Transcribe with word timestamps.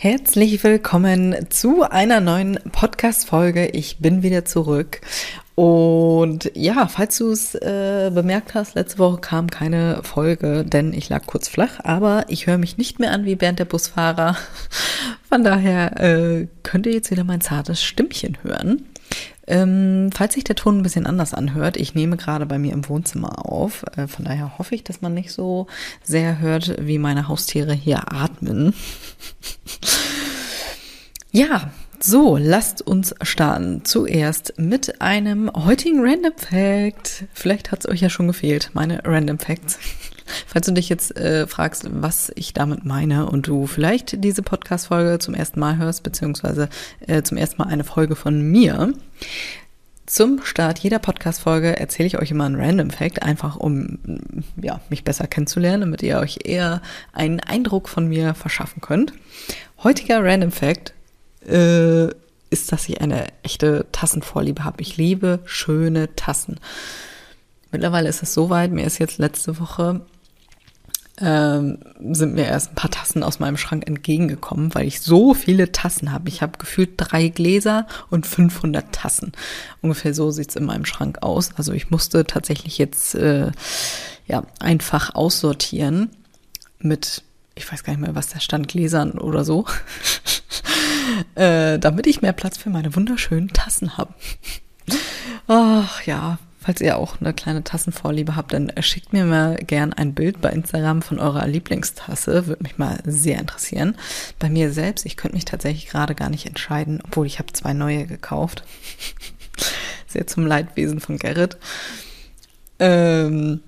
Herzlich 0.00 0.62
willkommen 0.62 1.50
zu 1.50 1.82
einer 1.82 2.20
neuen 2.20 2.60
Podcast-Folge. 2.70 3.66
Ich 3.66 3.98
bin 3.98 4.22
wieder 4.22 4.44
zurück. 4.44 5.00
Und 5.56 6.52
ja, 6.54 6.86
falls 6.86 7.18
du 7.18 7.32
es 7.32 7.56
äh, 7.56 8.12
bemerkt 8.14 8.54
hast, 8.54 8.76
letzte 8.76 9.00
Woche 9.00 9.20
kam 9.20 9.50
keine 9.50 10.04
Folge, 10.04 10.64
denn 10.64 10.92
ich 10.92 11.08
lag 11.08 11.26
kurz 11.26 11.48
flach, 11.48 11.80
aber 11.82 12.26
ich 12.28 12.46
höre 12.46 12.58
mich 12.58 12.78
nicht 12.78 13.00
mehr 13.00 13.10
an 13.10 13.24
wie 13.24 13.34
Bernd 13.34 13.58
der 13.58 13.64
Busfahrer. 13.64 14.36
Von 15.28 15.42
daher 15.42 16.00
äh, 16.00 16.46
könnt 16.62 16.86
ihr 16.86 16.92
jetzt 16.92 17.10
wieder 17.10 17.24
mein 17.24 17.40
zartes 17.40 17.82
Stimmchen 17.82 18.38
hören. 18.44 18.87
Ähm, 19.48 20.10
falls 20.14 20.34
sich 20.34 20.44
der 20.44 20.56
Ton 20.56 20.78
ein 20.78 20.82
bisschen 20.82 21.06
anders 21.06 21.32
anhört, 21.32 21.78
ich 21.78 21.94
nehme 21.94 22.18
gerade 22.18 22.44
bei 22.44 22.58
mir 22.58 22.72
im 22.74 22.86
Wohnzimmer 22.88 23.46
auf. 23.50 23.84
Äh, 23.96 24.06
von 24.06 24.26
daher 24.26 24.58
hoffe 24.58 24.74
ich, 24.74 24.84
dass 24.84 25.00
man 25.00 25.14
nicht 25.14 25.32
so 25.32 25.66
sehr 26.02 26.38
hört, 26.38 26.76
wie 26.80 26.98
meine 26.98 27.28
Haustiere 27.28 27.72
hier 27.72 28.12
atmen. 28.12 28.74
ja, 31.32 31.70
so, 31.98 32.36
lasst 32.36 32.82
uns 32.82 33.14
starten. 33.22 33.84
Zuerst 33.84 34.54
mit 34.58 35.00
einem 35.00 35.50
heutigen 35.52 36.00
Random 36.00 36.32
Fact. 36.36 37.24
Vielleicht 37.32 37.72
hat 37.72 37.80
es 37.80 37.90
euch 37.90 38.00
ja 38.02 38.10
schon 38.10 38.28
gefehlt, 38.28 38.70
meine 38.74 39.00
Random 39.04 39.38
Facts. 39.38 39.78
Falls 40.46 40.66
du 40.66 40.72
dich 40.72 40.88
jetzt 40.88 41.16
äh, 41.16 41.46
fragst, 41.46 41.88
was 41.90 42.32
ich 42.34 42.54
damit 42.54 42.84
meine 42.84 43.26
und 43.26 43.46
du 43.46 43.66
vielleicht 43.66 44.22
diese 44.24 44.42
Podcast-Folge 44.42 45.18
zum 45.18 45.34
ersten 45.34 45.60
Mal 45.60 45.76
hörst, 45.76 46.02
beziehungsweise 46.02 46.68
äh, 47.06 47.22
zum 47.22 47.36
ersten 47.36 47.62
Mal 47.62 47.68
eine 47.68 47.84
Folge 47.84 48.16
von 48.16 48.40
mir, 48.40 48.92
zum 50.08 50.42
Start 50.42 50.78
jeder 50.78 50.98
Podcast-Folge 50.98 51.78
erzähle 51.78 52.06
ich 52.06 52.18
euch 52.18 52.30
immer 52.30 52.46
einen 52.46 52.58
Random 52.58 52.88
Fact, 52.88 53.22
einfach 53.22 53.56
um 53.56 53.98
ja, 54.56 54.80
mich 54.88 55.04
besser 55.04 55.26
kennenzulernen, 55.26 55.82
damit 55.82 56.02
ihr 56.02 56.18
euch 56.18 56.38
eher 56.44 56.80
einen 57.12 57.40
Eindruck 57.40 57.90
von 57.90 58.08
mir 58.08 58.32
verschaffen 58.32 58.80
könnt. 58.80 59.12
Heutiger 59.84 60.24
Random 60.24 60.50
Fact 60.50 60.94
äh, 61.46 62.06
ist, 62.50 62.72
dass 62.72 62.88
ich 62.88 63.02
eine 63.02 63.26
echte 63.42 63.86
Tassenvorliebe 63.92 64.64
habe. 64.64 64.80
Ich 64.80 64.96
liebe 64.96 65.40
schöne 65.44 66.14
Tassen. 66.16 66.58
Mittlerweile 67.70 68.08
ist 68.08 68.22
es 68.22 68.32
soweit, 68.32 68.72
mir 68.72 68.86
ist 68.86 68.98
jetzt 68.98 69.18
letzte 69.18 69.60
Woche 69.60 70.00
ähm, 71.20 71.78
sind 72.10 72.34
mir 72.34 72.46
erst 72.46 72.72
ein 72.72 72.74
paar 72.74 72.90
Tassen 72.90 73.22
aus 73.22 73.40
meinem 73.40 73.56
Schrank 73.56 73.86
entgegengekommen, 73.86 74.74
weil 74.74 74.86
ich 74.86 75.00
so 75.00 75.34
viele 75.34 75.72
Tassen 75.72 76.12
habe. 76.12 76.28
Ich 76.28 76.42
habe 76.42 76.58
gefühlt 76.58 76.90
drei 76.96 77.28
Gläser 77.28 77.86
und 78.10 78.26
500 78.26 78.92
Tassen. 78.92 79.32
Ungefähr 79.82 80.14
so 80.14 80.30
sieht's 80.30 80.56
in 80.56 80.64
meinem 80.64 80.84
Schrank 80.84 81.22
aus. 81.22 81.50
Also 81.56 81.72
ich 81.72 81.90
musste 81.90 82.24
tatsächlich 82.24 82.78
jetzt 82.78 83.14
äh, 83.14 83.50
ja 84.26 84.44
einfach 84.60 85.14
aussortieren 85.14 86.10
mit, 86.78 87.22
ich 87.54 87.70
weiß 87.70 87.82
gar 87.82 87.92
nicht 87.92 88.02
mehr, 88.02 88.14
was 88.14 88.28
da 88.28 88.38
stand, 88.38 88.68
Gläsern 88.68 89.12
oder 89.12 89.44
so, 89.44 89.66
äh, 91.34 91.78
damit 91.78 92.06
ich 92.06 92.22
mehr 92.22 92.32
Platz 92.32 92.58
für 92.58 92.70
meine 92.70 92.94
wunderschönen 92.94 93.48
Tassen 93.48 93.96
habe. 93.96 94.14
Ach 95.48 96.02
ja, 96.02 96.38
Falls 96.60 96.80
ihr 96.80 96.98
auch 96.98 97.20
eine 97.20 97.32
kleine 97.32 97.62
Tassenvorliebe 97.62 98.34
habt, 98.34 98.52
dann 98.52 98.72
schickt 98.80 99.12
mir 99.12 99.24
mal 99.24 99.56
gern 99.56 99.92
ein 99.92 100.14
Bild 100.14 100.40
bei 100.40 100.50
Instagram 100.50 101.02
von 101.02 101.20
eurer 101.20 101.46
Lieblingstasse. 101.46 102.46
Würde 102.46 102.62
mich 102.64 102.78
mal 102.78 102.98
sehr 103.04 103.38
interessieren. 103.38 103.96
Bei 104.40 104.50
mir 104.50 104.72
selbst, 104.72 105.06
ich 105.06 105.16
könnte 105.16 105.36
mich 105.36 105.44
tatsächlich 105.44 105.86
gerade 105.86 106.16
gar 106.16 106.30
nicht 106.30 106.46
entscheiden, 106.46 107.00
obwohl 107.04 107.26
ich 107.26 107.38
habe 107.38 107.52
zwei 107.52 107.74
neue 107.74 108.06
gekauft. 108.06 108.64
sehr 110.08 110.26
zum 110.26 110.46
Leidwesen 110.46 110.98
von 110.98 111.18
Gerrit. 111.18 111.58
Ähm, 112.80 113.60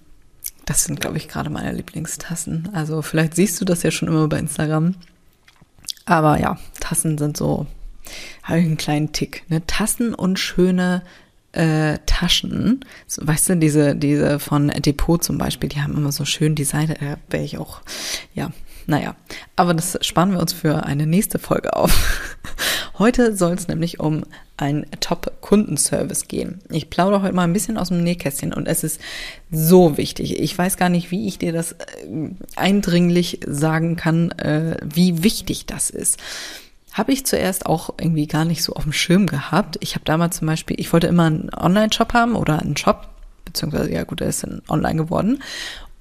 das 0.67 0.85
sind, 0.85 1.01
glaube 1.01 1.17
ich, 1.17 1.29
gerade 1.29 1.51
meine 1.51 1.73
Lieblingstassen. 1.73 2.71
Also 2.73 3.03
vielleicht 3.03 3.35
siehst 3.35 3.61
du 3.61 3.65
das 3.65 3.85
ja 3.85 3.93
schon 3.93 4.09
immer 4.09 4.27
bei 4.27 4.39
Instagram. 4.39 4.97
Aber 6.07 6.41
ja, 6.41 6.59
Tassen 6.81 7.19
sind 7.19 7.37
so, 7.37 7.67
habe 8.43 8.59
ich 8.59 8.67
einen 8.67 8.77
kleinen 8.77 9.13
Tick. 9.13 9.45
Ne? 9.49 9.65
Tassen 9.67 10.13
und 10.13 10.39
schöne 10.39 11.03
äh, 11.53 11.99
Taschen, 12.07 12.85
so, 13.07 13.27
weißt 13.27 13.51
du, 13.51 13.57
diese, 13.57 13.97
diese 13.97 14.39
von 14.39 14.69
Depot 14.69 15.23
zum 15.23 15.39
Beispiel, 15.39 15.69
die 15.69 15.83
haben 15.83 15.97
immer 15.97 16.13
so 16.13 16.25
schön 16.25 16.55
Design, 16.55 16.89
da 16.89 17.17
wäre 17.29 17.45
ich 17.45 17.59
auch, 17.59 17.81
ja, 18.35 18.51
naja. 18.87 19.15
Aber 19.57 19.73
das 19.75 19.99
sparen 20.03 20.33
wir 20.33 20.41
uns 20.41 20.53
für 20.53 20.85
eine 20.85 21.07
nächste 21.07 21.39
Folge 21.39 21.75
auf. 21.77 22.37
Heute 22.99 23.37
soll 23.37 23.55
es 23.55 23.69
nämlich 23.69 24.01
um 24.01 24.25
einen 24.57 24.85
Top-Kundenservice 25.01 26.29
gehen. 26.29 26.61
Ich 26.69 26.91
plaudere 26.91 27.23
heute 27.23 27.35
mal 27.35 27.45
ein 27.45 27.55
bisschen 27.55 27.79
aus 27.79 27.89
dem 27.89 28.03
Nähkästchen 28.05 28.53
und 28.53 28.69
es 28.69 28.85
ist 28.85 29.01
so 29.51 29.97
wichtig. 29.97 30.39
Ich 30.39 30.57
weiß 30.59 30.77
gar 30.77 30.91
nicht, 30.91 31.11
wie 31.11 31.27
ich 31.27 31.39
dir 31.39 31.53
das 31.53 31.73
äh, 31.73 31.77
eindringlich 32.57 33.41
sagen 33.47 33.97
kann, 33.97 34.33
äh, 34.33 34.77
wie 34.85 35.23
wichtig 35.23 35.65
das 35.65 35.89
ist. 35.89 36.19
Habe 36.93 37.13
ich 37.13 37.25
zuerst 37.25 37.67
auch 37.67 37.95
irgendwie 38.01 38.27
gar 38.27 38.45
nicht 38.45 38.63
so 38.63 38.73
auf 38.75 38.83
dem 38.83 38.93
Schirm 38.93 39.27
gehabt. 39.27 39.79
Ich 39.81 39.95
habe 39.95 40.05
damals 40.05 40.39
zum 40.39 40.47
Beispiel, 40.47 40.79
ich 40.81 40.93
wollte 40.93 41.07
immer 41.07 41.27
einen 41.27 41.51
Online-Shop 41.55 42.15
haben 42.15 42.35
oder 42.35 42.61
einen 42.61 42.77
Shop, 42.77 43.09
beziehungsweise, 43.45 43.93
ja 43.93 44.05
gut, 44.05 44.21
er 44.21 44.29
ist 44.29 44.43
dann 44.43 44.63
online 44.69 44.97
geworden. 44.97 45.43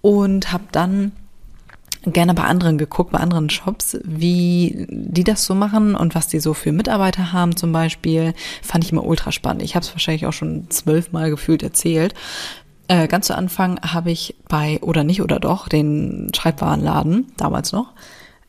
Und 0.02 0.52
habe 0.52 0.64
dann 0.72 1.12
gerne 2.06 2.34
bei 2.34 2.44
anderen 2.44 2.78
geguckt, 2.78 3.12
bei 3.12 3.20
anderen 3.20 3.50
Shops, 3.50 4.00
wie 4.04 4.88
die 4.90 5.24
das 5.24 5.46
so 5.46 5.54
machen 5.54 5.96
und 5.96 6.16
was 6.16 6.28
die 6.28 6.40
so 6.40 6.54
für 6.54 6.72
Mitarbeiter 6.72 7.34
haben 7.34 7.56
zum 7.56 7.72
Beispiel. 7.72 8.34
Fand 8.62 8.84
ich 8.84 8.92
immer 8.92 9.06
ultra 9.06 9.32
spannend. 9.32 9.64
Ich 9.64 9.76
habe 9.76 9.86
es 9.86 9.92
wahrscheinlich 9.92 10.26
auch 10.26 10.34
schon 10.34 10.70
zwölfmal 10.70 11.30
gefühlt 11.30 11.64
erzählt. 11.64 12.14
Äh, 12.88 13.08
ganz 13.08 13.28
zu 13.28 13.38
Anfang 13.38 13.80
habe 13.82 14.12
ich 14.12 14.36
bei 14.48 14.80
Oder 14.82 15.04
nicht 15.04 15.22
oder 15.22 15.40
doch 15.40 15.68
den 15.68 16.32
Schreibwarenladen, 16.34 17.28
damals 17.38 17.72
noch, 17.72 17.94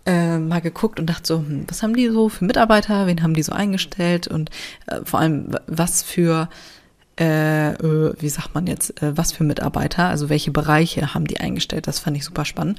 äh, 0.06 0.38
mal 0.38 0.60
geguckt 0.60 0.98
und 0.98 1.06
dachte 1.06 1.26
so, 1.26 1.38
hm, 1.38 1.64
was 1.68 1.82
haben 1.82 1.94
die 1.94 2.08
so 2.08 2.28
für 2.28 2.44
Mitarbeiter, 2.44 3.06
wen 3.06 3.22
haben 3.22 3.34
die 3.34 3.42
so 3.42 3.52
eingestellt 3.52 4.28
und 4.28 4.50
äh, 4.86 5.00
vor 5.04 5.20
allem 5.20 5.56
was 5.66 6.02
für 6.02 6.48
äh, 7.18 7.72
äh, 7.72 8.14
wie 8.18 8.28
sagt 8.30 8.54
man 8.54 8.66
jetzt, 8.66 9.02
äh, 9.02 9.16
was 9.16 9.32
für 9.32 9.44
Mitarbeiter, 9.44 10.08
also 10.08 10.30
welche 10.30 10.50
Bereiche 10.50 11.12
haben 11.12 11.26
die 11.26 11.38
eingestellt, 11.38 11.86
das 11.86 11.98
fand 11.98 12.16
ich 12.16 12.24
super 12.24 12.46
spannend. 12.46 12.78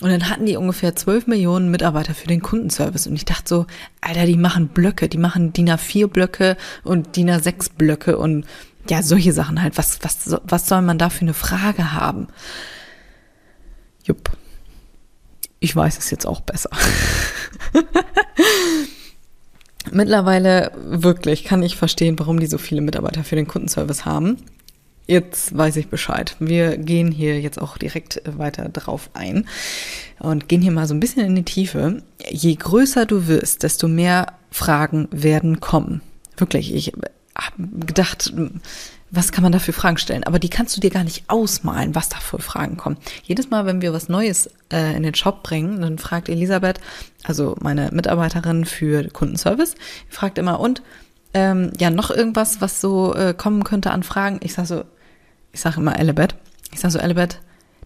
Und 0.00 0.10
dann 0.10 0.30
hatten 0.30 0.46
die 0.46 0.56
ungefähr 0.56 0.94
12 0.94 1.26
Millionen 1.26 1.70
Mitarbeiter 1.70 2.14
für 2.14 2.28
den 2.28 2.40
Kundenservice. 2.40 3.08
Und 3.08 3.16
ich 3.16 3.24
dachte 3.24 3.48
so, 3.48 3.66
Alter, 4.00 4.26
die 4.26 4.36
machen 4.36 4.68
Blöcke, 4.68 5.08
die 5.08 5.18
machen 5.18 5.52
DIN 5.52 5.68
A4 5.68 6.06
Blöcke 6.06 6.56
und 6.84 7.16
DIN 7.16 7.30
A6 7.30 7.72
Blöcke 7.76 8.16
und 8.16 8.46
ja, 8.88 9.02
solche 9.02 9.32
Sachen 9.32 9.60
halt. 9.60 9.76
Was, 9.76 9.98
was, 10.02 10.40
was 10.44 10.68
soll 10.68 10.82
man 10.82 10.98
da 10.98 11.10
für 11.10 11.22
eine 11.22 11.34
Frage 11.34 11.92
haben? 11.92 12.28
Jupp 14.04 14.37
ich 15.60 15.74
weiß 15.74 15.98
es 15.98 16.10
jetzt 16.10 16.26
auch 16.26 16.40
besser. 16.40 16.70
Mittlerweile 19.90 20.72
wirklich 20.76 21.44
kann 21.44 21.62
ich 21.62 21.76
verstehen, 21.76 22.18
warum 22.18 22.40
die 22.40 22.46
so 22.46 22.58
viele 22.58 22.80
Mitarbeiter 22.80 23.24
für 23.24 23.36
den 23.36 23.48
Kundenservice 23.48 24.04
haben. 24.04 24.36
Jetzt 25.06 25.56
weiß 25.56 25.76
ich 25.76 25.88
Bescheid. 25.88 26.36
Wir 26.38 26.76
gehen 26.76 27.10
hier 27.10 27.40
jetzt 27.40 27.58
auch 27.58 27.78
direkt 27.78 28.20
weiter 28.26 28.68
drauf 28.68 29.08
ein 29.14 29.48
und 30.18 30.48
gehen 30.48 30.60
hier 30.60 30.72
mal 30.72 30.86
so 30.86 30.92
ein 30.92 31.00
bisschen 31.00 31.24
in 31.24 31.34
die 31.34 31.44
Tiefe. 31.44 32.02
Je 32.28 32.54
größer 32.54 33.06
du 33.06 33.26
wirst, 33.26 33.62
desto 33.62 33.88
mehr 33.88 34.34
Fragen 34.50 35.08
werden 35.10 35.60
kommen. 35.60 36.02
Wirklich, 36.36 36.74
ich 36.74 36.92
habe 37.34 37.86
gedacht, 37.86 38.34
was 39.10 39.32
kann 39.32 39.42
man 39.42 39.52
da 39.52 39.58
für 39.58 39.72
Fragen 39.72 39.96
stellen? 39.98 40.24
Aber 40.24 40.38
die 40.38 40.50
kannst 40.50 40.76
du 40.76 40.80
dir 40.80 40.90
gar 40.90 41.04
nicht 41.04 41.24
ausmalen, 41.28 41.94
was 41.94 42.08
da 42.08 42.18
für 42.18 42.38
Fragen 42.38 42.76
kommen. 42.76 42.98
Jedes 43.22 43.50
Mal, 43.50 43.64
wenn 43.66 43.80
wir 43.80 43.92
was 43.92 44.08
Neues 44.08 44.50
äh, 44.72 44.96
in 44.96 45.02
den 45.02 45.14
Shop 45.14 45.42
bringen, 45.42 45.80
dann 45.80 45.98
fragt 45.98 46.28
Elisabeth, 46.28 46.80
also 47.24 47.56
meine 47.60 47.90
Mitarbeiterin 47.92 48.64
für 48.64 49.08
Kundenservice, 49.08 49.74
fragt 50.08 50.38
immer, 50.38 50.60
und 50.60 50.82
ähm, 51.34 51.72
ja, 51.78 51.90
noch 51.90 52.10
irgendwas, 52.10 52.60
was 52.60 52.80
so 52.80 53.14
äh, 53.14 53.34
kommen 53.34 53.64
könnte 53.64 53.90
an 53.90 54.02
Fragen? 54.02 54.40
Ich 54.42 54.54
sag 54.54 54.66
so, 54.66 54.84
ich 55.52 55.60
sage 55.60 55.80
immer 55.80 55.98
Elebet, 55.98 56.34
ich 56.72 56.80
sag 56.80 56.90
so, 56.90 56.98
Elebet, 56.98 57.40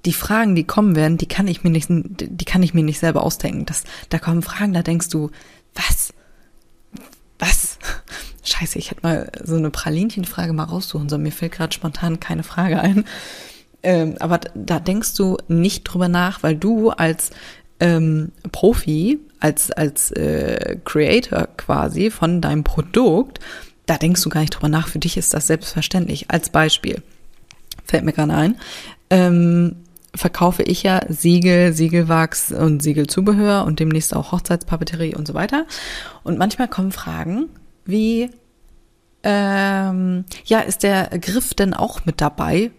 die 0.04 0.12
Fragen, 0.12 0.54
die 0.54 0.64
kommen 0.64 0.96
werden, 0.96 1.18
die 1.18 1.28
kann 1.28 1.46
ich 1.46 1.62
mir 1.62 1.70
nicht, 1.70 1.88
die 1.88 2.44
kann 2.44 2.62
ich 2.62 2.74
mir 2.74 2.82
nicht 2.82 2.98
selber 2.98 3.22
ausdenken. 3.22 3.66
Das, 3.66 3.84
da 4.08 4.18
kommen 4.18 4.42
Fragen, 4.42 4.72
da 4.72 4.82
denkst 4.82 5.08
du, 5.08 5.30
was? 5.74 6.12
Was? 7.38 7.78
Scheiße, 8.44 8.78
ich 8.78 8.90
hätte 8.90 9.02
mal 9.02 9.30
so 9.42 9.56
eine 9.56 9.70
Pralinchenfrage 9.70 10.52
mal 10.52 10.64
raussuchen 10.64 11.08
sollen. 11.08 11.22
Mir 11.22 11.32
fällt 11.32 11.52
gerade 11.52 11.72
spontan 11.72 12.20
keine 12.20 12.42
Frage 12.42 12.80
ein. 12.80 13.04
Ähm, 13.82 14.16
aber 14.20 14.40
da 14.54 14.80
denkst 14.80 15.14
du 15.14 15.38
nicht 15.48 15.84
drüber 15.84 16.08
nach, 16.08 16.42
weil 16.42 16.56
du 16.56 16.90
als 16.90 17.30
ähm, 17.80 18.32
Profi, 18.52 19.18
als, 19.40 19.70
als 19.72 20.12
äh, 20.12 20.76
Creator 20.84 21.48
quasi 21.56 22.10
von 22.10 22.40
deinem 22.40 22.64
Produkt, 22.64 23.40
da 23.86 23.98
denkst 23.98 24.22
du 24.22 24.28
gar 24.28 24.40
nicht 24.40 24.54
drüber 24.54 24.68
nach. 24.68 24.88
Für 24.88 25.00
dich 25.00 25.16
ist 25.16 25.34
das 25.34 25.48
selbstverständlich. 25.48 26.30
Als 26.30 26.50
Beispiel 26.50 27.02
fällt 27.84 28.04
mir 28.04 28.12
gerade 28.12 28.34
ein. 28.34 28.56
Ähm, 29.10 29.76
verkaufe 30.14 30.62
ich 30.62 30.82
ja 30.82 31.00
Siegel, 31.08 31.72
Siegelwachs 31.72 32.52
und 32.52 32.82
Siegelzubehör 32.82 33.64
und 33.64 33.80
demnächst 33.80 34.14
auch 34.14 34.32
Hochzeitspapeterie 34.32 35.14
und 35.14 35.26
so 35.26 35.34
weiter. 35.34 35.66
Und 36.22 36.38
manchmal 36.38 36.68
kommen 36.68 36.92
Fragen 36.92 37.48
wie, 37.84 38.30
ähm, 39.22 40.24
ja, 40.44 40.60
ist 40.60 40.82
der 40.82 41.06
Griff 41.18 41.54
denn 41.54 41.74
auch 41.74 42.04
mit 42.04 42.20
dabei? 42.20 42.70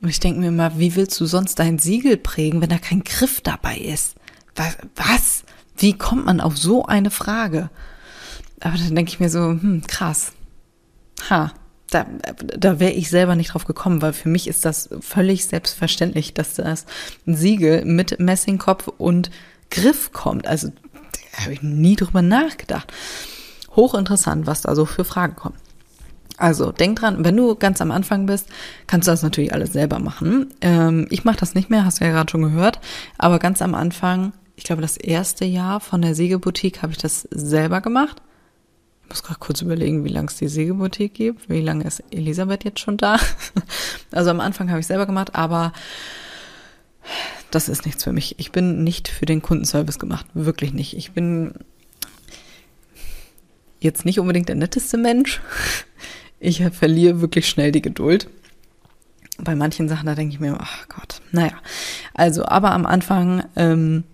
Und 0.00 0.08
ich 0.08 0.20
denke 0.20 0.40
mir 0.40 0.48
immer, 0.48 0.78
wie 0.78 0.96
willst 0.96 1.18
du 1.20 1.26
sonst 1.26 1.58
dein 1.58 1.78
Siegel 1.78 2.16
prägen, 2.16 2.60
wenn 2.60 2.68
da 2.68 2.78
kein 2.78 3.04
Griff 3.04 3.40
dabei 3.40 3.78
ist? 3.78 4.16
Was? 4.54 4.76
was? 4.96 5.44
Wie 5.76 5.94
kommt 5.94 6.26
man 6.26 6.40
auf 6.40 6.56
so 6.56 6.84
eine 6.86 7.10
Frage? 7.10 7.70
Aber 8.60 8.76
dann 8.76 8.94
denke 8.94 9.10
ich 9.10 9.20
mir 9.20 9.30
so, 9.30 9.40
hm, 9.40 9.82
krass. 9.86 10.32
Ha, 11.30 11.52
da, 11.90 12.06
da 12.58 12.80
wäre 12.80 12.92
ich 12.92 13.08
selber 13.08 13.36
nicht 13.36 13.54
drauf 13.54 13.64
gekommen, 13.64 14.02
weil 14.02 14.12
für 14.12 14.28
mich 14.28 14.48
ist 14.48 14.64
das 14.64 14.88
völlig 15.00 15.46
selbstverständlich, 15.46 16.34
dass 16.34 16.54
das 16.54 16.86
Siegel 17.26 17.84
mit 17.84 18.18
Messingkopf 18.18 18.88
und 18.88 19.30
Griff 19.70 20.12
kommt. 20.12 20.46
Also 20.46 20.68
da 20.68 21.42
habe 21.42 21.52
ich 21.52 21.62
nie 21.62 21.96
drüber 21.96 22.22
nachgedacht. 22.22 22.92
Hochinteressant, 23.76 24.46
was 24.46 24.62
da 24.62 24.74
so 24.74 24.84
für 24.84 25.04
Fragen 25.04 25.36
kommen. 25.36 25.56
Also 26.36 26.72
denk 26.72 26.98
dran, 26.98 27.24
wenn 27.24 27.36
du 27.36 27.54
ganz 27.54 27.80
am 27.80 27.92
Anfang 27.92 28.26
bist, 28.26 28.48
kannst 28.86 29.06
du 29.06 29.12
das 29.12 29.22
natürlich 29.22 29.52
alles 29.52 29.72
selber 29.72 30.00
machen. 30.00 30.52
Ähm, 30.60 31.06
ich 31.10 31.24
mache 31.24 31.36
das 31.36 31.54
nicht 31.54 31.70
mehr, 31.70 31.84
hast 31.84 32.00
du 32.00 32.04
ja 32.04 32.10
gerade 32.10 32.30
schon 32.30 32.42
gehört. 32.42 32.80
Aber 33.18 33.38
ganz 33.38 33.62
am 33.62 33.74
Anfang, 33.74 34.32
ich 34.56 34.64
glaube 34.64 34.82
das 34.82 34.96
erste 34.96 35.44
Jahr 35.44 35.80
von 35.80 36.02
der 36.02 36.14
Sägeboutique 36.14 36.82
habe 36.82 36.92
ich 36.92 36.98
das 36.98 37.28
selber 37.30 37.80
gemacht. 37.80 38.20
Ich 39.04 39.10
muss 39.10 39.22
gerade 39.22 39.38
kurz 39.38 39.60
überlegen, 39.60 40.04
wie 40.04 40.08
lange 40.08 40.28
es 40.28 40.36
die 40.36 40.48
Sägeboutique 40.48 41.14
gibt. 41.14 41.48
Wie 41.48 41.60
lange 41.60 41.84
ist 41.84 42.02
Elisabeth 42.10 42.64
jetzt 42.64 42.80
schon 42.80 42.96
da? 42.96 43.18
Also 44.10 44.30
am 44.30 44.38
Anfang 44.38 44.70
habe 44.70 44.78
ich 44.78 44.86
selber 44.86 45.06
gemacht, 45.06 45.34
aber 45.34 45.72
das 47.50 47.68
ist 47.68 47.84
nichts 47.84 48.04
für 48.04 48.12
mich. 48.12 48.38
Ich 48.38 48.52
bin 48.52 48.84
nicht 48.84 49.08
für 49.08 49.26
den 49.26 49.42
Kundenservice 49.42 49.98
gemacht. 49.98 50.26
Wirklich 50.34 50.72
nicht. 50.72 50.96
Ich 50.96 51.12
bin 51.12 51.54
jetzt 53.84 54.04
nicht 54.04 54.18
unbedingt 54.18 54.48
der 54.48 54.56
netteste 54.56 54.96
Mensch. 54.96 55.40
Ich 56.40 56.62
verliere 56.72 57.20
wirklich 57.20 57.48
schnell 57.48 57.72
die 57.72 57.82
Geduld. 57.82 58.28
Bei 59.38 59.54
manchen 59.54 59.88
Sachen, 59.88 60.06
da 60.06 60.14
denke 60.14 60.34
ich 60.34 60.40
mir, 60.40 60.56
ach 60.60 60.88
Gott, 60.88 61.20
naja. 61.32 61.54
Also, 62.12 62.44
aber 62.44 62.72
am 62.72 62.86
Anfang 62.86 63.44
ähm, 63.56 64.04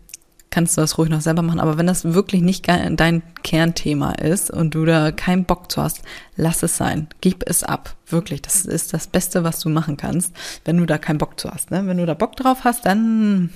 kannst 0.51 0.77
du 0.77 0.81
das 0.81 0.99
ruhig 0.99 1.09
noch 1.09 1.21
selber 1.21 1.43
machen. 1.43 1.61
Aber 1.61 1.79
wenn 1.79 1.87
das 1.87 2.13
wirklich 2.13 2.43
nicht 2.43 2.69
dein 2.69 3.23
Kernthema 3.43 4.13
ist 4.13 4.51
und 4.51 4.75
du 4.75 4.85
da 4.85 5.13
keinen 5.13 5.45
Bock 5.45 5.71
zu 5.71 5.83
hast, 5.83 6.03
lass 6.37 6.63
es 6.63 6.77
sein. 6.77 7.09
Gib 7.21 7.49
es 7.49 7.63
ab. 7.63 7.97
Wirklich. 8.07 8.43
Das 8.43 8.65
ist 8.65 8.93
das 8.93 9.07
Beste, 9.07 9.45
was 9.45 9.61
du 9.61 9.69
machen 9.69 9.97
kannst, 9.97 10.35
wenn 10.65 10.77
du 10.77 10.87
da 10.87 10.99
keinen 10.99 11.19
Bock 11.19 11.39
zu 11.39 11.51
hast. 11.51 11.71
Ne? 11.71 11.87
Wenn 11.87 11.99
du 11.99 12.07
da 12.07 12.15
Bock 12.15 12.37
drauf 12.37 12.65
hast, 12.65 12.85
dann 12.85 13.51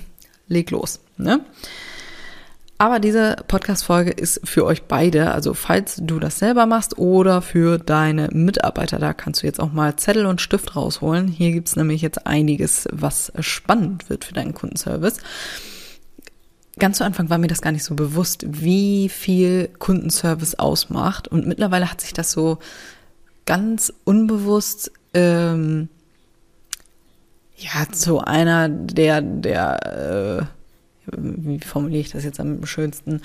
leg 0.47 0.71
los. 0.71 1.01
Ne? 1.17 1.41
Aber 2.77 2.99
diese 2.99 3.37
Podcast-Folge 3.47 4.11
ist 4.11 4.41
für 4.43 4.65
euch 4.65 4.83
beide. 4.83 5.31
Also 5.31 5.53
falls 5.53 5.95
du 6.01 6.19
das 6.19 6.39
selber 6.39 6.65
machst 6.65 6.97
oder 6.97 7.41
für 7.41 7.77
deine 7.77 8.27
Mitarbeiter, 8.33 8.99
da 8.99 9.13
kannst 9.13 9.41
du 9.41 9.47
jetzt 9.47 9.61
auch 9.61 9.71
mal 9.71 9.95
Zettel 9.95 10.25
und 10.25 10.41
Stift 10.41 10.75
rausholen. 10.75 11.29
Hier 11.29 11.51
gibt's 11.51 11.77
nämlich 11.77 12.01
jetzt 12.01 12.27
einiges, 12.27 12.87
was 12.91 13.31
spannend 13.39 14.09
wird 14.09 14.25
für 14.25 14.33
deinen 14.33 14.53
Kundenservice 14.53 15.19
ganz 16.79 16.97
zu 16.97 17.05
Anfang 17.05 17.29
war 17.29 17.37
mir 17.37 17.47
das 17.47 17.61
gar 17.61 17.71
nicht 17.71 17.83
so 17.83 17.95
bewusst, 17.95 18.45
wie 18.47 19.09
viel 19.09 19.69
Kundenservice 19.79 20.55
ausmacht. 20.55 21.27
Und 21.27 21.47
mittlerweile 21.47 21.89
hat 21.89 22.01
sich 22.01 22.13
das 22.13 22.31
so 22.31 22.57
ganz 23.45 23.93
unbewusst 24.03 24.91
ähm, 25.13 25.89
ja 27.57 27.89
zu 27.91 28.19
einer 28.19 28.67
der 28.67 29.21
der 29.21 30.41
äh, 30.41 30.45
wie 31.11 31.59
formuliere 31.59 32.01
ich 32.01 32.11
das 32.11 32.23
jetzt 32.23 32.39
am 32.39 32.65
schönsten, 32.65 33.21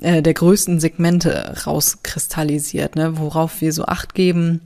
äh, 0.00 0.22
der 0.22 0.34
größten 0.34 0.80
Segmente 0.80 1.54
rauskristallisiert, 1.66 2.96
ne, 2.96 3.18
worauf 3.18 3.60
wir 3.60 3.72
so 3.72 3.84
Acht 3.86 4.14
geben 4.14 4.60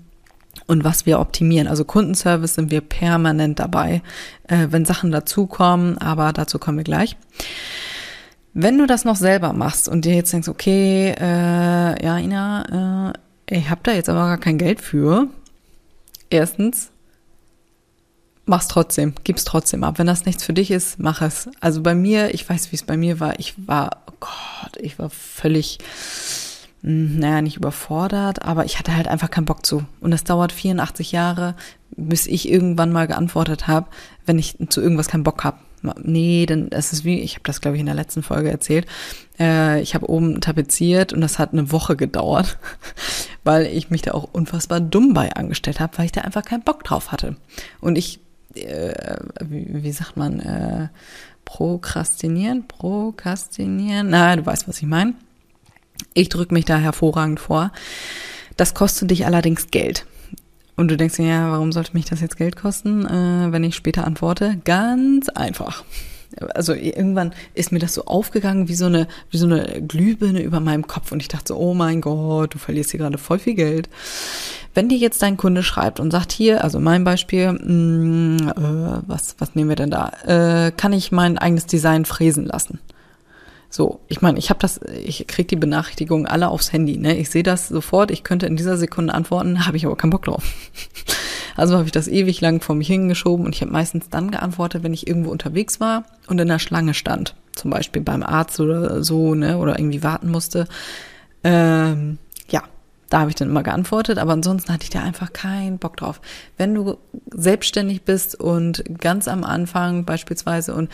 und 0.66 0.84
was 0.84 1.06
wir 1.06 1.20
optimieren. 1.20 1.68
Also 1.68 1.84
Kundenservice 1.84 2.54
sind 2.54 2.70
wir 2.70 2.80
permanent 2.80 3.58
dabei, 3.58 4.02
äh, 4.48 4.68
wenn 4.70 4.84
Sachen 4.84 5.10
dazukommen, 5.10 5.98
aber 5.98 6.32
dazu 6.32 6.58
kommen 6.58 6.78
wir 6.78 6.84
gleich. 6.84 7.16
Wenn 8.54 8.78
du 8.78 8.86
das 8.86 9.04
noch 9.04 9.16
selber 9.16 9.52
machst 9.52 9.88
und 9.88 10.04
dir 10.04 10.14
jetzt 10.14 10.32
denkst, 10.32 10.48
okay, 10.48 11.14
äh, 11.18 12.04
ja, 12.04 12.18
Ina, 12.18 13.12
äh, 13.50 13.56
ich 13.58 13.68
habe 13.68 13.82
da 13.82 13.92
jetzt 13.92 14.08
aber 14.08 14.26
gar 14.26 14.38
kein 14.38 14.58
Geld 14.58 14.80
für. 14.80 15.28
Erstens, 16.30 16.90
mach's 18.46 18.68
trotzdem, 18.68 19.14
gib's 19.24 19.44
trotzdem 19.44 19.84
ab. 19.84 19.98
Wenn 19.98 20.06
das 20.06 20.24
nichts 20.24 20.44
für 20.44 20.52
dich 20.52 20.70
ist, 20.70 20.98
mach 20.98 21.20
es. 21.20 21.48
Also 21.60 21.82
bei 21.82 21.94
mir, 21.94 22.32
ich 22.34 22.48
weiß, 22.48 22.72
wie 22.72 22.76
es 22.76 22.82
bei 22.82 22.96
mir 22.96 23.20
war. 23.20 23.38
Ich 23.38 23.54
war, 23.66 24.02
oh 24.08 24.14
Gott, 24.20 24.76
ich 24.78 24.98
war 24.98 25.10
völlig, 25.10 25.78
hm, 26.82 27.18
naja, 27.18 27.42
nicht 27.42 27.56
überfordert, 27.56 28.42
aber 28.42 28.64
ich 28.64 28.78
hatte 28.78 28.96
halt 28.96 29.08
einfach 29.08 29.30
keinen 29.30 29.46
Bock 29.46 29.66
zu. 29.66 29.84
Und 30.00 30.12
es 30.12 30.24
dauert 30.24 30.52
84 30.52 31.12
Jahre, 31.12 31.54
bis 31.96 32.26
ich 32.26 32.48
irgendwann 32.48 32.92
mal 32.92 33.06
geantwortet 33.06 33.66
habe, 33.66 33.88
wenn 34.24 34.38
ich 34.38 34.56
zu 34.68 34.80
irgendwas 34.80 35.08
keinen 35.08 35.24
Bock 35.24 35.44
habe 35.44 35.58
nee, 36.02 36.46
denn 36.46 36.70
es 36.72 36.92
ist 36.92 37.04
wie, 37.04 37.20
ich 37.20 37.34
habe 37.34 37.44
das 37.44 37.60
glaube 37.60 37.76
ich 37.76 37.80
in 37.80 37.86
der 37.86 37.94
letzten 37.94 38.22
Folge 38.22 38.50
erzählt, 38.50 38.86
äh, 39.38 39.80
ich 39.80 39.94
habe 39.94 40.10
oben 40.10 40.40
tapeziert 40.40 41.12
und 41.12 41.20
das 41.20 41.38
hat 41.38 41.52
eine 41.52 41.70
Woche 41.72 41.96
gedauert, 41.96 42.58
weil 43.44 43.66
ich 43.66 43.90
mich 43.90 44.02
da 44.02 44.12
auch 44.12 44.28
unfassbar 44.32 44.80
dumm 44.80 45.14
bei 45.14 45.32
angestellt 45.32 45.80
habe, 45.80 45.96
weil 45.98 46.06
ich 46.06 46.12
da 46.12 46.22
einfach 46.22 46.44
keinen 46.44 46.62
Bock 46.62 46.84
drauf 46.84 47.12
hatte. 47.12 47.36
Und 47.80 47.96
ich, 47.96 48.20
äh, 48.64 49.16
wie, 49.42 49.82
wie 49.82 49.92
sagt 49.92 50.16
man, 50.16 50.40
äh, 50.40 50.88
prokrastinieren, 51.44 52.66
prokrastinieren, 52.66 54.10
na, 54.10 54.36
du 54.36 54.44
weißt, 54.44 54.68
was 54.68 54.78
ich 54.78 54.86
meine. 54.86 55.14
Ich 56.14 56.28
drücke 56.28 56.52
mich 56.52 56.64
da 56.64 56.76
hervorragend 56.76 57.40
vor. 57.40 57.72
Das 58.56 58.74
kostet 58.74 59.10
dich 59.10 59.26
allerdings 59.26 59.70
Geld. 59.70 60.06
Und 60.76 60.88
du 60.88 60.96
denkst 60.96 61.16
dir, 61.16 61.26
ja, 61.26 61.50
warum 61.50 61.72
sollte 61.72 61.94
mich 61.94 62.04
das 62.04 62.20
jetzt 62.20 62.36
Geld 62.36 62.56
kosten, 62.56 63.06
äh, 63.06 63.50
wenn 63.50 63.64
ich 63.64 63.76
später 63.76 64.06
antworte? 64.06 64.60
Ganz 64.64 65.28
einfach. 65.30 65.84
Also 66.54 66.74
irgendwann 66.74 67.32
ist 67.54 67.72
mir 67.72 67.78
das 67.78 67.94
so 67.94 68.04
aufgegangen 68.04 68.68
wie 68.68 68.74
so 68.74 68.86
eine 68.86 69.08
wie 69.30 69.38
so 69.38 69.46
eine 69.46 69.82
Glühbirne 69.82 70.42
über 70.42 70.60
meinem 70.60 70.86
Kopf 70.86 71.12
und 71.12 71.20
ich 71.20 71.28
dachte 71.28 71.48
so, 71.48 71.56
oh 71.56 71.74
mein 71.74 72.00
Gott, 72.00 72.54
du 72.54 72.58
verlierst 72.58 72.90
hier 72.90 72.98
gerade 72.98 73.18
voll 73.18 73.38
viel 73.38 73.54
Geld. 73.54 73.88
Wenn 74.74 74.88
dir 74.88 74.98
jetzt 74.98 75.22
dein 75.22 75.36
Kunde 75.38 75.62
schreibt 75.62 76.00
und 76.00 76.10
sagt 76.10 76.32
hier, 76.32 76.62
also 76.62 76.78
mein 76.80 77.04
Beispiel, 77.04 77.52
mh, 77.52 77.60
mm, 77.62 78.48
äh, 78.48 79.02
was 79.06 79.36
was 79.38 79.54
nehmen 79.54 79.70
wir 79.70 79.76
denn 79.76 79.90
da? 79.90 80.12
Äh, 80.26 80.72
kann 80.72 80.92
ich 80.92 81.12
mein 81.12 81.38
eigenes 81.38 81.66
Design 81.66 82.04
fräsen 82.04 82.44
lassen? 82.44 82.80
So, 83.68 84.00
ich 84.08 84.22
meine, 84.22 84.38
ich 84.38 84.48
habe 84.48 84.60
das, 84.60 84.80
ich 85.04 85.26
krieg 85.26 85.48
die 85.48 85.56
Benachrichtigungen 85.56 86.26
alle 86.26 86.48
aufs 86.48 86.72
Handy, 86.72 86.96
ne? 86.96 87.16
Ich 87.16 87.30
sehe 87.30 87.42
das 87.42 87.68
sofort, 87.68 88.10
ich 88.10 88.22
könnte 88.22 88.46
in 88.46 88.56
dieser 88.56 88.76
Sekunde 88.76 89.12
antworten, 89.12 89.66
habe 89.66 89.76
ich 89.76 89.84
aber 89.84 89.96
keinen 89.96 90.10
Bock 90.10 90.24
drauf. 90.24 90.44
Also 91.56 91.76
habe 91.76 91.86
ich 91.86 91.92
das 91.92 92.08
ewig 92.08 92.40
lang 92.40 92.60
vor 92.60 92.76
mich 92.76 92.88
hingeschoben 92.88 93.46
und 93.46 93.54
ich 93.54 93.62
habe 93.62 93.72
meistens 93.72 94.08
dann 94.10 94.30
geantwortet, 94.30 94.82
wenn 94.82 94.94
ich 94.94 95.06
irgendwo 95.06 95.30
unterwegs 95.30 95.80
war 95.80 96.04
und 96.28 96.40
in 96.40 96.48
der 96.48 96.58
Schlange 96.58 96.94
stand. 96.94 97.34
Zum 97.52 97.70
Beispiel 97.70 98.02
beim 98.02 98.22
Arzt 98.22 98.60
oder 98.60 99.02
so, 99.02 99.34
ne? 99.34 99.58
Oder 99.58 99.78
irgendwie 99.78 100.02
warten 100.02 100.30
musste. 100.30 100.66
Ähm, 101.42 102.18
ja, 102.50 102.62
da 103.08 103.20
habe 103.20 103.30
ich 103.30 103.36
dann 103.36 103.48
immer 103.48 103.62
geantwortet, 103.62 104.18
aber 104.18 104.32
ansonsten 104.32 104.72
hatte 104.72 104.84
ich 104.84 104.90
da 104.90 105.02
einfach 105.02 105.32
keinen 105.32 105.78
Bock 105.78 105.96
drauf. 105.96 106.20
Wenn 106.58 106.74
du 106.74 106.98
selbstständig 107.32 108.02
bist 108.02 108.38
und 108.38 108.84
ganz 108.98 109.26
am 109.28 109.44
Anfang 109.44 110.04
beispielsweise 110.04 110.74
und 110.74 110.90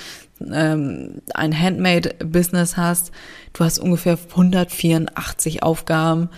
ähm, 0.52 1.22
ein 1.34 1.58
Handmade-Business 1.58 2.76
hast, 2.76 3.10
du 3.54 3.64
hast 3.64 3.78
ungefähr 3.78 4.18
184 4.30 5.62
Aufgaben, 5.62 6.28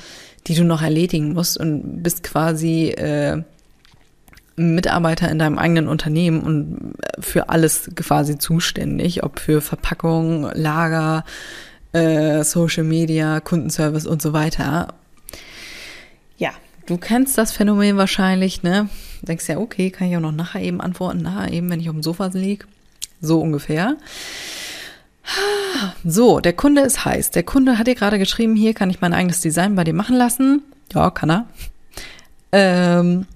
die 0.47 0.55
du 0.55 0.65
noch 0.65 0.83
erledigen 0.83 1.33
musst 1.33 1.59
und 1.59 2.03
bist 2.03 2.23
quasi 2.23 2.91
äh, 2.91 3.43
Mitarbeiter 4.57 5.31
in 5.31 5.39
deinem 5.39 5.59
eigenen 5.59 5.89
Unternehmen 5.89 6.41
und 6.41 6.95
für 7.19 7.49
alles 7.49 7.91
quasi 7.97 8.39
zuständig, 8.39 9.25
ob 9.25 9.41
für 9.41 9.61
Verpackung, 9.61 10.51
Lager, 10.55 11.25
äh, 11.93 12.45
Social 12.45 12.85
Media, 12.85 13.41
Kundenservice 13.41 14.07
und 14.07 14.23
so 14.23 14.33
weiter. 14.33 14.95
Ja, 16.37 16.51
du 16.87 16.99
kennst 16.99 17.37
das 17.39 17.53
Phänomen 17.53 17.97
wahrscheinlich, 17.97 18.63
ne? 18.63 18.89
Denkst 19.23 19.49
ja, 19.49 19.59
okay, 19.59 19.91
kann 19.91 20.09
ich 20.09 20.17
auch 20.17 20.21
noch 20.21 20.33
nachher 20.33 20.63
eben 20.63 20.81
antworten, 20.81 21.23
nachher 21.23 21.53
eben, 21.53 21.71
wenn 21.71 21.81
ich 21.81 21.89
auf 21.89 21.95
dem 21.95 22.03
Sofa 22.03 22.27
liege. 22.33 22.67
So 23.21 23.41
ungefähr. 23.41 23.97
So, 26.05 26.41
der 26.41 26.53
Kunde 26.53 26.83
ist 26.83 27.05
heiß. 27.05 27.31
Der 27.31 27.43
Kunde 27.43 27.79
hat 27.79 27.87
dir 27.87 27.95
gerade 27.95 28.19
geschrieben, 28.19 28.55
hier 28.55 28.75
kann 28.75 28.91
ich 28.91 29.01
mein 29.01 29.15
eigenes 29.15 29.41
Design 29.41 29.75
bei 29.75 29.85
dir 29.85 29.95
machen 29.95 30.17
lassen. 30.17 30.63
Ja, 30.93 31.11
kann 31.11 31.31
er. 31.31 31.47
Ähm, 32.53 33.27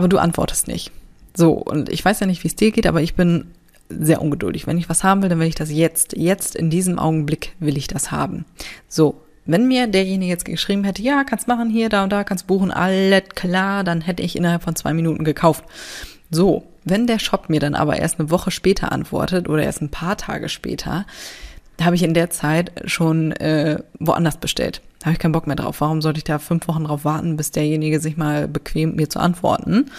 aber 0.00 0.08
du 0.08 0.18
antwortest 0.18 0.66
nicht. 0.66 0.90
So, 1.36 1.52
und 1.52 1.90
ich 1.90 2.02
weiß 2.02 2.20
ja 2.20 2.26
nicht, 2.26 2.42
wie 2.42 2.48
es 2.48 2.56
dir 2.56 2.72
geht, 2.72 2.86
aber 2.86 3.02
ich 3.02 3.14
bin 3.14 3.50
sehr 3.90 4.22
ungeduldig. 4.22 4.66
Wenn 4.66 4.78
ich 4.78 4.88
was 4.88 5.04
haben 5.04 5.22
will, 5.22 5.28
dann 5.28 5.40
will 5.40 5.46
ich 5.46 5.54
das 5.54 5.70
jetzt. 5.70 6.16
Jetzt 6.16 6.56
in 6.56 6.70
diesem 6.70 6.98
Augenblick 6.98 7.54
will 7.60 7.76
ich 7.76 7.86
das 7.86 8.10
haben. 8.10 8.46
So, 8.88 9.20
Wenn 9.46 9.66
mir 9.66 9.86
derjenige 9.86 10.30
jetzt 10.30 10.44
geschrieben 10.44 10.84
hätte, 10.84 11.02
ja, 11.02 11.24
kannst 11.24 11.48
machen 11.48 11.70
hier, 11.70 11.88
da 11.88 12.04
und 12.04 12.12
da, 12.12 12.24
kannst 12.24 12.46
buchen, 12.46 12.70
alles 12.70 13.24
klar, 13.34 13.84
dann 13.84 14.00
hätte 14.00 14.22
ich 14.22 14.36
innerhalb 14.36 14.62
von 14.62 14.76
zwei 14.76 14.92
Minuten 14.92 15.24
gekauft. 15.24 15.64
So, 16.30 16.64
wenn 16.84 17.06
der 17.06 17.18
Shop 17.18 17.48
mir 17.48 17.60
dann 17.60 17.74
aber 17.74 17.96
erst 17.96 18.20
eine 18.20 18.30
Woche 18.30 18.50
später 18.50 18.92
antwortet 18.92 19.48
oder 19.48 19.64
erst 19.64 19.82
ein 19.82 19.90
paar 19.90 20.16
Tage 20.16 20.48
später, 20.48 21.06
habe 21.84 21.96
ich 21.96 22.02
in 22.02 22.14
der 22.14 22.30
Zeit 22.30 22.72
schon 22.84 23.32
äh, 23.32 23.78
woanders 23.98 24.36
bestellt. 24.36 24.82
Habe 25.02 25.12
ich 25.12 25.18
keinen 25.18 25.32
Bock 25.32 25.46
mehr 25.46 25.56
drauf. 25.56 25.80
Warum 25.80 26.02
sollte 26.02 26.18
ich 26.18 26.24
da 26.24 26.38
fünf 26.38 26.68
Wochen 26.68 26.84
drauf 26.84 27.04
warten, 27.04 27.36
bis 27.36 27.50
derjenige 27.50 28.00
sich 28.00 28.16
mal 28.16 28.48
bequemt, 28.48 28.96
mir 28.96 29.08
zu 29.08 29.18
antworten? 29.18 29.90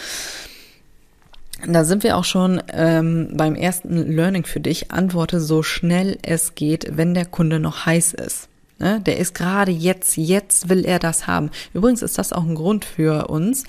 Da 1.67 1.85
sind 1.85 2.03
wir 2.03 2.17
auch 2.17 2.23
schon 2.23 2.61
ähm, 2.73 3.29
beim 3.33 3.55
ersten 3.55 4.11
Learning 4.15 4.45
für 4.45 4.59
dich. 4.59 4.91
Antworte 4.91 5.39
so 5.39 5.63
schnell 5.63 6.17
es 6.23 6.55
geht, 6.55 6.97
wenn 6.97 7.13
der 7.13 7.25
Kunde 7.25 7.59
noch 7.59 7.85
heiß 7.85 8.13
ist. 8.13 8.47
Ne? 8.79 8.99
Der 9.05 9.17
ist 9.17 9.35
gerade 9.35 9.71
jetzt, 9.71 10.17
jetzt 10.17 10.69
will 10.69 10.85
er 10.85 10.99
das 10.99 11.27
haben. 11.27 11.51
Übrigens 11.73 12.01
ist 12.01 12.17
das 12.17 12.33
auch 12.33 12.43
ein 12.43 12.55
Grund 12.55 12.83
für 12.83 13.27
uns, 13.27 13.63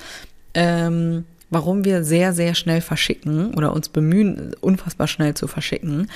ähm, 0.54 1.24
warum 1.50 1.84
wir 1.84 2.02
sehr, 2.02 2.32
sehr 2.32 2.54
schnell 2.54 2.80
verschicken 2.80 3.54
oder 3.54 3.74
uns 3.74 3.90
bemühen, 3.90 4.54
unfassbar 4.60 5.06
schnell 5.06 5.34
zu 5.34 5.46
verschicken, 5.46 6.08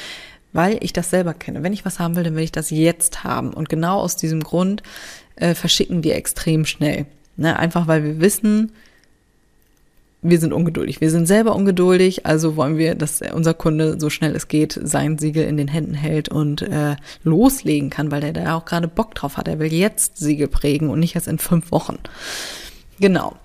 weil 0.56 0.78
ich 0.80 0.92
das 0.92 1.10
selber 1.10 1.34
kenne. 1.34 1.62
Wenn 1.62 1.74
ich 1.74 1.84
was 1.84 1.98
haben 1.98 2.16
will, 2.16 2.24
dann 2.24 2.34
will 2.34 2.42
ich 2.42 2.52
das 2.52 2.70
jetzt 2.70 3.24
haben. 3.24 3.52
Und 3.52 3.68
genau 3.68 3.98
aus 4.00 4.16
diesem 4.16 4.42
Grund 4.42 4.82
äh, 5.36 5.54
verschicken 5.54 6.02
wir 6.02 6.16
extrem 6.16 6.64
schnell. 6.64 7.06
Ne? 7.36 7.58
Einfach 7.58 7.86
weil 7.86 8.02
wir 8.02 8.20
wissen, 8.20 8.72
wir 10.22 10.40
sind 10.40 10.54
ungeduldig. 10.54 11.02
Wir 11.02 11.10
sind 11.10 11.26
selber 11.26 11.54
ungeduldig, 11.54 12.24
also 12.24 12.56
wollen 12.56 12.78
wir, 12.78 12.94
dass 12.94 13.20
unser 13.20 13.52
Kunde 13.52 14.00
so 14.00 14.08
schnell 14.08 14.34
es 14.34 14.48
geht 14.48 14.80
sein 14.82 15.18
Siegel 15.18 15.44
in 15.44 15.58
den 15.58 15.68
Händen 15.68 15.94
hält 15.94 16.30
und 16.30 16.62
äh, 16.62 16.96
loslegen 17.22 17.90
kann, 17.90 18.10
weil 18.10 18.22
der 18.22 18.32
da 18.32 18.56
auch 18.56 18.64
gerade 18.64 18.88
Bock 18.88 19.14
drauf 19.14 19.36
hat. 19.36 19.48
Er 19.48 19.58
will 19.58 19.72
jetzt 19.72 20.16
Siegel 20.16 20.48
prägen 20.48 20.88
und 20.88 21.00
nicht 21.00 21.14
erst 21.14 21.28
in 21.28 21.38
fünf 21.38 21.70
Wochen. 21.70 21.98
Genau. 22.98 23.36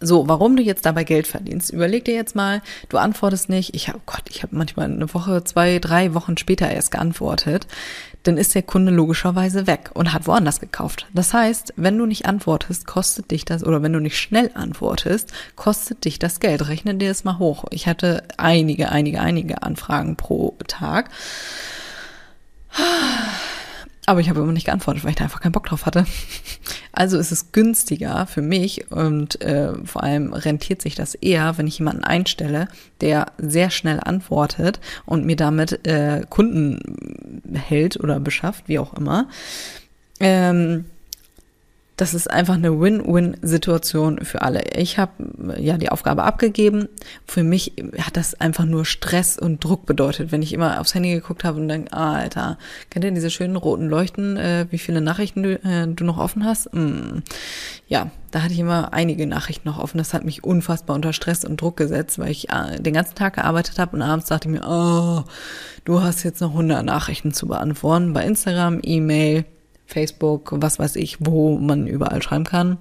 So, 0.00 0.28
warum 0.28 0.56
du 0.56 0.62
jetzt 0.62 0.86
dabei 0.86 1.02
Geld 1.02 1.26
verdienst, 1.26 1.70
überleg 1.72 2.04
dir 2.04 2.14
jetzt 2.14 2.36
mal, 2.36 2.62
du 2.88 2.98
antwortest 2.98 3.48
nicht, 3.48 3.74
ich 3.74 3.88
habe 3.88 4.00
Gott, 4.06 4.22
ich 4.28 4.44
habe 4.44 4.54
manchmal 4.54 4.86
eine 4.86 5.12
Woche, 5.12 5.42
zwei, 5.42 5.80
drei 5.80 6.14
Wochen 6.14 6.36
später 6.36 6.70
erst 6.70 6.92
geantwortet, 6.92 7.66
dann 8.22 8.36
ist 8.36 8.54
der 8.54 8.62
Kunde 8.62 8.92
logischerweise 8.92 9.66
weg 9.66 9.90
und 9.94 10.12
hat 10.12 10.28
woanders 10.28 10.60
gekauft. 10.60 11.06
Das 11.14 11.34
heißt, 11.34 11.74
wenn 11.76 11.98
du 11.98 12.06
nicht 12.06 12.26
antwortest, 12.26 12.86
kostet 12.86 13.32
dich 13.32 13.44
das, 13.44 13.64
oder 13.64 13.82
wenn 13.82 13.92
du 13.92 14.00
nicht 14.00 14.18
schnell 14.18 14.52
antwortest, 14.54 15.32
kostet 15.56 16.04
dich 16.04 16.20
das 16.20 16.38
Geld. 16.38 16.68
Rechne 16.68 16.94
dir 16.94 17.08
das 17.08 17.24
mal 17.24 17.38
hoch. 17.38 17.64
Ich 17.70 17.88
hatte 17.88 18.22
einige, 18.36 18.90
einige, 18.92 19.20
einige 19.20 19.62
Anfragen 19.64 20.14
pro 20.14 20.56
Tag. 20.68 21.10
Aber 24.06 24.20
ich 24.20 24.30
habe 24.30 24.40
immer 24.40 24.52
nicht 24.52 24.66
geantwortet, 24.66 25.04
weil 25.04 25.10
ich 25.10 25.16
da 25.16 25.24
einfach 25.24 25.40
keinen 25.40 25.52
Bock 25.52 25.66
drauf 25.66 25.86
hatte. 25.86 26.06
Also 26.98 27.16
ist 27.16 27.30
es 27.30 27.52
günstiger 27.52 28.26
für 28.26 28.42
mich 28.42 28.90
und 28.90 29.40
äh, 29.40 29.72
vor 29.84 30.02
allem 30.02 30.32
rentiert 30.32 30.82
sich 30.82 30.96
das 30.96 31.14
eher, 31.14 31.56
wenn 31.56 31.68
ich 31.68 31.78
jemanden 31.78 32.02
einstelle, 32.02 32.66
der 33.00 33.30
sehr 33.38 33.70
schnell 33.70 34.00
antwortet 34.02 34.80
und 35.06 35.24
mir 35.24 35.36
damit 35.36 35.86
äh, 35.86 36.22
Kunden 36.28 36.80
hält 37.54 38.00
oder 38.00 38.18
beschafft, 38.18 38.64
wie 38.66 38.80
auch 38.80 38.94
immer. 38.94 39.28
Ähm, 40.18 40.86
das 41.98 42.14
ist 42.14 42.30
einfach 42.30 42.54
eine 42.54 42.80
Win-Win-Situation 42.80 44.24
für 44.24 44.42
alle. 44.42 44.62
Ich 44.76 44.98
habe 44.98 45.12
ja 45.58 45.76
die 45.78 45.88
Aufgabe 45.88 46.22
abgegeben. 46.22 46.88
Für 47.26 47.42
mich 47.42 47.72
hat 48.00 48.16
das 48.16 48.40
einfach 48.40 48.64
nur 48.64 48.84
Stress 48.84 49.36
und 49.36 49.64
Druck 49.64 49.84
bedeutet, 49.84 50.30
wenn 50.30 50.40
ich 50.40 50.52
immer 50.52 50.80
aufs 50.80 50.94
Handy 50.94 51.10
geguckt 51.10 51.42
habe 51.42 51.60
und 51.60 51.66
denke, 51.66 51.92
ah, 51.92 52.14
Alter, 52.14 52.56
kennt 52.88 53.04
ihr 53.04 53.10
diese 53.10 53.30
schönen 53.30 53.56
roten 53.56 53.88
Leuchten, 53.88 54.36
äh, 54.36 54.66
wie 54.70 54.78
viele 54.78 55.00
Nachrichten 55.00 55.42
du, 55.42 55.54
äh, 55.56 55.88
du 55.88 56.04
noch 56.04 56.18
offen 56.18 56.44
hast? 56.44 56.72
Mm. 56.72 57.18
Ja, 57.88 58.12
da 58.30 58.42
hatte 58.42 58.52
ich 58.52 58.60
immer 58.60 58.92
einige 58.92 59.26
Nachrichten 59.26 59.68
noch 59.68 59.80
offen. 59.80 59.98
Das 59.98 60.14
hat 60.14 60.24
mich 60.24 60.44
unfassbar 60.44 60.94
unter 60.94 61.12
Stress 61.12 61.44
und 61.44 61.60
Druck 61.60 61.76
gesetzt, 61.76 62.20
weil 62.20 62.30
ich 62.30 62.48
äh, 62.50 62.78
den 62.78 62.94
ganzen 62.94 63.16
Tag 63.16 63.34
gearbeitet 63.34 63.80
habe 63.80 63.96
und 63.96 64.02
abends 64.02 64.28
dachte 64.28 64.48
ich 64.48 64.54
mir, 64.54 64.64
oh, 64.64 65.24
du 65.84 66.00
hast 66.00 66.22
jetzt 66.22 66.40
noch 66.40 66.50
100 66.50 66.84
Nachrichten 66.84 67.34
zu 67.34 67.48
beantworten 67.48 68.12
bei 68.12 68.24
Instagram, 68.24 68.78
E-Mail, 68.84 69.46
Facebook, 69.88 70.52
was 70.54 70.78
weiß 70.78 70.96
ich, 70.96 71.16
wo 71.18 71.58
man 71.58 71.86
überall 71.86 72.22
schreiben 72.22 72.44
kann. 72.44 72.76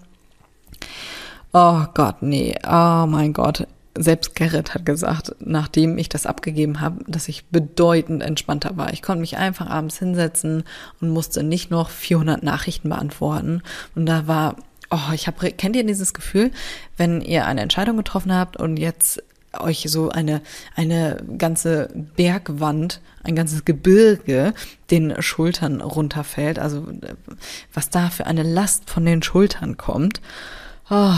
Oh 1.54 1.86
Gott, 1.94 2.22
nee, 2.22 2.54
oh 2.66 3.06
mein 3.08 3.34
Gott. 3.34 3.66
Selbst 3.98 4.36
Gerrit 4.36 4.76
hat 4.76 4.86
gesagt, 4.86 5.34
nachdem 5.40 5.98
ich 5.98 6.10
das 6.10 6.28
abgegeben 6.28 6.82
habe, 6.82 7.04
dass 7.08 7.30
ich 7.30 7.46
bedeutend 7.46 8.22
entspannter 8.22 8.78
war. 8.78 8.94
Ich 8.94 9.02
konnte 9.02 9.22
mich 9.22 9.38
einfach 9.38 9.68
abends 9.68 9.98
hinsetzen 9.98 10.66
und 11.02 11.10
musste 11.10 11.42
nicht 11.42 11.72
noch 11.72 11.90
400 11.90 12.44
Nachrichten 12.44 12.90
beantworten. 12.90 13.64
Und 13.96 14.06
da 14.06 14.28
war, 14.28 14.58
oh, 14.92 15.14
ich 15.16 15.26
habe, 15.26 15.52
kennt 15.52 15.76
ihr 15.76 15.86
dieses 15.86 16.14
Gefühl, 16.14 16.52
wenn 16.98 17.22
ihr 17.22 17.48
eine 17.48 17.62
Entscheidung 17.62 17.98
getroffen 17.98 18.36
habt 18.36 18.58
und 18.58 18.78
jetzt 18.78 19.24
euch 19.54 19.86
so 19.88 20.10
eine, 20.10 20.42
eine 20.76 21.24
ganze 21.38 21.90
Bergwand, 22.16 23.02
ein 23.24 23.36
ganzes 23.36 23.66
Gebirge 23.66 24.54
den 24.92 25.22
Schultern 25.22 25.82
runterfällt. 25.82 26.60
Also 26.60 26.88
was 27.74 27.90
da 27.90 28.10
für 28.10 28.26
eine 28.26 28.44
Last 28.44 28.90
von 28.90 29.06
den 29.06 29.24
Schultern 29.24 29.78
kommt. 29.78 30.22
Oh 30.90 31.14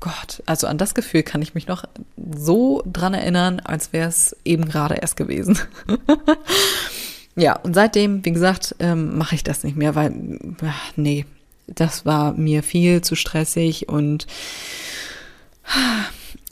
Gott, 0.00 0.42
also 0.44 0.66
an 0.66 0.76
das 0.76 0.94
Gefühl 0.94 1.22
kann 1.22 1.40
ich 1.40 1.54
mich 1.54 1.66
noch 1.66 1.84
so 2.36 2.82
dran 2.84 3.14
erinnern, 3.14 3.60
als 3.60 3.92
wäre 3.92 4.08
es 4.08 4.36
eben 4.44 4.66
gerade 4.66 4.96
erst 4.96 5.16
gewesen. 5.16 5.58
ja, 7.36 7.56
und 7.56 7.74
seitdem, 7.74 8.22
wie 8.24 8.32
gesagt, 8.32 8.76
ähm, 8.80 9.16
mache 9.16 9.34
ich 9.34 9.44
das 9.44 9.64
nicht 9.64 9.76
mehr, 9.76 9.94
weil, 9.94 10.38
ach, 10.62 10.92
nee, 10.96 11.24
das 11.66 12.04
war 12.04 12.34
mir 12.34 12.62
viel 12.62 13.00
zu 13.00 13.16
stressig 13.16 13.88
und 13.88 14.26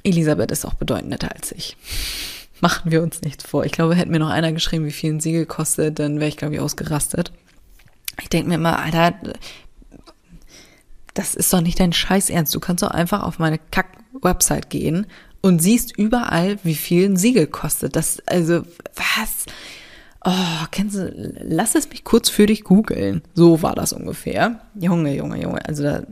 Elisabeth 0.04 0.50
ist 0.50 0.64
auch 0.64 0.75
bedeutend 0.75 1.11
netter 1.11 1.32
als 1.32 1.52
ich. 1.52 1.76
Machen 2.61 2.90
wir 2.90 3.02
uns 3.02 3.23
nichts 3.23 3.44
vor. 3.44 3.64
Ich 3.64 3.73
glaube, 3.73 3.94
hätte 3.94 4.11
mir 4.11 4.18
noch 4.18 4.30
einer 4.30 4.52
geschrieben, 4.52 4.85
wie 4.85 4.92
viel 4.92 5.12
ein 5.12 5.21
Siegel 5.21 5.47
kostet, 5.47 5.99
dann 5.99 6.21
wäre 6.21 6.28
ich, 6.28 6.37
glaube 6.37 6.54
ich, 6.54 6.61
ausgerastet. 6.61 7.32
Ich 8.21 8.28
denke 8.28 8.49
mir 8.49 8.54
immer, 8.56 8.78
Alter, 8.78 9.14
das 11.14 11.35
ist 11.35 11.52
doch 11.52 11.61
nicht 11.61 11.80
dein 11.80 11.92
Scheiß 11.92 12.30
Ernst. 12.30 12.54
Du 12.54 12.61
kannst 12.61 12.82
doch 12.82 12.90
einfach 12.90 13.23
auf 13.23 13.38
meine 13.38 13.59
Kack-Website 13.59 14.71
gehen 14.71 15.06
und 15.40 15.61
siehst 15.61 15.97
überall, 15.97 16.59
wie 16.62 16.75
viel 16.75 17.09
ein 17.09 17.16
Siegel 17.16 17.47
kostet. 17.47 17.97
Das, 17.97 18.21
also, 18.26 18.62
was? 18.94 19.47
Oh, 20.25 20.67
kennst 20.71 20.95
du, 20.95 21.35
lass 21.43 21.75
es 21.75 21.88
mich 21.91 22.05
kurz 22.05 22.29
für 22.29 22.47
dich 22.47 22.62
googeln. 22.62 23.23
So 23.35 23.61
war 23.62 23.75
das 23.75 23.93
ungefähr. 23.93 24.61
Junge, 24.79 25.17
Junge, 25.17 25.43
Junge. 25.43 25.67
Also 25.67 25.83
da, 25.83 26.02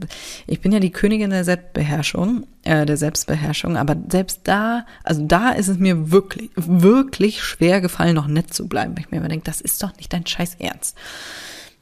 ich 0.48 0.60
bin 0.60 0.72
ja 0.72 0.80
die 0.80 0.90
Königin 0.90 1.30
der 1.30 1.44
Selbstbeherrschung, 1.44 2.44
äh, 2.64 2.86
der 2.86 2.96
Selbstbeherrschung, 2.96 3.76
aber 3.76 3.96
selbst 4.10 4.40
da, 4.44 4.84
also 5.04 5.24
da 5.24 5.50
ist 5.50 5.68
es 5.68 5.78
mir 5.78 6.10
wirklich, 6.10 6.50
wirklich 6.56 7.40
schwer 7.40 7.80
gefallen, 7.80 8.16
noch 8.16 8.26
nett 8.26 8.52
zu 8.52 8.66
bleiben. 8.66 8.96
Weil 8.96 9.04
ich 9.04 9.10
mir 9.12 9.18
immer 9.18 9.28
denke, 9.28 9.44
das 9.44 9.60
ist 9.60 9.80
doch 9.80 9.96
nicht 9.96 10.12
dein 10.12 10.26
Scheiß 10.26 10.56
Ernst. 10.58 10.96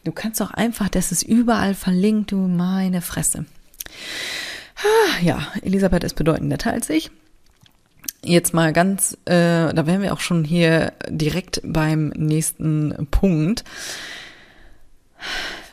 Du 0.04 0.12
kannst 0.12 0.42
doch 0.42 0.50
einfach, 0.50 0.90
das 0.90 1.12
ist 1.12 1.22
überall 1.22 1.72
verlinkt, 1.72 2.32
du 2.32 2.36
meine 2.36 3.00
Fresse. 3.00 3.46
Ah, 4.76 5.22
ja, 5.22 5.48
Elisabeth 5.62 6.04
ist 6.04 6.14
bedeutend 6.14 6.50
netter 6.50 6.72
als 6.72 6.90
ich 6.90 7.10
jetzt 8.22 8.54
mal 8.54 8.72
ganz, 8.72 9.16
äh, 9.24 9.72
da 9.72 9.86
wären 9.86 10.02
wir 10.02 10.12
auch 10.12 10.20
schon 10.20 10.44
hier 10.44 10.92
direkt 11.08 11.60
beim 11.64 12.08
nächsten 12.10 13.08
Punkt. 13.10 13.64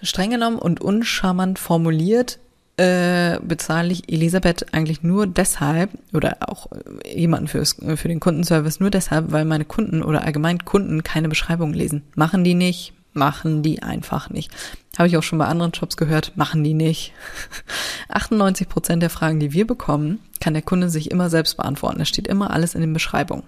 Streng 0.01 0.31
genommen 0.31 0.57
und 0.57 0.81
uncharmant 0.81 1.59
formuliert 1.59 2.39
äh, 2.77 3.39
bezahle 3.41 3.93
ich 3.93 4.11
Elisabeth 4.11 4.73
eigentlich 4.73 5.01
nur 5.01 5.27
deshalb 5.27 5.91
oder 6.13 6.37
auch 6.41 6.67
jemanden 7.05 7.47
fürs, 7.47 7.77
für 7.95 8.07
den 8.07 8.19
Kundenservice 8.19 8.79
nur 8.79 8.89
deshalb, 8.89 9.31
weil 9.31 9.45
meine 9.45 9.65
Kunden 9.65 10.03
oder 10.03 10.23
allgemein 10.23 10.59
Kunden 10.59 11.03
keine 11.03 11.29
Beschreibung 11.29 11.73
lesen. 11.73 12.03
Machen 12.15 12.43
die 12.43 12.53
nicht, 12.53 12.93
machen 13.15 13.63
die 13.63 13.81
einfach 13.81 14.29
nicht. 14.29 14.51
Habe 14.97 15.07
ich 15.07 15.17
auch 15.17 15.23
schon 15.23 15.39
bei 15.39 15.45
anderen 15.45 15.71
Jobs 15.71 15.97
gehört, 15.97 16.37
machen 16.37 16.63
die 16.63 16.73
nicht. 16.73 17.13
98 18.09 18.69
Prozent 18.69 19.01
der 19.01 19.09
Fragen, 19.09 19.39
die 19.39 19.53
wir 19.53 19.67
bekommen, 19.67 20.19
kann 20.39 20.53
der 20.53 20.63
Kunde 20.63 20.89
sich 20.89 21.11
immer 21.11 21.29
selbst 21.29 21.57
beantworten. 21.57 21.99
Das 21.99 22.09
steht 22.09 22.27
immer 22.27 22.51
alles 22.51 22.75
in 22.75 22.81
den 22.81 22.93
Beschreibungen. 22.93 23.43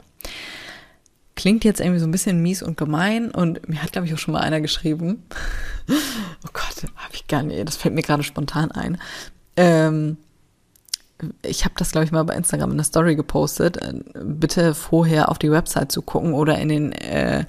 Klingt 1.35 1.63
jetzt 1.63 1.79
irgendwie 1.79 1.99
so 1.99 2.07
ein 2.07 2.11
bisschen 2.11 2.41
mies 2.41 2.63
und 2.63 2.77
gemein 2.77 3.29
und 3.29 3.69
mir 3.69 3.81
hat, 3.83 3.91
glaube 3.91 4.07
ich, 4.07 4.13
auch 4.13 4.17
schon 4.17 4.33
mal 4.33 4.41
einer 4.41 4.59
geschrieben. 4.59 5.23
oh 5.89 6.49
Gott, 6.51 6.83
habe 6.95 7.13
ich 7.13 7.27
gar 7.27 7.43
nicht, 7.43 7.67
das 7.67 7.77
fällt 7.77 7.93
mir 7.93 8.01
gerade 8.01 8.23
spontan 8.23 8.71
ein. 8.71 8.97
Ähm, 9.55 10.17
ich 11.41 11.65
habe 11.65 11.75
das, 11.77 11.91
glaube 11.91 12.05
ich, 12.05 12.11
mal 12.11 12.23
bei 12.23 12.35
Instagram 12.35 12.71
in 12.71 12.77
der 12.77 12.83
Story 12.83 13.15
gepostet, 13.15 13.77
äh, 13.77 13.93
bitte 14.23 14.73
vorher 14.73 15.29
auf 15.29 15.39
die 15.39 15.51
Website 15.51 15.91
zu 15.91 16.01
gucken 16.01 16.33
oder 16.33 16.57
in 16.57 16.69
den 16.69 16.91
äh, 16.91 17.45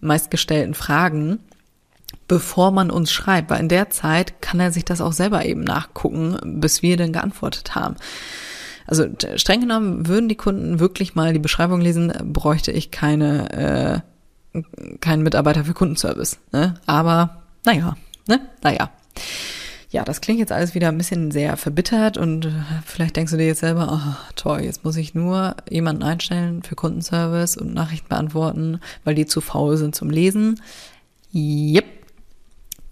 meistgestellten 0.00 0.74
Fragen 0.74 1.38
bevor 2.28 2.70
man 2.70 2.90
uns 2.90 3.12
schreibt, 3.12 3.50
weil 3.50 3.60
in 3.60 3.68
der 3.68 3.90
Zeit 3.90 4.40
kann 4.42 4.60
er 4.60 4.72
sich 4.72 4.84
das 4.84 5.00
auch 5.00 5.12
selber 5.12 5.44
eben 5.44 5.62
nachgucken, 5.62 6.38
bis 6.60 6.82
wir 6.82 6.96
dann 6.96 7.12
geantwortet 7.12 7.74
haben. 7.74 7.96
Also 8.86 9.06
streng 9.36 9.60
genommen, 9.60 10.06
würden 10.06 10.28
die 10.28 10.36
Kunden 10.36 10.78
wirklich 10.78 11.14
mal 11.14 11.32
die 11.32 11.40
Beschreibung 11.40 11.80
lesen, 11.80 12.12
bräuchte 12.32 12.70
ich 12.70 12.90
keine, 12.90 14.02
äh, 14.54 14.60
keinen 15.00 15.22
Mitarbeiter 15.22 15.64
für 15.64 15.74
Kundenservice. 15.74 16.38
Ne? 16.52 16.74
Aber 16.86 17.42
naja, 17.64 17.96
Ne? 18.28 18.40
Naja. 18.62 18.90
Ja, 19.90 20.04
das 20.04 20.20
klingt 20.20 20.40
jetzt 20.40 20.52
alles 20.52 20.74
wieder 20.74 20.88
ein 20.88 20.98
bisschen 20.98 21.30
sehr 21.30 21.56
verbittert 21.56 22.18
und 22.18 22.46
äh, 22.46 22.50
vielleicht 22.84 23.16
denkst 23.16 23.32
du 23.32 23.38
dir 23.38 23.46
jetzt 23.46 23.60
selber, 23.60 23.88
oh, 23.92 24.32
toll, 24.34 24.60
jetzt 24.62 24.84
muss 24.84 24.96
ich 24.96 25.14
nur 25.14 25.54
jemanden 25.70 26.02
einstellen 26.02 26.62
für 26.62 26.74
Kundenservice 26.74 27.56
und 27.56 27.72
Nachrichten 27.72 28.08
beantworten, 28.08 28.80
weil 29.04 29.14
die 29.14 29.26
zu 29.26 29.40
faul 29.40 29.76
sind 29.76 29.94
zum 29.94 30.10
Lesen. 30.10 30.60
Yep. 31.32 31.84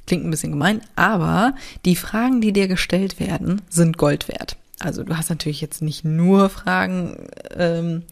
Klingt 0.06 0.24
ein 0.24 0.30
bisschen 0.30 0.52
gemein, 0.52 0.82
aber 0.96 1.54
die 1.84 1.96
Fragen, 1.96 2.40
die 2.40 2.52
dir 2.52 2.68
gestellt 2.68 3.20
werden, 3.20 3.62
sind 3.70 3.96
Gold 3.96 4.28
wert. 4.28 4.56
Also 4.80 5.02
du 5.02 5.16
hast 5.16 5.30
natürlich 5.30 5.60
jetzt 5.60 5.82
nicht 5.82 6.04
nur 6.04 6.50
Fragen, 6.50 7.28
ähm, 7.56 8.02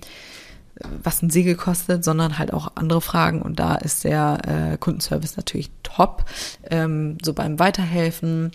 was 1.03 1.23
ein 1.23 1.31
Siegel 1.31 1.55
kostet, 1.55 2.05
sondern 2.05 2.39
halt 2.39 2.53
auch 2.53 2.73
andere 2.77 3.01
Fragen. 3.01 3.43
Und 3.43 3.59
da 3.59 3.75
ist 3.75 4.05
der 4.05 4.73
äh, 4.73 4.77
Kundenservice 4.79 5.37
natürlich 5.37 5.71
top. 5.83 6.25
Ähm, 6.71 7.19
so 7.23 7.35
beim 7.35 7.59
Weiterhelfen. 7.59 8.53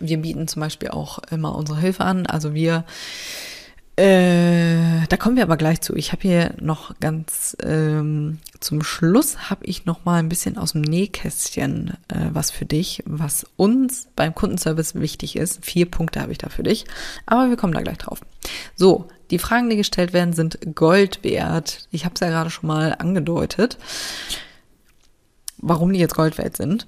Wir 0.00 0.18
bieten 0.18 0.48
zum 0.48 0.60
Beispiel 0.60 0.90
auch 0.90 1.18
immer 1.30 1.54
unsere 1.54 1.80
Hilfe 1.80 2.04
an. 2.04 2.26
Also 2.26 2.52
wir 2.52 2.84
äh, 3.98 5.06
da 5.08 5.16
kommen 5.16 5.34
wir 5.34 5.42
aber 5.42 5.56
gleich 5.56 5.80
zu. 5.80 5.96
Ich 5.96 6.12
habe 6.12 6.22
hier 6.22 6.54
noch 6.60 6.94
ganz 7.00 7.56
ähm, 7.64 8.38
zum 8.60 8.84
Schluss 8.84 9.50
habe 9.50 9.64
ich 9.66 9.86
noch 9.86 10.04
mal 10.04 10.20
ein 10.20 10.28
bisschen 10.28 10.56
aus 10.56 10.72
dem 10.72 10.82
Nähkästchen 10.82 11.94
äh, 12.06 12.28
was 12.30 12.52
für 12.52 12.64
dich, 12.64 13.02
was 13.06 13.44
uns 13.56 14.06
beim 14.14 14.36
Kundenservice 14.36 14.94
wichtig 14.94 15.34
ist. 15.34 15.64
Vier 15.64 15.90
Punkte 15.90 16.20
habe 16.20 16.30
ich 16.30 16.38
da 16.38 16.48
für 16.48 16.62
dich, 16.62 16.84
aber 17.26 17.48
wir 17.48 17.56
kommen 17.56 17.72
da 17.72 17.80
gleich 17.80 17.98
drauf. 17.98 18.20
So, 18.76 19.08
die 19.32 19.40
Fragen, 19.40 19.68
die 19.68 19.76
gestellt 19.76 20.12
werden, 20.12 20.32
sind 20.32 20.60
Gold 20.76 21.24
wert. 21.24 21.88
Ich 21.90 22.04
habe 22.04 22.14
es 22.14 22.20
ja 22.20 22.28
gerade 22.28 22.50
schon 22.50 22.68
mal 22.68 22.94
angedeutet, 22.96 23.78
warum 25.56 25.92
die 25.92 25.98
jetzt 25.98 26.14
Gold 26.14 26.38
wert 26.38 26.56
sind. 26.56 26.86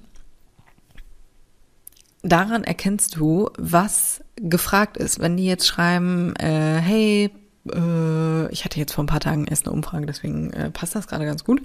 Daran 2.22 2.64
erkennst 2.64 3.16
du, 3.16 3.48
was 3.56 4.22
gefragt 4.36 4.96
ist. 4.96 5.20
Wenn 5.20 5.36
die 5.36 5.46
jetzt 5.46 5.66
schreiben, 5.66 6.34
äh, 6.36 6.78
hey, 6.78 7.30
äh, 7.72 8.52
ich 8.52 8.64
hatte 8.64 8.78
jetzt 8.78 8.92
vor 8.92 9.04
ein 9.04 9.08
paar 9.08 9.20
Tagen 9.20 9.46
erst 9.46 9.66
eine 9.66 9.74
Umfrage, 9.74 10.06
deswegen 10.06 10.52
äh, 10.52 10.70
passt 10.70 10.94
das 10.94 11.08
gerade 11.08 11.24
ganz 11.24 11.44
gut. 11.44 11.62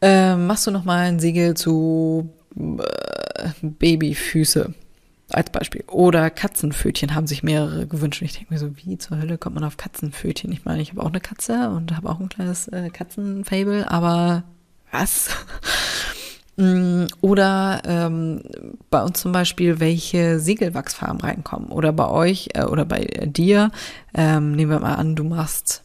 Äh, 0.00 0.34
machst 0.36 0.66
du 0.66 0.72
noch 0.72 0.84
mal 0.84 1.06
ein 1.06 1.20
Siegel 1.20 1.54
zu 1.54 2.30
äh, 2.56 3.48
Babyfüße 3.62 4.74
als 5.30 5.50
Beispiel. 5.50 5.84
Oder 5.86 6.30
Katzenpfötchen 6.30 7.14
haben 7.14 7.26
sich 7.26 7.42
mehrere 7.42 7.86
gewünscht. 7.86 8.20
Und 8.20 8.26
ich 8.26 8.34
denke 8.34 8.52
mir 8.52 8.58
so, 8.58 8.76
wie 8.76 8.98
zur 8.98 9.18
Hölle 9.18 9.38
kommt 9.38 9.54
man 9.54 9.64
auf 9.64 9.76
Katzenpfötchen? 9.76 10.52
Ich 10.52 10.64
meine, 10.64 10.82
ich 10.82 10.90
habe 10.90 11.02
auch 11.02 11.08
eine 11.08 11.20
Katze 11.20 11.70
und 11.70 11.96
habe 11.96 12.10
auch 12.10 12.20
ein 12.20 12.28
kleines 12.28 12.68
äh, 12.68 12.90
Katzenfable, 12.90 13.90
aber 13.90 14.44
was? 14.90 15.30
Mm, 16.62 17.06
oder 17.22 17.82
ähm, 17.84 18.40
bei 18.88 19.02
uns 19.02 19.20
zum 19.20 19.32
Beispiel, 19.32 19.80
welche 19.80 20.38
Siegelwachsfarben 20.38 21.20
reinkommen. 21.20 21.72
Oder 21.72 21.92
bei 21.92 22.08
euch 22.08 22.50
äh, 22.54 22.62
oder 22.62 22.84
bei 22.84 23.00
dir, 23.24 23.72
ähm, 24.14 24.52
nehmen 24.52 24.70
wir 24.70 24.78
mal 24.78 24.94
an, 24.94 25.16
du 25.16 25.24
machst 25.24 25.82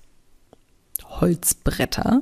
Holzbretter 1.04 2.22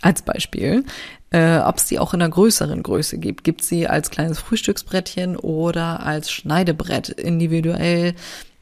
als 0.00 0.22
Beispiel. 0.22 0.84
Äh, 1.30 1.58
Ob 1.58 1.78
es 1.78 1.86
die 1.86 1.98
auch 1.98 2.14
in 2.14 2.22
einer 2.22 2.30
größeren 2.30 2.84
Größe 2.84 3.18
gibt. 3.18 3.42
Gibt 3.42 3.64
sie 3.64 3.88
als 3.88 4.10
kleines 4.10 4.38
Frühstücksbrettchen 4.38 5.36
oder 5.36 6.06
als 6.06 6.30
Schneidebrett 6.30 7.08
individuell. 7.08 8.14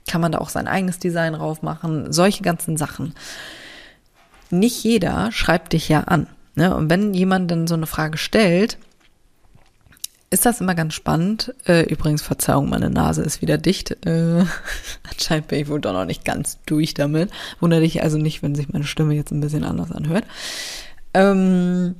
Kann 0.08 0.22
man 0.22 0.32
da 0.32 0.38
auch 0.38 0.48
sein 0.48 0.66
eigenes 0.66 0.98
Design 0.98 1.34
drauf 1.34 1.60
machen. 1.60 2.10
Solche 2.10 2.42
ganzen 2.42 2.78
Sachen. 2.78 3.12
Nicht 4.48 4.82
jeder 4.82 5.30
schreibt 5.30 5.74
dich 5.74 5.90
ja 5.90 6.04
an. 6.04 6.26
Ne? 6.54 6.74
Und 6.74 6.88
wenn 6.88 7.12
jemand 7.12 7.50
dann 7.50 7.66
so 7.66 7.74
eine 7.74 7.86
Frage 7.86 8.16
stellt, 8.16 8.78
ist 10.30 10.46
das 10.46 10.60
immer 10.60 10.76
ganz 10.76 10.94
spannend. 10.94 11.54
Äh, 11.66 11.82
übrigens, 11.92 12.22
Verzeihung, 12.22 12.68
meine 12.68 12.88
Nase 12.88 13.22
ist 13.22 13.42
wieder 13.42 13.58
dicht. 13.58 14.06
Äh, 14.06 14.44
anscheinend 15.10 15.48
bin 15.48 15.60
ich 15.60 15.68
wohl 15.68 15.80
doch 15.80 15.92
noch 15.92 16.04
nicht 16.04 16.24
ganz 16.24 16.58
durch 16.66 16.94
damit. 16.94 17.30
Wundere 17.58 17.80
dich 17.80 18.02
also 18.02 18.16
nicht, 18.16 18.42
wenn 18.42 18.54
sich 18.54 18.68
meine 18.68 18.84
Stimme 18.84 19.14
jetzt 19.14 19.32
ein 19.32 19.40
bisschen 19.40 19.64
anders 19.64 19.90
anhört. 19.90 20.24
Ähm, 21.14 21.96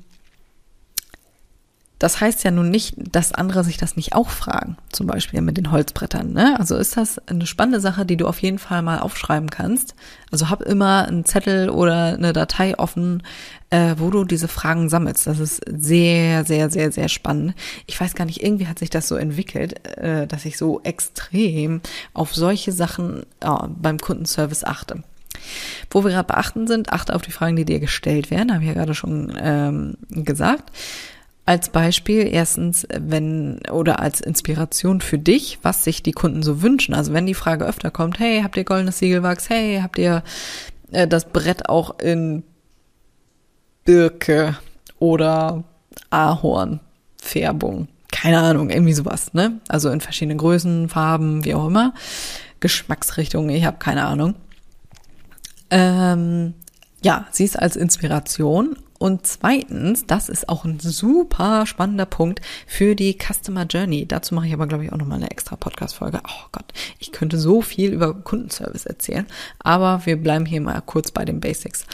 das 2.01 2.19
heißt 2.19 2.45
ja 2.45 2.51
nun 2.51 2.71
nicht, 2.71 2.95
dass 2.97 3.33
andere 3.33 3.63
sich 3.63 3.77
das 3.77 3.95
nicht 3.95 4.15
auch 4.15 4.31
fragen, 4.31 4.79
zum 4.91 5.07
Beispiel 5.07 5.43
mit 5.43 5.59
den 5.59 5.71
Holzbrettern. 5.71 6.33
Ne? 6.33 6.59
Also 6.59 6.77
ist 6.77 6.97
das 6.97 7.19
eine 7.29 7.47
spannende 7.47 7.79
Sache, 7.79 8.07
die 8.07 8.17
du 8.17 8.27
auf 8.27 8.41
jeden 8.41 8.59
Fall 8.59 8.81
mal 8.81 9.01
aufschreiben 9.01 9.51
kannst. 9.51 9.95
Also 10.33 10.49
hab 10.49 10.63
immer 10.63 11.07
einen 11.07 11.27
Zettel 11.27 11.69
oder 11.69 12.15
eine 12.15 12.33
Datei 12.33 12.79
offen, 12.79 13.23
äh, 13.69 13.97
wo 13.99 14.09
du 14.09 14.25
diese 14.25 14.49
Fragen 14.49 14.89
sammelst. 14.89 15.27
Das 15.27 15.39
ist 15.39 15.61
sehr, 15.71 16.47
sehr, 16.47 16.71
sehr, 16.71 16.91
sehr 16.91 17.11
spannend. 17.11 17.55
Ich 17.87 18.01
weiß 18.01 18.15
gar 18.15 18.25
nicht, 18.25 18.43
irgendwie 18.43 18.67
hat 18.67 18.79
sich 18.79 18.89
das 18.89 19.07
so 19.07 19.17
entwickelt, 19.17 19.87
äh, 19.99 20.27
dass 20.27 20.47
ich 20.47 20.57
so 20.57 20.81
extrem 20.83 21.83
auf 22.15 22.35
solche 22.35 22.73
Sachen 22.73 23.25
äh, 23.41 23.51
beim 23.69 23.99
Kundenservice 23.99 24.65
achte. 24.65 25.03
Wo 25.91 26.03
wir 26.03 26.13
gerade 26.13 26.29
beachten 26.29 26.67
sind, 26.67 26.95
achte 26.95 27.15
auf 27.15 27.21
die 27.21 27.31
Fragen, 27.31 27.57
die 27.57 27.67
dir 27.67 27.79
gestellt 27.79 28.31
werden, 28.31 28.55
habe 28.55 28.63
ich 28.63 28.69
ja 28.69 28.75
gerade 28.75 28.95
schon 28.95 29.37
ähm, 29.39 29.99
gesagt 30.09 30.73
als 31.51 31.69
Beispiel 31.69 32.29
erstens, 32.33 32.87
wenn 32.97 33.59
oder 33.73 33.99
als 33.99 34.21
Inspiration 34.21 35.01
für 35.01 35.19
dich, 35.19 35.59
was 35.63 35.83
sich 35.83 36.01
die 36.01 36.13
Kunden 36.13 36.45
so 36.45 36.63
wünschen. 36.63 36.95
Also 36.95 37.13
wenn 37.13 37.27
die 37.27 37.35
Frage 37.35 37.65
öfter 37.65 37.91
kommt, 37.91 38.21
hey, 38.21 38.43
habt 38.45 38.57
ihr 38.57 38.63
goldenes 38.63 39.01
Siegelwachs? 39.01 39.51
Hey, 39.51 39.81
habt 39.83 39.99
ihr 39.99 40.23
äh, 40.93 41.09
das 41.09 41.25
Brett 41.25 41.69
auch 41.69 41.99
in 41.99 42.45
Birke 43.85 44.59
oder 45.01 45.65
Ahornfärbung? 46.11 47.89
Keine 48.13 48.39
Ahnung, 48.39 48.71
irgendwie 48.71 48.95
sowas, 48.95 49.35
ne? 49.35 49.61
Also 49.67 49.91
in 49.91 50.01
verschiedenen 50.01 50.39
Größen, 50.39 50.89
Farben, 50.89 51.45
wie 51.45 51.57
auch 51.57 51.67
immer. 51.67 51.95
Geschmacksrichtungen, 52.61 53.51
ich 53.51 53.65
habe 53.65 53.79
keine 53.79 54.07
Ahnung. 54.07 54.37
Ähm, 55.71 56.55
ja, 57.03 57.27
sie 57.33 57.43
ist 57.45 57.59
als 57.59 57.75
Inspiration 57.75 58.77
und 59.01 59.27
zweitens, 59.27 60.05
das 60.05 60.29
ist 60.29 60.51
auch 60.51 60.67
ein 60.67 60.79
super 60.79 61.65
spannender 61.65 62.05
Punkt 62.05 62.43
für 62.67 62.95
die 62.95 63.17
Customer 63.17 63.65
Journey. 63.65 64.05
Dazu 64.05 64.35
mache 64.35 64.47
ich 64.47 64.53
aber, 64.53 64.67
glaube 64.67 64.85
ich, 64.85 64.93
auch 64.93 64.99
nochmal 64.99 65.17
eine 65.17 65.31
extra 65.31 65.57
Podcast-Folge. 65.57 66.21
Oh 66.23 66.49
Gott, 66.53 66.67
ich 66.99 67.11
könnte 67.11 67.39
so 67.39 67.63
viel 67.63 67.95
über 67.95 68.13
Kundenservice 68.13 68.85
erzählen, 68.85 69.27
aber 69.59 70.05
wir 70.05 70.17
bleiben 70.17 70.45
hier 70.45 70.61
mal 70.61 70.83
kurz 70.83 71.13
bei 71.13 71.25
den 71.25 71.41
Basics. 71.41 71.87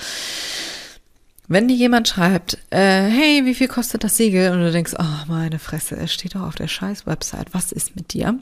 Wenn 1.47 1.69
dir 1.69 1.77
jemand 1.77 2.09
schreibt, 2.09 2.59
äh, 2.71 2.79
hey, 3.09 3.45
wie 3.45 3.55
viel 3.55 3.69
kostet 3.69 4.03
das 4.03 4.16
Siegel? 4.16 4.51
Und 4.51 4.59
du 4.59 4.73
denkst, 4.73 4.95
oh, 4.99 5.29
meine 5.29 5.61
Fresse, 5.61 5.95
es 5.95 6.12
steht 6.12 6.35
doch 6.35 6.42
auf 6.42 6.57
der 6.57 6.66
scheiß 6.66 7.07
Website. 7.07 7.55
Was 7.55 7.71
ist 7.71 7.95
mit 7.95 8.14
dir? 8.14 8.37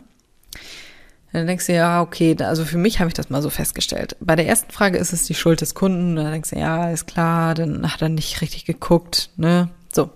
Dann 1.34 1.48
denkst 1.48 1.66
du, 1.66 1.74
ja, 1.74 2.00
okay, 2.00 2.36
also 2.38 2.64
für 2.64 2.78
mich 2.78 3.00
habe 3.00 3.08
ich 3.08 3.14
das 3.14 3.28
mal 3.28 3.42
so 3.42 3.50
festgestellt. 3.50 4.16
Bei 4.20 4.36
der 4.36 4.46
ersten 4.46 4.70
Frage 4.70 4.98
ist 4.98 5.12
es 5.12 5.24
die 5.24 5.34
Schuld 5.34 5.62
des 5.62 5.74
Kunden. 5.74 6.14
Dann 6.14 6.30
denkst 6.30 6.50
du, 6.50 6.58
ja, 6.60 6.90
ist 6.90 7.08
klar, 7.08 7.54
dann 7.54 7.92
hat 7.92 8.00
er 8.02 8.08
nicht 8.08 8.40
richtig 8.40 8.66
geguckt, 8.66 9.30
ne? 9.36 9.68
So. 9.92 10.10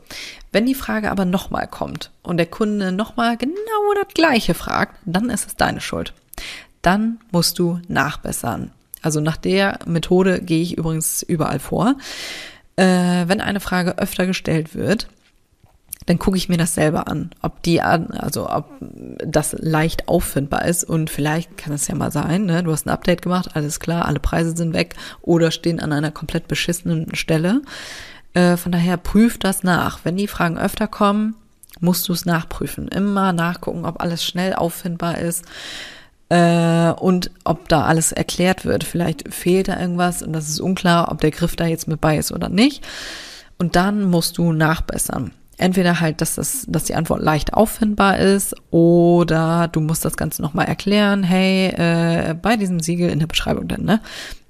Wenn 0.52 0.64
die 0.64 0.76
Frage 0.76 1.10
aber 1.10 1.24
nochmal 1.24 1.66
kommt 1.66 2.12
und 2.22 2.36
der 2.36 2.46
Kunde 2.46 2.92
nochmal 2.92 3.36
genau 3.36 3.54
das 3.96 4.14
Gleiche 4.14 4.54
fragt, 4.54 4.94
dann 5.06 5.28
ist 5.28 5.48
es 5.48 5.56
deine 5.56 5.80
Schuld. 5.80 6.14
Dann 6.82 7.18
musst 7.32 7.58
du 7.58 7.80
nachbessern. 7.88 8.70
Also 9.02 9.20
nach 9.20 9.36
der 9.36 9.80
Methode 9.86 10.40
gehe 10.40 10.62
ich 10.62 10.78
übrigens 10.78 11.24
überall 11.24 11.58
vor. 11.58 11.96
Äh, 12.76 13.26
wenn 13.26 13.40
eine 13.40 13.58
Frage 13.58 13.98
öfter 13.98 14.24
gestellt 14.26 14.76
wird, 14.76 15.08
dann 16.08 16.18
gucke 16.18 16.38
ich 16.38 16.48
mir 16.48 16.56
das 16.56 16.74
selber 16.74 17.06
an, 17.08 17.30
ob 17.42 17.62
die, 17.62 17.82
also 17.82 18.48
ob 18.48 18.70
das 18.80 19.54
leicht 19.58 20.08
auffindbar 20.08 20.64
ist 20.64 20.84
und 20.84 21.10
vielleicht 21.10 21.58
kann 21.58 21.74
es 21.74 21.86
ja 21.86 21.94
mal 21.94 22.10
sein, 22.10 22.46
ne, 22.46 22.62
du 22.62 22.72
hast 22.72 22.86
ein 22.86 22.90
Update 22.90 23.20
gemacht, 23.20 23.50
alles 23.52 23.78
klar, 23.78 24.06
alle 24.06 24.18
Preise 24.18 24.56
sind 24.56 24.72
weg 24.72 24.94
oder 25.20 25.50
stehen 25.50 25.80
an 25.80 25.92
einer 25.92 26.10
komplett 26.10 26.48
beschissenen 26.48 27.14
Stelle. 27.14 27.60
Äh, 28.32 28.56
von 28.56 28.72
daher 28.72 28.96
prüf 28.96 29.36
das 29.36 29.64
nach. 29.64 30.00
Wenn 30.04 30.16
die 30.16 30.28
Fragen 30.28 30.56
öfter 30.56 30.86
kommen, 30.86 31.34
musst 31.80 32.08
du 32.08 32.14
es 32.14 32.24
nachprüfen. 32.24 32.88
Immer 32.88 33.34
nachgucken, 33.34 33.84
ob 33.84 34.00
alles 34.00 34.24
schnell 34.24 34.54
auffindbar 34.54 35.18
ist 35.18 35.44
äh, 36.30 36.90
und 36.92 37.30
ob 37.44 37.68
da 37.68 37.82
alles 37.82 38.12
erklärt 38.12 38.64
wird. 38.64 38.82
Vielleicht 38.82 39.34
fehlt 39.34 39.68
da 39.68 39.78
irgendwas 39.78 40.22
und 40.22 40.32
das 40.32 40.48
ist 40.48 40.60
unklar, 40.60 41.12
ob 41.12 41.20
der 41.20 41.32
Griff 41.32 41.54
da 41.54 41.66
jetzt 41.66 41.86
mit 41.86 42.00
bei 42.00 42.16
ist 42.16 42.32
oder 42.32 42.48
nicht. 42.48 42.82
Und 43.58 43.76
dann 43.76 44.04
musst 44.04 44.38
du 44.38 44.54
nachbessern 44.54 45.32
entweder 45.58 46.00
halt, 46.00 46.20
dass, 46.20 46.36
das, 46.36 46.64
dass 46.68 46.84
die 46.84 46.94
Antwort 46.94 47.20
leicht 47.20 47.52
auffindbar 47.52 48.18
ist 48.18 48.54
oder 48.70 49.68
du 49.68 49.80
musst 49.80 50.04
das 50.04 50.16
Ganze 50.16 50.40
nochmal 50.40 50.66
erklären, 50.66 51.22
hey, 51.22 51.68
äh, 51.68 52.34
bei 52.34 52.56
diesem 52.56 52.80
Siegel, 52.80 53.10
in 53.10 53.18
der 53.18 53.26
Beschreibung 53.26 53.68
dann, 53.68 53.84
ne? 53.84 54.00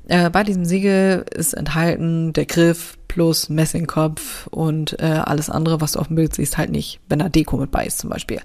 Äh, 0.06 0.30
bei 0.30 0.42
diesem 0.42 0.64
Siegel 0.64 1.26
ist 1.34 1.52
enthalten 1.52 2.32
der 2.32 2.46
Griff 2.46 2.96
plus 3.08 3.50
Messingkopf 3.50 4.46
und 4.46 4.98
äh, 5.00 5.04
alles 5.04 5.50
andere, 5.50 5.80
was 5.80 5.92
du 5.92 5.98
auf 5.98 6.06
dem 6.06 6.16
Bild 6.16 6.34
siehst, 6.34 6.56
halt 6.56 6.70
nicht, 6.70 7.00
wenn 7.08 7.18
da 7.18 7.28
Deko 7.28 7.58
mit 7.58 7.70
bei 7.70 7.84
ist 7.84 7.98
zum 7.98 8.08
Beispiel. 8.08 8.40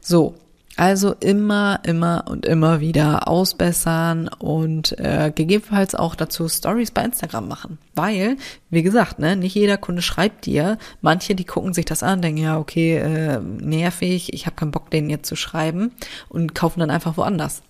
So, 0.00 0.34
Also 0.80 1.12
immer, 1.20 1.80
immer 1.82 2.24
und 2.26 2.46
immer 2.46 2.80
wieder 2.80 3.28
ausbessern 3.28 4.28
und 4.28 4.98
äh, 4.98 5.30
gegebenenfalls 5.30 5.94
auch 5.94 6.14
dazu 6.14 6.48
Stories 6.48 6.90
bei 6.90 7.04
Instagram 7.04 7.48
machen. 7.48 7.76
Weil, 7.94 8.38
wie 8.70 8.82
gesagt, 8.82 9.18
ne, 9.18 9.36
nicht 9.36 9.54
jeder 9.54 9.76
Kunde 9.76 10.00
schreibt 10.00 10.46
dir. 10.46 10.78
Manche, 11.02 11.34
die 11.34 11.44
gucken 11.44 11.74
sich 11.74 11.84
das 11.84 12.02
an, 12.02 12.22
denken, 12.22 12.40
ja, 12.40 12.58
okay, 12.58 12.96
äh, 12.96 13.40
nervig, 13.40 14.32
ich 14.32 14.46
habe 14.46 14.56
keinen 14.56 14.70
Bock, 14.70 14.90
den 14.90 15.10
jetzt 15.10 15.28
zu 15.28 15.36
schreiben 15.36 15.92
und 16.30 16.54
kaufen 16.54 16.80
dann 16.80 16.90
einfach 16.90 17.18
woanders. 17.18 17.62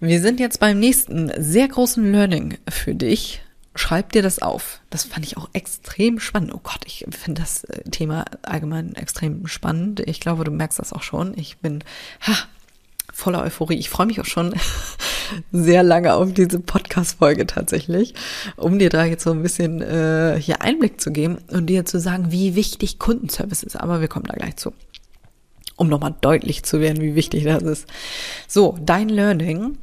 Wir 0.00 0.20
sind 0.20 0.38
jetzt 0.38 0.60
beim 0.60 0.78
nächsten 0.78 1.32
sehr 1.38 1.68
großen 1.68 2.12
Learning 2.12 2.58
für 2.68 2.94
dich 2.94 3.40
schreib 3.74 4.12
dir 4.12 4.22
das 4.22 4.40
auf. 4.40 4.80
Das 4.90 5.04
fand 5.04 5.24
ich 5.24 5.36
auch 5.36 5.48
extrem 5.52 6.18
spannend. 6.18 6.52
Oh 6.54 6.60
Gott, 6.62 6.80
ich 6.86 7.06
finde 7.10 7.42
das 7.42 7.64
äh, 7.64 7.82
Thema 7.90 8.24
allgemein 8.42 8.94
extrem 8.94 9.46
spannend. 9.46 10.00
Ich 10.00 10.20
glaube, 10.20 10.44
du 10.44 10.50
merkst 10.50 10.78
das 10.78 10.92
auch 10.92 11.02
schon. 11.02 11.36
Ich 11.38 11.58
bin 11.58 11.84
ha, 12.22 12.34
voller 13.12 13.42
Euphorie. 13.42 13.76
Ich 13.76 13.90
freue 13.90 14.06
mich 14.06 14.20
auch 14.20 14.26
schon 14.26 14.54
sehr 15.52 15.82
lange 15.82 16.14
auf 16.14 16.32
diese 16.32 16.58
Podcast-Folge 16.58 17.46
tatsächlich, 17.46 18.14
um 18.56 18.78
dir 18.78 18.90
da 18.90 19.04
jetzt 19.04 19.24
so 19.24 19.30
ein 19.30 19.42
bisschen 19.42 19.80
äh, 19.80 20.38
hier 20.40 20.62
Einblick 20.62 21.00
zu 21.00 21.12
geben 21.12 21.38
und 21.48 21.66
dir 21.66 21.84
zu 21.84 22.00
sagen, 22.00 22.32
wie 22.32 22.56
wichtig 22.56 22.98
Kundenservice 22.98 23.62
ist. 23.62 23.76
Aber 23.76 24.00
wir 24.00 24.08
kommen 24.08 24.26
da 24.26 24.34
gleich 24.34 24.56
zu. 24.56 24.72
Um 25.76 25.88
nochmal 25.88 26.14
deutlich 26.20 26.64
zu 26.64 26.80
werden, 26.80 27.00
wie 27.02 27.14
wichtig 27.14 27.44
das 27.44 27.62
ist. 27.62 27.86
So, 28.46 28.76
dein 28.82 29.08
Learning 29.08 29.78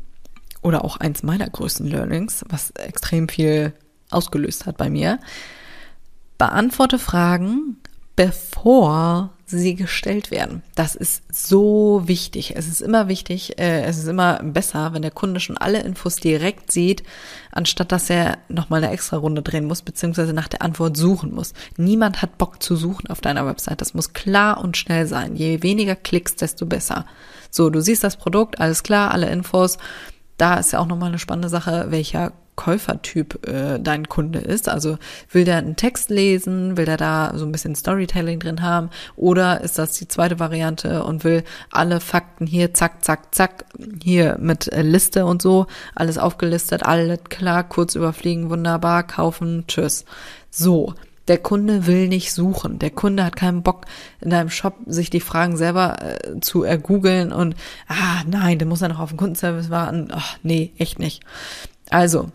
oder 0.67 0.84
auch 0.86 0.97
eins 0.97 1.23
meiner 1.23 1.49
größten 1.49 1.88
Learnings, 1.88 2.43
was 2.49 2.71
extrem 2.71 3.30
viel 3.30 3.73
ausgelöst 4.10 4.65
hat 4.65 4.77
bei 4.77 4.89
mir. 4.89 5.19
Beantworte 6.38 6.99
Fragen, 6.99 7.77
bevor 8.15 9.32
sie 9.45 9.75
gestellt 9.75 10.30
werden. 10.30 10.62
Das 10.75 10.95
ist 10.95 11.23
so 11.34 12.01
wichtig. 12.06 12.56
Es 12.58 12.67
ist 12.67 12.82
immer 12.82 13.08
wichtig, 13.08 13.58
äh, 13.60 13.84
es 13.84 13.97
ist 13.97 14.08
immer 14.08 14.41
besser, 14.43 14.91
wenn 14.93 15.03
der 15.03 15.12
Kunde 15.12 15.39
schon 15.39 15.58
alle 15.58 15.82
Infos 15.82 16.17
direkt 16.17 16.71
sieht, 16.71 17.03
anstatt 17.51 17.91
dass 17.91 18.10
er 18.10 18.39
nochmal 18.49 18.84
eine 18.84 18.91
extra 18.91 19.17
Runde 19.17 19.41
drehen 19.41 19.65
muss, 19.65 19.84
beziehungsweise 19.84 20.34
nach 20.34 20.49
der 20.49 20.63
Antwort 20.63 20.97
suchen 20.97 21.34
muss. 21.34 21.53
Niemand 21.77 22.21
hat 22.21 22.38
Bock 22.38 22.62
zu 22.62 22.75
suchen 22.75 23.08
auf 23.08 23.21
deiner 23.21 23.45
Website. 23.45 23.80
Das 23.80 23.93
muss 23.93 24.13
klar 24.13 24.62
und 24.62 24.75
schnell 24.75 25.08
sein. 25.08 25.36
Je 25.36 25.63
weniger 25.63 25.95
Klicks, 25.95 26.36
desto 26.36 26.65
besser. 26.65 27.06
So, 27.51 27.69
du 27.69 27.82
siehst 27.82 28.03
das 28.03 28.17
Produkt, 28.17 28.60
alles 28.60 28.84
klar, 28.84 29.12
alle 29.12 29.30
Infos 29.30 29.77
da 30.38 30.56
ist 30.56 30.71
ja 30.71 30.80
auch 30.80 30.88
nochmal 30.88 31.10
eine 31.10 31.19
spannende 31.19 31.50
Sache, 31.50 31.88
welcher 31.89 32.34
Käufertyp 32.58 33.47
äh, 33.47 33.80
dein 33.80 34.10
Kunde 34.10 34.39
ist. 34.39 34.67
Also 34.67 34.97
will 35.32 35.45
der 35.45 35.58
einen 35.58 35.78
Text 35.78 36.10
lesen, 36.10 36.76
will 36.76 36.86
der 36.86 36.97
da 36.97 37.32
so 37.36 37.45
ein 37.45 37.52
bisschen 37.54 37.76
Storytelling 37.76 38.39
drin 38.39 38.62
haben 38.62 38.89
oder 39.15 39.62
ist 39.62 39.78
das 39.78 39.93
die 39.93 40.08
zweite 40.08 40.39
Variante 40.39 41.04
und 41.04 41.23
will 41.23 41.43
alle 41.71 42.02
Fakten 42.02 42.45
hier 42.47 42.73
zack, 42.73 43.06
zack, 43.06 43.34
zack, 43.34 43.65
hier 44.04 44.38
mit 44.41 44.67
äh, 44.73 44.82
Liste 44.82 45.26
und 45.26 45.41
so, 45.41 45.67
alles 45.95 46.17
aufgelistet, 46.17 46.84
alles 46.84 47.19
klar, 47.30 47.63
kurz 47.63 47.95
überfliegen, 47.95 48.50
wunderbar, 48.50 49.04
kaufen, 49.04 49.65
tschüss. 49.67 50.04
So, 50.50 50.95
der 51.27 51.37
Kunde 51.37 51.87
will 51.87 52.07
nicht 52.07 52.33
suchen. 52.33 52.79
Der 52.79 52.89
Kunde 52.89 53.23
hat 53.23 53.35
keinen 53.35 53.63
Bock, 53.63 53.85
in 54.21 54.29
deinem 54.29 54.49
Shop 54.49 54.75
sich 54.85 55.09
die 55.09 55.19
Fragen 55.19 55.57
selber 55.57 55.97
äh, 56.01 56.39
zu 56.39 56.63
ergoogeln 56.63 57.31
und, 57.31 57.55
ah, 57.87 58.23
nein, 58.25 58.59
der 58.59 58.67
muss 58.67 58.81
ja 58.81 58.87
noch 58.87 58.99
auf 58.99 59.09
den 59.09 59.17
Kundenservice 59.17 59.69
warten. 59.69 60.09
Ach, 60.11 60.37
nee, 60.43 60.71
echt 60.77 60.99
nicht. 60.99 61.23
Also, 61.89 62.29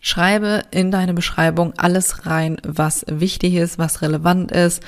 schreibe 0.00 0.62
in 0.70 0.90
deine 0.90 1.14
Beschreibung 1.14 1.74
alles 1.76 2.26
rein, 2.26 2.58
was 2.64 3.04
wichtig 3.08 3.54
ist, 3.54 3.78
was 3.78 4.02
relevant 4.02 4.52
ist, 4.52 4.82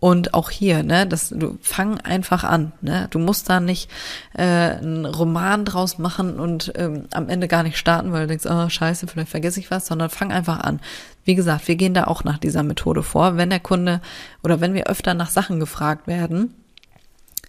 und 0.00 0.32
auch 0.32 0.50
hier, 0.50 0.84
ne, 0.84 1.06
das, 1.06 1.30
du 1.30 1.58
fang 1.60 2.00
einfach 2.00 2.44
an, 2.44 2.72
ne? 2.80 3.08
Du 3.10 3.18
musst 3.18 3.50
da 3.50 3.58
nicht 3.58 3.90
äh, 4.34 4.44
einen 4.44 5.04
Roman 5.04 5.64
draus 5.64 5.98
machen 5.98 6.38
und 6.38 6.72
ähm, 6.76 7.06
am 7.12 7.28
Ende 7.28 7.48
gar 7.48 7.64
nicht 7.64 7.78
starten, 7.78 8.12
weil 8.12 8.22
du 8.22 8.26
denkst, 8.28 8.46
oh 8.48 8.68
scheiße, 8.68 9.08
vielleicht 9.08 9.30
vergesse 9.30 9.58
ich 9.58 9.72
was, 9.72 9.86
sondern 9.86 10.08
fang 10.08 10.30
einfach 10.30 10.60
an. 10.60 10.78
Wie 11.28 11.34
gesagt, 11.34 11.68
wir 11.68 11.76
gehen 11.76 11.92
da 11.92 12.04
auch 12.04 12.24
nach 12.24 12.38
dieser 12.38 12.62
Methode 12.62 13.02
vor. 13.02 13.36
Wenn 13.36 13.50
der 13.50 13.60
Kunde 13.60 14.00
oder 14.42 14.62
wenn 14.62 14.72
wir 14.72 14.86
öfter 14.86 15.12
nach 15.12 15.28
Sachen 15.28 15.60
gefragt 15.60 16.06
werden, 16.06 16.54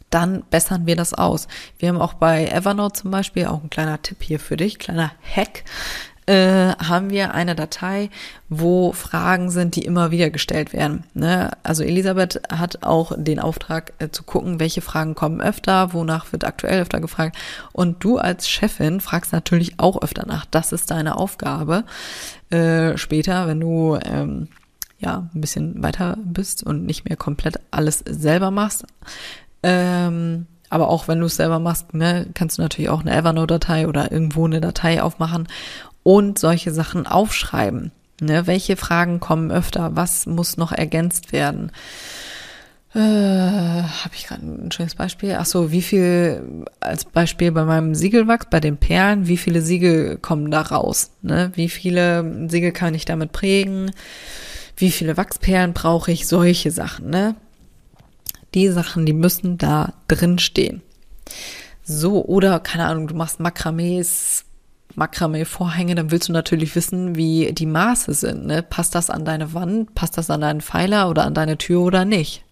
dann 0.10 0.44
bessern 0.50 0.86
wir 0.86 0.98
das 0.98 1.14
aus. 1.14 1.48
Wir 1.78 1.88
haben 1.88 2.02
auch 2.02 2.16
bei 2.16 2.48
Evernote 2.48 3.00
zum 3.00 3.12
Beispiel 3.12 3.46
auch 3.46 3.64
ein 3.64 3.70
kleiner 3.70 4.02
Tipp 4.02 4.18
hier 4.22 4.42
für 4.42 4.58
dich, 4.58 4.80
kleiner 4.80 5.14
Hack 5.24 5.64
äh, 6.30 6.76
haben 6.78 7.10
wir 7.10 7.34
eine 7.34 7.56
Datei, 7.56 8.12
wo 8.50 8.94
Fragen 8.94 9.50
sind, 9.50 9.76
die 9.76 9.84
immer 9.84 10.12
wieder 10.12 10.30
gestellt 10.30 10.74
werden. 10.74 11.04
Ne? 11.16 11.50
Also 11.64 11.82
Elisabeth 11.84 12.40
hat 12.52 12.84
auch 12.84 13.14
den 13.18 13.40
Auftrag 13.40 13.94
äh, 13.98 14.10
zu 14.10 14.22
gucken, 14.22 14.60
welche 14.60 14.82
Fragen 14.82 15.16
kommen 15.16 15.42
öfter, 15.42 15.92
wonach 15.92 16.32
wird 16.32 16.46
aktuell 16.46 16.84
öfter 16.84 17.00
gefragt. 17.00 17.36
Und 17.72 18.04
du 18.04 18.20
als 18.20 18.48
Chefin 18.48 19.02
fragst 19.02 19.34
natürlich 19.34 19.80
auch 19.80 20.04
öfter 20.04 20.28
nach. 20.28 20.46
Das 20.46 20.72
ist 20.72 20.92
deine 20.92 21.18
Aufgabe. 21.18 21.84
Äh, 22.52 22.96
später, 22.96 23.48
wenn 23.48 23.60
du 23.60 23.98
ähm, 24.06 24.50
ja 25.00 25.30
ein 25.34 25.42
bisschen 25.42 25.82
weiter 25.82 26.16
bist 26.24 26.62
und 26.62 26.86
nicht 26.86 27.10
mehr 27.10 27.18
komplett 27.18 27.60
alles 27.72 28.04
selber 28.08 28.52
machst. 28.52 28.86
Ähm, 29.64 30.46
aber 30.70 30.90
auch 30.90 31.08
wenn 31.08 31.20
du 31.20 31.26
es 31.26 31.36
selber 31.36 31.58
machst, 31.58 31.96
ne, 31.96 32.28
kannst 32.36 32.60
du 32.60 32.62
natürlich 32.62 32.90
auch 32.90 33.02
eine 33.02 33.16
Evernote-Datei 33.16 33.88
oder 33.88 34.12
irgendwo 34.12 34.46
eine 34.46 34.62
Datei 34.62 35.02
aufmachen 35.02 35.48
und 36.04 36.40
solche 36.40 36.72
Sachen 36.72 37.08
aufschreiben. 37.08 37.92
Ne? 38.22 38.48
Welche 38.48 38.76
Fragen 38.76 39.20
kommen 39.20 39.52
öfter? 39.52 39.96
Was 39.96 40.26
muss 40.26 40.58
noch 40.58 40.72
ergänzt 40.72 41.32
werden? 41.32 41.72
Äh, 42.94 43.00
Habe 43.00 44.16
ich 44.16 44.26
gerade 44.28 44.46
ein 44.46 44.72
schönes 44.72 44.96
Beispiel? 44.96 45.36
Ach 45.38 45.46
so, 45.46 45.72
wie 45.72 45.82
viel 45.82 46.66
als 46.80 47.06
Beispiel 47.06 47.52
bei 47.52 47.64
meinem 47.64 47.94
Siegelwachs, 47.94 48.48
bei 48.50 48.60
den 48.60 48.78
Perlen, 48.78 49.28
wie 49.28 49.38
viele 49.38 49.62
Siegel 49.62 50.18
kommen 50.18 50.50
da 50.50 50.62
raus? 50.62 51.12
Ne? 51.22 51.52
Wie 51.56 51.70
viele 51.70 52.50
Siegel 52.50 52.72
kann 52.72 52.96
ich 52.96 53.06
damit 53.06 53.32
prägen? 53.32 53.92
Wie 54.76 54.92
viele 54.92 55.18
Wachsperlen 55.18 55.74
brauche 55.74 56.12
ich? 56.12 56.28
Solche 56.28 56.72
Sachen, 56.72 57.10
ne? 57.10 57.36
Die 58.56 58.70
Sachen, 58.70 59.06
die 59.06 59.14
müssen 59.14 59.58
da 59.60 59.94
drin 60.08 60.40
stehen. 60.40 60.82
So, 61.84 62.26
oder 62.26 62.60
keine 62.60 62.86
Ahnung, 62.86 63.08
du 63.08 63.16
machst 63.16 63.40
Makramees 63.40 64.46
Makramee-Vorhänge, 64.96 65.96
dann 65.96 66.12
willst 66.12 66.30
du 66.30 66.34
natürlich 66.34 66.76
wissen, 66.76 67.16
wie 67.16 67.54
die 67.54 67.66
Maße 67.66 68.14
sind. 68.14 68.46
Ne? 68.46 68.64
Passt 68.64 68.96
das 68.96 69.10
an 69.10 69.26
deine 69.26 69.54
Wand, 69.54 69.96
passt 69.96 70.18
das 70.18 70.30
an 70.30 70.42
deinen 70.42 70.62
Pfeiler 70.62 71.10
oder 71.10 71.26
an 71.26 71.34
deine 71.34 71.58
Tür 71.58 71.82
oder 71.82 72.06
nicht? 72.06 72.44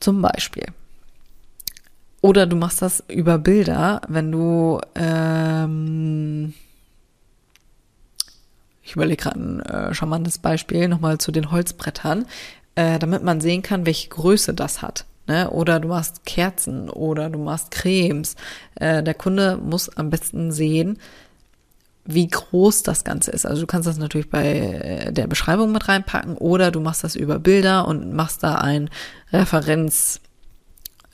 Zum 0.00 0.20
Beispiel. 0.20 0.66
Oder 2.20 2.46
du 2.46 2.56
machst 2.56 2.82
das 2.82 3.02
über 3.08 3.38
Bilder, 3.38 4.00
wenn 4.08 4.30
du, 4.30 4.80
ähm, 4.94 6.54
ich 8.82 8.94
überlege 8.94 9.22
gerade 9.22 9.40
ein 9.40 9.60
äh, 9.60 9.94
charmantes 9.94 10.38
Beispiel 10.38 10.88
nochmal 10.88 11.18
zu 11.18 11.32
den 11.32 11.50
Holzbrettern, 11.50 12.26
äh, 12.74 12.98
damit 12.98 13.24
man 13.24 13.40
sehen 13.40 13.62
kann, 13.62 13.86
welche 13.86 14.08
Größe 14.08 14.54
das 14.54 14.82
hat. 14.82 15.04
Ne? 15.32 15.48
Oder 15.48 15.80
du 15.80 15.88
machst 15.88 16.26
Kerzen 16.26 16.90
oder 16.90 17.30
du 17.30 17.38
machst 17.38 17.70
Cremes. 17.70 18.36
Äh, 18.74 19.02
der 19.02 19.14
Kunde 19.14 19.56
muss 19.56 19.88
am 19.96 20.10
besten 20.10 20.52
sehen, 20.52 20.98
wie 22.04 22.28
groß 22.28 22.82
das 22.82 23.02
Ganze 23.02 23.30
ist. 23.30 23.46
Also 23.46 23.62
du 23.62 23.66
kannst 23.66 23.88
das 23.88 23.96
natürlich 23.96 24.28
bei 24.28 24.44
äh, 24.44 25.10
der 25.10 25.26
Beschreibung 25.26 25.72
mit 25.72 25.88
reinpacken 25.88 26.36
oder 26.36 26.70
du 26.70 26.80
machst 26.80 27.02
das 27.02 27.16
über 27.16 27.38
Bilder 27.38 27.88
und 27.88 28.12
machst 28.12 28.42
da 28.42 28.56
ein 28.56 28.90
Referenzobjekt 29.32 30.20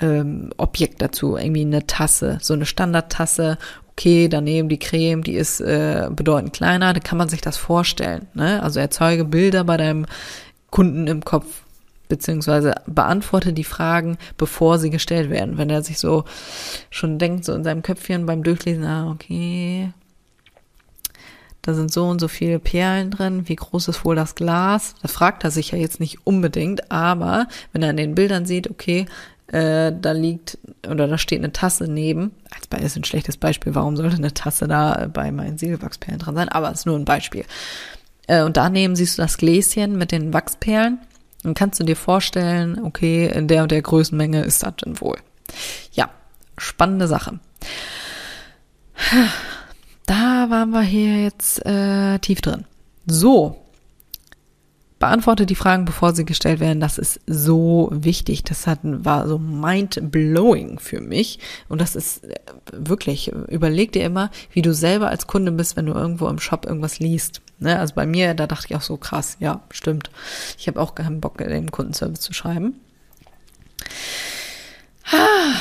ähm, 0.01 0.99
dazu, 0.99 1.37
irgendwie 1.37 1.61
eine 1.61 1.87
Tasse, 1.87 2.39
so 2.41 2.55
eine 2.55 2.67
Standardtasse. 2.67 3.57
Okay, 3.93 4.27
daneben 4.27 4.69
die 4.69 4.81
Creme, 4.81 5.23
die 5.23 5.35
ist 5.35 5.61
äh, 5.61 6.09
bedeutend 6.11 6.55
kleiner, 6.55 6.93
da 6.93 6.99
kann 6.99 7.19
man 7.19 7.29
sich 7.29 7.41
das 7.41 7.57
vorstellen. 7.57 8.27
Ne? 8.35 8.61
Also 8.65 8.81
erzeuge 8.81 9.25
Bilder 9.25 9.63
bei 9.63 9.77
deinem 9.77 10.07
Kunden 10.71 11.07
im 11.07 11.25
Kopf, 11.25 11.63
beziehungsweise 12.09 12.75
beantworte 12.87 13.53
die 13.53 13.65
Fragen, 13.65 14.19
bevor 14.37 14.79
sie 14.79 14.91
gestellt 14.91 15.31
werden. 15.31 15.59
Wenn 15.59 15.71
er 15.71 15.83
sich 15.83 15.99
so 15.99 16.25
schon 16.91 17.19
denkt, 17.19 17.45
so 17.45 17.55
in 17.55 17.65
seinem 17.65 17.83
Köpfchen 17.83 18.27
beim 18.27 18.43
Durchlesen, 18.43 18.85
ah, 18.85 19.11
okay, 19.11 19.93
da 21.63 21.75
sind 21.75 21.93
so 21.93 22.09
und 22.09 22.19
so 22.19 22.29
viele 22.29 22.59
Perlen 22.59 23.11
drin, 23.11 23.49
wie 23.49 23.57
groß 23.57 23.89
ist 23.89 24.05
wohl 24.05 24.17
das 24.17 24.35
Glas? 24.35 24.95
Da 25.03 25.09
fragt 25.09 25.45
er 25.45 25.51
sich 25.51 25.73
ja 25.73 25.79
jetzt 25.79 26.01
nicht 26.01 26.27
unbedingt, 26.27 26.91
aber 26.91 27.47
wenn 27.73 27.83
er 27.83 27.91
in 27.91 27.99
den 27.99 28.15
Bildern 28.15 28.47
sieht, 28.47 28.71
okay, 28.71 29.07
äh, 29.49 29.93
da 29.99 30.13
liegt 30.13 30.59
oder 30.89 31.07
da 31.07 31.19
steht 31.19 31.41
eine 31.41 31.53
Tasse 31.53 31.85
neben, 31.85 32.33
als 32.51 32.83
ist 32.83 32.97
ein 32.97 33.05
schlechtes 33.05 33.37
Beispiel, 33.37 33.75
warum 33.75 33.97
sollte 33.97 34.17
eine 34.17 34.33
Tasse 34.33 34.69
da 34.69 35.09
bei 35.13 35.33
meinen 35.33 35.59
Siegelwachsperlen 35.59 36.21
dran 36.21 36.37
sein, 36.37 36.49
aber 36.49 36.71
es 36.71 36.81
ist 36.81 36.87
nur 36.87 36.97
ein 36.97 37.05
Beispiel. 37.05 37.45
Äh, 38.29 38.43
und 38.45 38.57
daneben 38.57 38.95
siehst 38.95 39.19
du 39.19 39.23
das 39.23 39.39
Gläschen 39.39 39.99
mit 39.99 40.13
den 40.13 40.33
Wachsperlen. 40.33 40.99
Dann 41.43 41.55
kannst 41.55 41.79
du 41.81 41.85
dir 41.85 41.97
vorstellen, 41.97 42.83
okay, 42.83 43.27
in 43.27 43.49
der 43.49 43.63
und 43.63 43.71
der 43.71 43.83
Größenmenge 43.83 44.43
ist 44.43 44.63
das 44.63 44.77
denn 44.77 45.01
wohl. 45.01 45.19
Ja, 45.93 46.11
spannende 46.57 47.07
Sache. 47.07 47.39
Da 50.07 50.47
waren 50.49 50.71
wir 50.71 50.83
hier 50.83 51.23
jetzt 51.23 51.65
äh, 51.67 52.19
tief 52.19 52.41
drin. 52.41 52.65
So, 53.07 53.57
beantworte 54.99 55.47
die 55.47 55.55
Fragen, 55.55 55.85
bevor 55.85 56.15
sie 56.15 56.25
gestellt 56.25 56.61
werden. 56.61 56.81
Das 56.81 56.99
ist 56.99 57.21
so 57.27 57.89
wichtig. 57.93 58.45
Das 58.45 58.67
hat, 58.67 58.81
war 58.83 59.29
so 59.29 59.39
mind-blowing 59.39 60.79
für 60.79 61.01
mich. 61.01 61.39
Und 61.69 61.81
das 61.81 61.95
ist 61.95 62.25
äh, 62.25 62.35
wirklich, 62.73 63.33
überleg 63.49 63.93
dir 63.93 64.05
immer, 64.05 64.31
wie 64.53 64.63
du 64.63 64.75
selber 64.75 65.09
als 65.09 65.27
Kunde 65.27 65.53
bist, 65.53 65.77
wenn 65.77 65.87
du 65.87 65.93
irgendwo 65.93 66.29
im 66.29 66.41
Shop 66.41 66.67
irgendwas 66.67 66.99
liest. 66.99 67.41
Ne? 67.59 67.79
Also 67.79 67.95
bei 67.95 68.07
mir, 68.07 68.35
da 68.35 68.47
dachte 68.47 68.67
ich 68.71 68.77
auch 68.77 68.83
so 68.83 68.97
krass, 68.97 69.37
ja, 69.41 69.63
stimmt. 69.71 70.11
Ich 70.59 70.67
habe 70.69 70.81
auch 70.81 70.95
keinen 70.95 71.21
Bock, 71.21 71.39
den 71.39 71.71
Kundenservice 71.71 72.21
zu 72.21 72.33
schreiben. 72.33 72.75
Ah. 75.11 75.55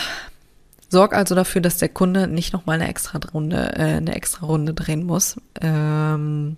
Sorg 0.90 1.14
also 1.14 1.36
dafür, 1.36 1.62
dass 1.62 1.78
der 1.78 1.90
Kunde 1.90 2.28
nicht 2.28 2.54
nochmal 2.54 2.76
eine 2.76 2.88
extra 2.88 3.20
Runde, 3.34 3.74
äh, 3.76 3.98
eine 3.98 4.16
extra 4.16 4.46
Runde 4.46 4.74
drehen 4.74 5.04
muss. 5.04 5.36
Ähm, 5.60 6.56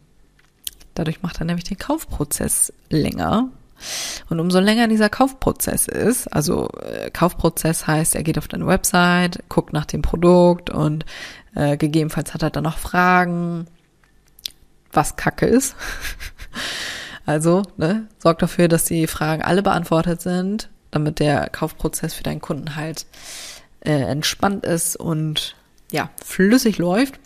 dadurch 0.99 1.21
macht 1.21 1.39
er 1.39 1.45
nämlich 1.45 1.63
den 1.63 1.77
Kaufprozess 1.77 2.73
länger. 2.89 3.49
Und 4.29 4.39
umso 4.39 4.59
länger 4.59 4.87
dieser 4.89 5.09
Kaufprozess 5.09 5.87
ist, 5.87 6.27
also 6.27 6.69
äh, 6.81 7.09
Kaufprozess 7.11 7.87
heißt, 7.87 8.15
er 8.15 8.23
geht 8.23 8.37
auf 8.37 8.49
deine 8.49 8.67
Website, 8.67 9.43
guckt 9.47 9.71
nach 9.71 9.85
dem 9.85 10.01
Produkt 10.01 10.69
und 10.69 11.05
äh, 11.55 11.77
gegebenenfalls 11.77 12.33
hat 12.33 12.43
er 12.43 12.49
dann 12.49 12.65
noch 12.65 12.77
Fragen, 12.77 13.67
was 14.91 15.15
Kacke 15.15 15.45
ist. 15.45 15.75
also, 17.25 17.63
ne, 17.77 18.07
sorg 18.17 18.39
dafür, 18.39 18.67
dass 18.67 18.83
die 18.83 19.07
Fragen 19.07 19.41
alle 19.41 19.63
beantwortet 19.63 20.21
sind, 20.21 20.69
damit 20.91 21.19
der 21.19 21.49
Kaufprozess 21.49 22.13
für 22.13 22.23
deinen 22.23 22.41
Kunden 22.41 22.75
halt 22.75 23.05
äh, 23.81 23.91
entspannt 23.91 24.65
ist 24.65 24.97
und 24.97 25.55
ja, 25.91 26.09
flüssig 26.23 26.77
läuft. 26.77 27.19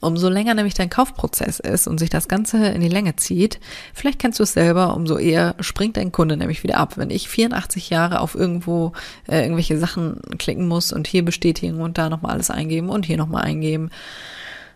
Umso 0.00 0.28
länger 0.28 0.54
nämlich 0.54 0.74
dein 0.74 0.90
Kaufprozess 0.90 1.60
ist 1.60 1.86
und 1.86 1.98
sich 1.98 2.10
das 2.10 2.28
Ganze 2.28 2.66
in 2.68 2.80
die 2.80 2.88
Länge 2.88 3.16
zieht, 3.16 3.60
vielleicht 3.92 4.18
kennst 4.18 4.38
du 4.38 4.42
es 4.42 4.52
selber, 4.52 4.94
umso 4.94 5.18
eher 5.18 5.54
springt 5.60 5.96
dein 5.96 6.12
Kunde 6.12 6.36
nämlich 6.36 6.62
wieder 6.62 6.78
ab. 6.78 6.96
Wenn 6.96 7.10
ich 7.10 7.28
84 7.28 7.90
Jahre 7.90 8.20
auf 8.20 8.34
irgendwo 8.34 8.92
äh, 9.28 9.42
irgendwelche 9.42 9.78
Sachen 9.78 10.20
klicken 10.38 10.68
muss 10.68 10.92
und 10.92 11.06
hier 11.06 11.24
bestätigen 11.24 11.80
und 11.80 11.98
da 11.98 12.08
nochmal 12.08 12.32
alles 12.32 12.50
eingeben 12.50 12.88
und 12.88 13.06
hier 13.06 13.16
nochmal 13.16 13.44
eingeben. 13.44 13.90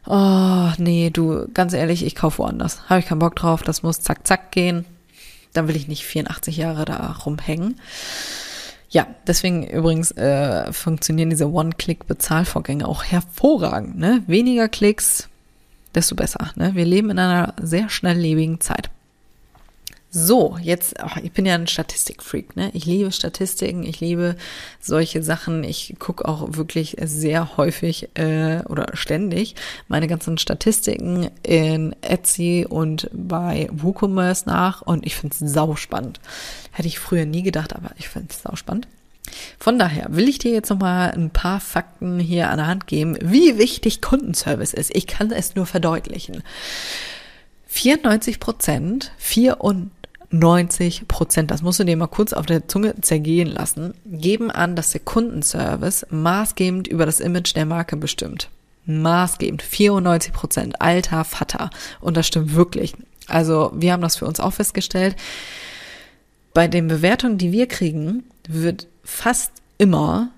Oh, 0.07 0.71
nee, 0.79 1.11
du, 1.11 1.47
ganz 1.53 1.75
ehrlich, 1.75 2.05
ich 2.05 2.15
kaufe 2.15 2.39
woanders. 2.39 2.89
Habe 2.89 3.01
ich 3.01 3.07
keinen 3.07 3.19
Bock 3.19 3.37
drauf, 3.37 3.63
das 3.63 3.83
muss 3.83 4.01
zack, 4.01 4.27
zack 4.27 4.53
gehen. 4.53 4.87
Dann 5.53 5.69
will 5.69 5.77
ich 5.77 5.89
nicht 5.89 6.05
84 6.05 6.57
Jahre 6.57 6.85
da 6.85 7.13
rumhängen. 7.25 7.79
Ja, 8.90 9.07
deswegen 9.27 9.66
übrigens 9.66 10.12
äh, 10.12 10.72
funktionieren 10.72 11.31
diese 11.31 11.51
One-Click-Bezahlvorgänge 11.51 12.88
auch 12.88 13.05
hervorragend. 13.05 13.98
Ne? 13.98 14.22
Weniger 14.27 14.68
Klicks, 14.68 15.29
desto 15.94 16.14
besser. 16.14 16.53
Ne? 16.57 16.74
Wir 16.74 16.87
leben 16.87 17.11
in 17.11 17.18
einer 17.18 17.55
sehr 17.61 17.90
schnelllebigen 17.90 18.61
Zeit. 18.61 18.90
So, 20.11 20.57
jetzt, 20.62 20.94
oh, 21.05 21.21
ich 21.23 21.33
bin 21.33 21.44
ja 21.44 21.55
ein 21.55 21.66
Statistikfreak, 21.66 22.57
ne? 22.57 22.71
Ich 22.73 22.87
liebe 22.87 23.12
Statistiken, 23.12 23.83
ich 23.83 24.01
liebe 24.01 24.37
solche 24.81 25.23
Sachen. 25.23 25.64
Ich 25.64 25.97
gucke 25.99 26.27
auch 26.27 26.57
wirklich 26.57 26.97
sehr 27.03 27.59
häufig 27.59 28.09
äh, 28.14 28.62
oder 28.68 28.97
ständig 28.97 29.55
meine 29.87 30.07
ganzen 30.07 30.38
Statistiken 30.38 31.29
in 31.42 31.94
Etsy 32.01 32.66
und 32.66 33.11
bei 33.12 33.68
WooCommerce 33.71 34.47
nach 34.47 34.81
und 34.81 35.05
ich 35.05 35.14
finde 35.14 35.37
es 35.38 35.53
sauspannend. 35.53 36.21
Hätte 36.73 36.88
ich 36.88 36.99
früher 36.99 37.27
nie 37.27 37.42
gedacht, 37.42 37.77
aber 37.77 37.90
ich 37.99 38.09
finde 38.09 38.29
es 38.31 38.42
sauspannend. 38.42 38.88
Von 39.59 39.79
daher 39.79 40.07
will 40.09 40.27
ich 40.27 40.38
dir 40.38 40.53
jetzt 40.53 40.71
nochmal 40.71 41.11
ein 41.11 41.29
paar 41.29 41.61
Fakten 41.61 42.18
hier 42.18 42.49
an 42.49 42.57
der 42.57 42.66
Hand 42.66 42.87
geben, 42.87 43.18
wie 43.21 43.59
wichtig 43.59 44.01
Kundenservice 44.01 44.73
ist. 44.73 44.97
Ich 44.97 45.07
kann 45.07 45.31
es 45.33 45.55
nur 45.55 45.66
verdeutlichen. 45.66 46.42
94 47.66 48.40
Prozent, 48.40 49.12
94 49.18 49.98
90 50.31 51.09
Prozent, 51.09 51.51
das 51.51 51.62
musst 51.62 51.81
du 51.81 51.85
dir 51.85 51.97
mal 51.97 52.07
kurz 52.07 52.33
auf 52.33 52.47
der 52.47 52.69
Zunge 52.69 52.95
zergehen 53.01 53.49
lassen, 53.49 53.95
geben 54.05 54.51
an, 54.51 54.77
dass 54.77 54.91
der 54.91 55.01
Kundenservice 55.01 56.07
maßgebend 56.11 56.87
über 56.87 57.07
das 57.07 57.21
Image 57.21 57.55
der 57.57 57.67
Marke 57.67 57.97
bestimmt. 57.97 58.51
Maßgebend. 58.85 59.62
94 59.62 60.33
Prozent. 60.33 60.81
Alter 60.81 61.25
Vater. 61.25 61.71
Und 62.01 62.17
das 62.17 62.27
stimmt 62.27 62.55
wirklich. 62.55 62.95
Also 63.27 63.71
wir 63.75 63.93
haben 63.93 64.03
das 64.03 64.17
für 64.17 64.27
uns 64.27 64.41
auch 64.41 64.53
festgestellt. 64.53 65.17
Bei 66.55 66.69
den 66.69 66.88
Bewertungen, 66.88 67.38
die 67.38 67.53
wir 67.53 67.67
kriegen, 67.67 68.25
wird 68.49 68.87
fast 69.05 69.53
immer 69.77 70.31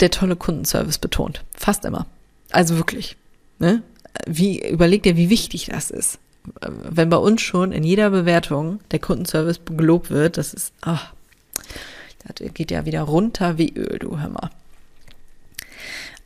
der 0.00 0.10
tolle 0.10 0.36
Kundenservice 0.36 0.98
betont. 0.98 1.44
Fast 1.54 1.84
immer. 1.84 2.06
Also 2.50 2.76
wirklich. 2.76 3.16
Ne? 3.58 3.82
Wie, 4.26 4.68
überleg 4.68 5.04
dir, 5.04 5.16
wie 5.16 5.30
wichtig 5.30 5.66
das 5.66 5.90
ist 5.90 6.18
wenn 6.60 7.08
bei 7.08 7.16
uns 7.16 7.40
schon 7.40 7.72
in 7.72 7.84
jeder 7.84 8.10
Bewertung 8.10 8.80
der 8.90 8.98
Kundenservice 8.98 9.60
gelobt 9.64 10.10
wird, 10.10 10.36
das 10.38 10.54
ist, 10.54 10.72
ach, 10.80 11.12
das 12.26 12.52
geht 12.54 12.70
ja 12.70 12.84
wieder 12.84 13.02
runter 13.02 13.58
wie 13.58 13.72
Öl, 13.74 13.98
du 13.98 14.18
hör 14.18 14.28
mal. 14.28 14.50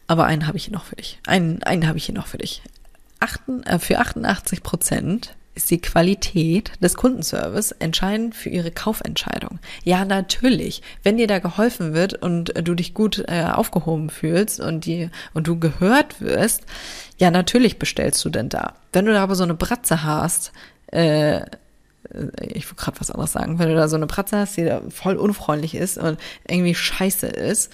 Aber 0.07 0.25
einen 0.27 0.47
habe 0.47 0.57
ich 0.57 0.65
hier 0.65 0.75
noch 0.75 0.85
für 0.85 0.97
dich. 0.97 1.19
Einen, 1.27 1.63
einen 1.63 1.87
habe 1.89 1.99
ich 1.99 2.07
hier 2.07 2.15
noch 2.15 2.29
für 2.29 2.39
dich. 2.39 2.63
Achten, 3.19 3.63
äh, 3.65 3.79
für 3.79 3.99
88 3.99 4.63
Prozent 4.63 5.35
ist 5.57 5.71
die 5.71 5.81
Qualität 5.81 6.73
des 6.81 6.95
Kundenservice 6.95 7.73
entscheidend 7.73 8.35
für 8.35 8.51
Ihre 8.51 8.71
Kaufentscheidung. 8.71 9.59
Ja, 9.83 10.05
natürlich. 10.05 10.83
Wenn 11.03 11.17
dir 11.17 11.27
da 11.27 11.39
geholfen 11.39 11.95
wird 11.95 12.15
und 12.15 12.53
du 12.63 12.75
dich 12.75 12.95
gut 12.95 13.25
äh, 13.27 13.45
aufgehoben 13.45 14.11
fühlst 14.11 14.61
und 14.61 14.85
die, 14.85 15.11
und 15.35 15.49
du 15.49 15.59
gehört 15.59 16.21
wirst, 16.21 16.65
ja, 17.19 17.31
natürlich 17.31 17.79
bestellst 17.79 18.25
du 18.25 18.29
denn 18.29 18.51
da. 18.51 18.75
Wenn 18.93 19.07
du 19.07 19.13
da 19.13 19.23
aber 19.23 19.35
so 19.35 19.45
eine 19.45 19.55
Bratze 19.55 20.05
hast, 20.05 20.53
äh, 20.89 21.41
ich 22.41 22.71
will 22.71 22.77
gerade 22.77 23.01
was 23.01 23.11
anderes 23.11 23.33
sagen, 23.33 23.59
wenn 23.59 23.69
du 23.69 23.75
da 23.75 23.89
so 23.89 23.97
eine 23.97 24.07
Bratze 24.07 24.37
hast, 24.37 24.57
die 24.57 24.65
da 24.65 24.83
voll 24.91 25.17
unfreundlich 25.17 25.75
ist 25.75 25.99
und 25.99 26.21
irgendwie 26.47 26.75
scheiße 26.75 27.27
ist, 27.27 27.73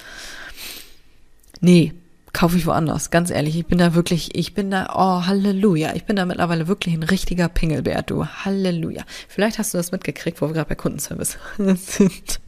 nee, 1.61 1.93
kaufe 2.33 2.57
ich 2.57 2.67
woanders. 2.67 3.11
Ganz 3.11 3.31
ehrlich, 3.31 3.57
ich 3.57 3.67
bin 3.67 3.79
da 3.79 3.95
wirklich, 3.95 4.35
ich 4.35 4.55
bin 4.55 4.71
da, 4.71 4.95
oh, 4.95 5.27
Halleluja. 5.27 5.95
Ich 5.95 6.05
bin 6.05 6.17
da 6.17 6.25
mittlerweile 6.25 6.69
wirklich 6.69 6.95
ein 6.95 7.03
richtiger 7.03 7.49
Pingelbär, 7.49 8.03
du. 8.03 8.27
Halleluja. 8.27 9.05
Vielleicht 9.29 9.59
hast 9.59 9.75
du 9.75 9.79
das 9.79 9.93
mitgekriegt, 9.93 10.41
wo 10.41 10.49
wir 10.49 10.55
gerade 10.55 10.69
bei 10.69 10.75
Kundenservice 10.75 11.39
sind. 11.59 12.41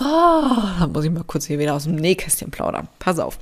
Oh, 0.00 0.62
da 0.78 0.88
muss 0.92 1.04
ich 1.04 1.10
mal 1.10 1.24
kurz 1.24 1.46
hier 1.46 1.58
wieder 1.58 1.74
aus 1.74 1.84
dem 1.84 1.96
Nähkästchen 1.96 2.50
plaudern. 2.50 2.88
Pass 2.98 3.18
auf. 3.18 3.38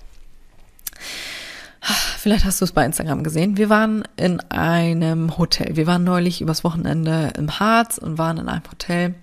Vielleicht 2.19 2.45
hast 2.45 2.61
du 2.61 2.65
es 2.65 2.73
bei 2.73 2.85
Instagram 2.85 3.25
gesehen. 3.25 3.57
Wir 3.57 3.69
waren 3.69 4.05
in 4.17 4.39
einem 4.51 5.39
Hotel. 5.39 5.77
Wir 5.77 5.87
waren 5.87 6.05
neulich 6.05 6.41
übers 6.41 6.63
Wochenende 6.63 7.33
im 7.37 7.59
Harz 7.59 7.99
und 7.99 8.19
waren 8.19 8.39
in 8.39 8.49
einem 8.49 8.63
Hotel. 8.71 9.15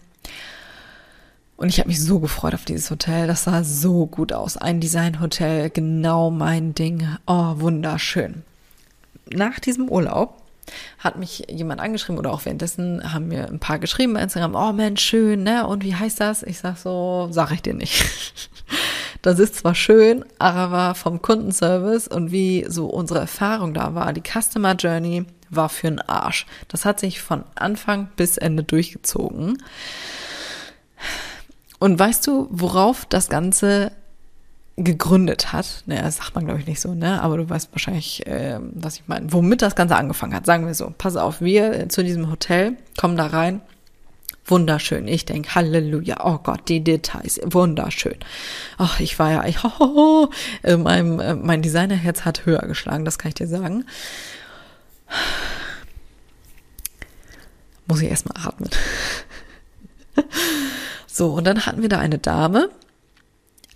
Und 1.59 1.67
ich 1.67 1.79
habe 1.79 1.89
mich 1.89 2.01
so 2.01 2.19
gefreut 2.19 2.53
auf 2.53 2.63
dieses 2.63 2.89
Hotel. 2.89 3.27
Das 3.27 3.43
sah 3.43 3.65
so 3.65 4.05
gut 4.05 4.31
aus. 4.31 4.55
Ein 4.55 4.79
Designhotel, 4.79 5.69
genau 5.69 6.31
mein 6.31 6.73
Ding. 6.73 7.05
Oh, 7.27 7.55
wunderschön. 7.57 8.43
Nach 9.29 9.59
diesem 9.59 9.89
Urlaub 9.89 10.41
hat 10.99 11.17
mich 11.17 11.47
jemand 11.49 11.81
angeschrieben 11.81 12.17
oder 12.17 12.31
auch 12.31 12.45
währenddessen 12.45 13.11
haben 13.11 13.27
mir 13.27 13.49
ein 13.49 13.59
paar 13.59 13.77
geschrieben 13.77 14.13
bei 14.13 14.21
Instagram, 14.21 14.55
oh 14.55 14.71
Mensch, 14.71 15.01
schön, 15.03 15.43
ne? 15.43 15.67
Und 15.67 15.83
wie 15.83 15.95
heißt 15.95 16.21
das? 16.21 16.43
Ich 16.43 16.59
sag 16.59 16.77
so, 16.77 17.27
sag 17.29 17.51
ich 17.51 17.61
dir 17.61 17.73
nicht. 17.73 18.05
Das 19.21 19.37
ist 19.37 19.55
zwar 19.55 19.75
schön, 19.75 20.23
aber 20.37 20.95
vom 20.95 21.21
Kundenservice 21.21 22.07
und 22.07 22.31
wie 22.31 22.65
so 22.69 22.85
unsere 22.85 23.19
Erfahrung 23.19 23.73
da 23.73 23.93
war, 23.93 24.13
die 24.13 24.23
Customer 24.23 24.75
Journey 24.75 25.25
war 25.49 25.67
für 25.67 25.87
einen 25.87 25.99
Arsch. 25.99 26.45
Das 26.69 26.85
hat 26.85 27.01
sich 27.01 27.19
von 27.19 27.43
Anfang 27.55 28.07
bis 28.15 28.37
Ende 28.37 28.63
durchgezogen. 28.63 29.57
Und 31.79 31.97
weißt 31.97 32.27
du, 32.27 32.47
worauf 32.51 33.05
das 33.05 33.29
Ganze 33.29 33.91
gegründet 34.75 35.51
hat? 35.51 35.83
Naja, 35.85 36.03
das 36.03 36.17
sagt 36.17 36.35
man, 36.35 36.45
glaube 36.45 36.59
ich, 36.59 36.67
nicht 36.67 36.81
so, 36.81 36.93
ne? 36.93 37.21
Aber 37.21 37.37
du 37.37 37.49
weißt 37.49 37.69
wahrscheinlich, 37.71 38.25
äh, 38.27 38.59
was 38.73 38.95
ich 38.97 39.07
meine. 39.07 39.31
Womit 39.31 39.61
das 39.61 39.75
Ganze 39.75 39.95
angefangen 39.95 40.33
hat, 40.33 40.45
sagen 40.45 40.65
wir 40.65 40.73
so. 40.73 40.93
Pass 40.97 41.15
auf, 41.15 41.41
wir 41.41 41.89
zu 41.89 42.03
diesem 42.03 42.29
Hotel 42.29 42.77
kommen 42.97 43.17
da 43.17 43.27
rein. 43.27 43.61
Wunderschön. 44.45 45.07
Ich 45.07 45.25
denke, 45.25 45.53
Halleluja. 45.53 46.17
Oh 46.23 46.39
Gott, 46.39 46.67
die 46.69 46.83
Details. 46.83 47.39
Wunderschön. 47.45 48.15
Ach, 48.77 48.99
ich 48.99 49.19
war 49.19 49.31
ja, 49.31 49.45
ich, 49.47 49.63
ho, 49.63 49.69
ho, 49.79 49.95
ho. 49.95 50.29
Äh, 50.63 50.77
mein, 50.77 51.19
äh, 51.19 51.35
mein 51.35 51.61
Designerherz 51.61 52.25
hat 52.25 52.45
höher 52.45 52.61
geschlagen, 52.61 53.05
das 53.05 53.17
kann 53.19 53.29
ich 53.29 53.35
dir 53.35 53.47
sagen. 53.47 53.85
Muss 57.87 58.01
ich 58.01 58.09
erstmal 58.09 58.45
atmen. 58.45 58.69
So, 61.19 61.31
und 61.33 61.45
dann 61.45 61.65
hatten 61.65 61.81
wir 61.81 61.89
da 61.89 61.99
eine 61.99 62.17
Dame. 62.17 62.69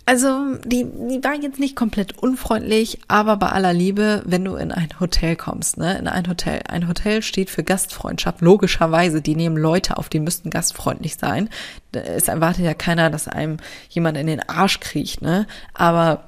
Also, 0.06 0.54
die, 0.64 0.84
die 0.84 1.22
war 1.22 1.34
jetzt 1.34 1.60
nicht 1.60 1.76
komplett 1.76 2.16
unfreundlich, 2.16 3.00
aber 3.06 3.36
bei 3.36 3.50
aller 3.50 3.74
Liebe, 3.74 4.22
wenn 4.24 4.46
du 4.46 4.56
in 4.56 4.72
ein 4.72 4.88
Hotel 4.98 5.36
kommst, 5.36 5.76
ne, 5.76 5.98
in 5.98 6.08
ein 6.08 6.26
Hotel. 6.26 6.62
Ein 6.68 6.88
Hotel 6.88 7.20
steht 7.20 7.50
für 7.50 7.62
Gastfreundschaft, 7.62 8.40
logischerweise. 8.40 9.20
Die 9.20 9.36
nehmen 9.36 9.58
Leute 9.58 9.98
auf, 9.98 10.08
die 10.08 10.20
müssten 10.20 10.48
gastfreundlich 10.48 11.16
sein. 11.16 11.50
Es 11.92 12.28
erwartet 12.28 12.64
ja 12.64 12.72
keiner, 12.72 13.10
dass 13.10 13.28
einem 13.28 13.58
jemand 13.90 14.16
in 14.16 14.26
den 14.26 14.40
Arsch 14.48 14.80
kriecht, 14.80 15.20
ne, 15.20 15.46
aber 15.74 16.24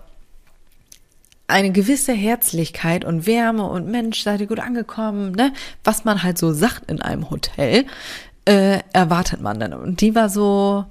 eine 1.47 1.73
gewisse 1.73 2.13
Herzlichkeit 2.13 3.07
und 3.07 3.27
Wärme 3.27 3.65
und 3.65 3.89
Mensch, 3.89 4.23
seid 4.23 4.43
ihr 4.43 4.49
gut 4.49 4.61
angekommen, 4.61 5.33
ne? 5.33 5.55
Was 5.83 6.05
man 6.05 6.23
halt 6.23 6.37
so 6.37 6.53
sagt 6.53 6.91
in 6.91 7.01
einem 7.01 7.31
Hotel, 7.31 7.87
äh, 8.45 8.81
erwartet 8.93 9.41
man 9.41 9.61
denn? 9.61 9.73
Und 9.73 10.03
die 10.03 10.15
war 10.15 10.29
so, 10.29 10.85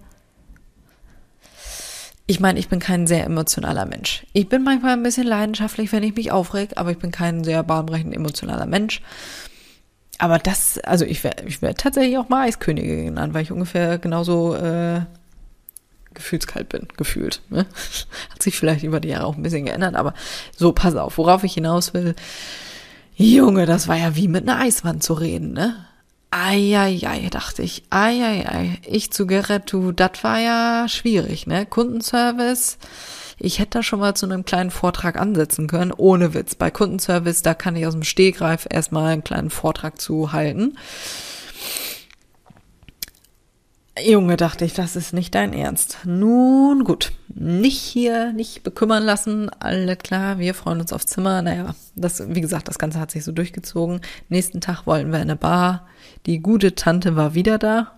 ich 2.28 2.40
meine, 2.40 2.60
ich 2.60 2.70
bin 2.70 2.80
kein 2.80 3.06
sehr 3.06 3.24
emotionaler 3.26 3.86
Mensch. 3.86 4.26
Ich 4.34 4.50
bin 4.50 4.64
manchmal 4.64 4.94
ein 4.94 5.04
bisschen 5.04 5.28
leidenschaftlich, 5.28 5.92
wenn 5.92 6.04
ich 6.04 6.16
mich 6.16 6.32
aufreg, 6.32 6.72
aber 6.76 6.92
ich 6.92 6.98
bin 6.98 7.12
kein 7.12 7.44
sehr 7.44 7.62
bahnbrechend 7.64 8.16
emotionaler 8.16 8.66
Mensch. 8.66 9.02
Aber 10.18 10.40
das, 10.40 10.80
also 10.80 11.06
ich 11.06 11.24
wäre 11.24 11.36
ich 11.46 11.62
wär 11.62 11.76
tatsächlich 11.76 12.18
auch 12.18 12.30
mal 12.30 12.48
Eiskönige 12.48 13.04
genannt, 13.06 13.34
weil 13.34 13.44
ich 13.44 13.52
ungefähr 13.52 14.00
genauso 14.00 14.56
äh, 14.56 15.02
gefühlskalt 16.14 16.70
bin, 16.70 16.88
gefühlt. 16.98 17.42
Ne? 17.50 17.66
Hat 18.32 18.42
sich 18.42 18.58
vielleicht 18.58 18.84
über 18.84 19.00
die 19.00 19.10
Jahre 19.10 19.26
auch 19.26 19.36
ein 19.36 19.44
bisschen 19.44 19.66
geändert, 19.66 19.96
aber 19.96 20.14
so, 20.56 20.72
pass 20.72 20.96
auf, 20.96 21.18
worauf 21.18 21.44
ich 21.44 21.54
hinaus 21.54 21.94
will. 21.94 22.16
Junge, 23.18 23.66
das 23.66 23.88
war 23.88 23.98
ja 23.98 24.16
wie 24.16 24.28
mit 24.28 24.48
einer 24.48 24.60
Eiswand 24.60 25.04
zu 25.04 25.14
reden, 25.14 25.54
ne? 25.54 25.86
Eieiei, 26.38 27.30
dachte 27.30 27.62
ich. 27.62 27.84
Eieiei. 27.92 28.80
Ich 28.86 29.10
zu 29.12 29.26
Gerrit, 29.26 29.72
du, 29.72 29.94
das 29.94 30.22
war 30.22 30.38
ja 30.38 30.86
schwierig, 30.90 31.48
ne? 31.48 31.66
Kundenservice. 31.66 32.78
Ich 33.40 33.60
hätte 33.60 33.78
da 33.78 33.84
schon 33.84 34.02
mal 34.02 34.16
zu 34.16 34.26
einem 34.26 34.44
kleinen 34.44 34.70
Vortrag 34.70 35.18
ansetzen 35.18 35.68
können, 35.68 35.94
ohne 35.94 36.34
Witz. 36.34 36.56
Bei 36.56 36.72
Kundenservice, 36.72 37.42
da 37.42 37.54
kann 37.54 37.78
ich 37.78 37.88
aus 37.88 37.94
dem 37.94 38.04
Stegreif 38.04 38.68
erstmal 38.70 39.14
einen 39.14 39.24
kleinen 39.24 39.50
Vortrag 39.50 40.02
zu 40.02 40.34
halten. 40.34 40.78
Junge, 43.98 44.36
dachte 44.36 44.66
ich, 44.66 44.74
das 44.74 44.98
ist 44.98 45.14
nicht 45.14 45.34
dein 45.36 45.54
Ernst. 45.54 46.00
Nun 46.04 46.84
gut, 46.84 47.14
nicht 47.30 47.80
hier, 47.80 48.34
nicht 48.34 48.62
bekümmern 48.64 49.04
lassen, 49.04 49.50
alles 49.62 50.00
klar, 50.00 50.38
wir 50.38 50.54
freuen 50.54 50.82
uns 50.82 50.92
aufs 50.92 51.06
Zimmer. 51.06 51.42
Naja, 51.42 51.74
das, 51.96 52.22
wie 52.28 52.42
gesagt, 52.42 52.68
das 52.68 52.78
Ganze 52.78 53.00
hat 53.00 53.12
sich 53.12 53.24
so 53.24 53.32
durchgezogen. 53.32 54.02
Nächsten 54.28 54.60
Tag 54.60 54.86
wollten 54.86 55.12
wir 55.12 55.20
in 55.20 55.30
eine 55.30 55.38
Bar. 55.38 55.88
Die 56.26 56.40
gute 56.40 56.76
Tante 56.76 57.16
war 57.16 57.34
wieder 57.34 57.58
da. 57.58 57.92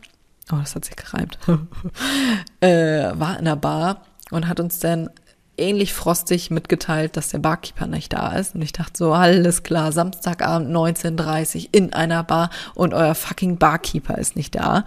Oh, 0.51 0.57
das 0.57 0.75
hat 0.75 0.85
sich 0.85 0.95
gereimt. 0.95 1.37
äh, 2.61 3.11
war 3.13 3.37
in 3.39 3.45
der 3.45 3.55
Bar 3.55 4.03
und 4.31 4.47
hat 4.47 4.59
uns 4.59 4.79
dann 4.79 5.09
ähnlich 5.57 5.93
frostig 5.93 6.51
mitgeteilt, 6.51 7.17
dass 7.17 7.29
der 7.29 7.39
Barkeeper 7.39 7.87
nicht 7.87 8.13
da 8.13 8.33
ist. 8.33 8.55
Und 8.55 8.61
ich 8.61 8.73
dachte 8.73 8.93
so, 8.95 9.13
alles 9.13 9.63
klar, 9.63 9.91
Samstagabend 9.91 10.69
19.30 10.69 11.69
in 11.71 11.93
einer 11.93 12.23
Bar 12.23 12.49
und 12.75 12.93
euer 12.93 13.15
fucking 13.15 13.57
Barkeeper 13.57 14.17
ist 14.17 14.35
nicht 14.35 14.55
da. 14.55 14.85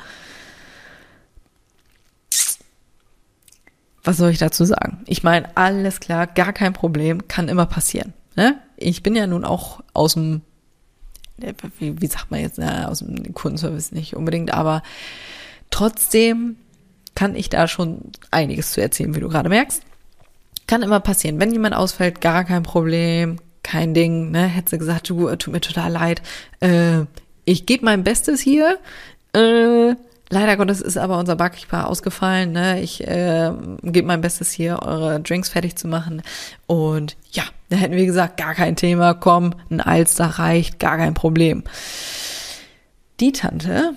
was 4.02 4.16
soll 4.16 4.30
ich 4.30 4.38
dazu 4.38 4.64
sagen? 4.64 5.02
Ich 5.06 5.22
meine, 5.22 5.56
alles 5.56 6.00
klar, 6.00 6.26
gar 6.26 6.52
kein 6.52 6.72
Problem, 6.72 7.28
kann 7.28 7.48
immer 7.48 7.66
passieren. 7.66 8.12
Ne? 8.36 8.58
Ich 8.76 9.02
bin 9.02 9.14
ja 9.14 9.26
nun 9.26 9.44
auch 9.44 9.80
aus 9.92 10.14
dem, 10.14 10.42
wie, 11.78 12.00
wie 12.00 12.06
sagt 12.06 12.30
man 12.30 12.40
jetzt, 12.40 12.58
na, 12.58 12.88
aus 12.88 13.00
dem 13.00 13.34
Kundenservice 13.34 13.92
nicht 13.92 14.16
unbedingt, 14.16 14.52
aber 14.52 14.82
trotzdem 15.70 16.56
kann 17.14 17.34
ich 17.34 17.50
da 17.50 17.68
schon 17.68 18.12
einiges 18.30 18.72
zu 18.72 18.80
erzählen, 18.80 19.14
wie 19.14 19.20
du 19.20 19.28
gerade 19.28 19.48
merkst. 19.48 19.82
Kann 20.66 20.82
immer 20.82 21.00
passieren. 21.00 21.40
Wenn 21.40 21.52
jemand 21.52 21.74
ausfällt, 21.74 22.20
gar 22.20 22.44
kein 22.44 22.62
Problem, 22.62 23.38
kein 23.62 23.92
Ding, 23.92 24.30
ne? 24.30 24.46
Hätte 24.46 24.70
sie 24.70 24.78
gesagt, 24.78 25.10
du, 25.10 25.34
tut 25.36 25.52
mir 25.52 25.60
total 25.60 25.92
leid. 25.92 26.22
Äh, 26.60 27.00
ich 27.44 27.66
gebe 27.66 27.84
mein 27.84 28.04
Bestes 28.04 28.40
hier. 28.40 28.78
Äh, 29.34 29.94
Leider 30.32 30.56
Gottes 30.56 30.80
ist 30.80 30.96
aber 30.96 31.18
unser 31.18 31.34
Barkeeper 31.34 31.88
ausgefallen. 31.88 32.52
Ne? 32.52 32.80
Ich 32.80 33.04
äh, 33.04 33.50
gebe 33.82 34.06
mein 34.06 34.20
Bestes 34.20 34.52
hier, 34.52 34.80
eure 34.80 35.18
Drinks 35.18 35.48
fertig 35.48 35.74
zu 35.74 35.88
machen. 35.88 36.22
Und 36.68 37.16
ja, 37.32 37.42
da 37.70 37.76
hätten 37.76 37.96
wir 37.96 38.06
gesagt, 38.06 38.36
gar 38.36 38.54
kein 38.54 38.76
Thema, 38.76 39.14
komm, 39.14 39.54
ein 39.70 39.80
Alster 39.80 40.26
reicht, 40.26 40.78
gar 40.78 40.98
kein 40.98 41.14
Problem. 41.14 41.62
Die 43.20 43.32
Tante 43.32 43.94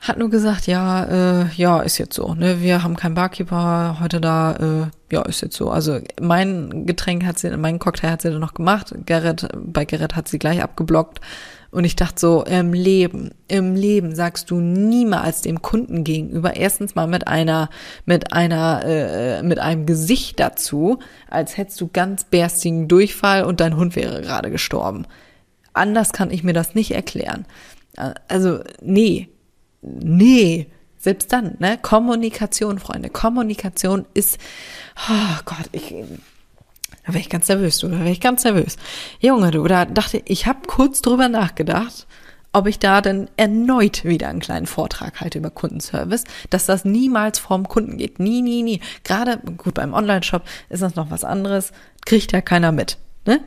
hat 0.00 0.18
nur 0.18 0.30
gesagt, 0.30 0.66
ja, 0.66 1.04
äh, 1.42 1.46
ja, 1.56 1.80
ist 1.80 1.98
jetzt 1.98 2.14
so. 2.14 2.34
Ne? 2.34 2.60
Wir 2.60 2.82
haben 2.82 2.96
keinen 2.96 3.14
Barkeeper 3.14 3.98
heute 4.00 4.20
da. 4.20 4.52
Äh, 4.52 5.14
ja, 5.14 5.22
ist 5.22 5.40
jetzt 5.40 5.56
so. 5.56 5.70
Also 5.70 5.98
mein 6.20 6.86
Getränk 6.86 7.24
hat 7.24 7.38
sie, 7.38 7.54
mein 7.56 7.80
Cocktail 7.80 8.12
hat 8.12 8.22
sie 8.22 8.30
dann 8.30 8.40
noch 8.40 8.54
gemacht. 8.54 8.94
Gerrit, 9.06 9.48
bei 9.56 9.84
Gerrit 9.84 10.14
hat 10.14 10.28
sie 10.28 10.38
gleich 10.38 10.62
abgeblockt. 10.62 11.20
Und 11.70 11.84
ich 11.84 11.96
dachte 11.96 12.18
so, 12.18 12.44
im 12.44 12.72
Leben, 12.72 13.30
im 13.46 13.74
Leben 13.74 14.14
sagst 14.14 14.50
du 14.50 14.58
niemals 14.58 15.42
dem 15.42 15.60
Kunden 15.60 16.02
gegenüber 16.02 16.56
erstens 16.56 16.94
mal 16.94 17.06
mit 17.06 17.28
einer, 17.28 17.68
mit 18.06 18.32
einer, 18.32 18.82
äh, 18.86 19.42
mit 19.42 19.58
einem 19.58 19.84
Gesicht 19.84 20.40
dazu, 20.40 20.98
als 21.28 21.58
hättest 21.58 21.80
du 21.82 21.88
ganz 21.88 22.24
berstigen 22.24 22.88
Durchfall 22.88 23.44
und 23.44 23.60
dein 23.60 23.76
Hund 23.76 23.96
wäre 23.96 24.22
gerade 24.22 24.50
gestorben. 24.50 25.06
Anders 25.74 26.12
kann 26.12 26.30
ich 26.30 26.42
mir 26.42 26.54
das 26.54 26.74
nicht 26.74 26.92
erklären. 26.92 27.44
Also, 28.28 28.60
nee, 28.80 29.28
nee, 29.82 30.68
selbst 30.96 31.32
dann, 31.32 31.56
ne? 31.58 31.78
Kommunikation, 31.80 32.78
Freunde. 32.78 33.10
Kommunikation 33.10 34.06
ist, 34.14 34.38
oh 35.08 35.40
Gott, 35.44 35.68
ich, 35.72 35.94
da 37.08 37.14
wäre 37.14 37.22
ich 37.22 37.30
ganz 37.30 37.48
nervös, 37.48 37.78
du, 37.78 37.88
da 37.88 38.00
wäre 38.00 38.10
ich 38.10 38.20
ganz 38.20 38.44
nervös. 38.44 38.76
Junge, 39.18 39.50
du, 39.50 39.66
da 39.66 39.86
dachte 39.86 40.20
ich, 40.26 40.46
habe 40.46 40.66
kurz 40.66 41.00
drüber 41.00 41.30
nachgedacht, 41.30 42.06
ob 42.52 42.66
ich 42.66 42.78
da 42.78 43.00
denn 43.00 43.30
erneut 43.38 44.04
wieder 44.04 44.28
einen 44.28 44.40
kleinen 44.40 44.66
Vortrag 44.66 45.22
halte 45.22 45.38
über 45.38 45.48
Kundenservice, 45.48 46.24
dass 46.50 46.66
das 46.66 46.84
niemals 46.84 47.38
vorm 47.38 47.66
Kunden 47.66 47.96
geht. 47.96 48.18
Nie, 48.18 48.42
nie, 48.42 48.62
nie. 48.62 48.80
Gerade, 49.04 49.38
gut, 49.56 49.72
beim 49.72 49.94
Online-Shop 49.94 50.42
ist 50.68 50.82
das 50.82 50.96
noch 50.96 51.10
was 51.10 51.24
anderes, 51.24 51.72
kriegt 52.04 52.32
ja 52.32 52.42
keiner 52.42 52.72
mit, 52.72 52.98
ne? 53.24 53.40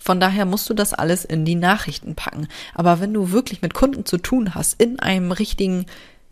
Von 0.00 0.20
daher 0.20 0.44
musst 0.44 0.70
du 0.70 0.74
das 0.74 0.94
alles 0.94 1.24
in 1.24 1.44
die 1.44 1.56
Nachrichten 1.56 2.14
packen. 2.14 2.46
Aber 2.72 3.00
wenn 3.00 3.12
du 3.12 3.32
wirklich 3.32 3.62
mit 3.62 3.74
Kunden 3.74 4.06
zu 4.06 4.18
tun 4.18 4.54
hast, 4.54 4.80
in 4.80 5.00
einem 5.00 5.32
richtigen 5.32 5.86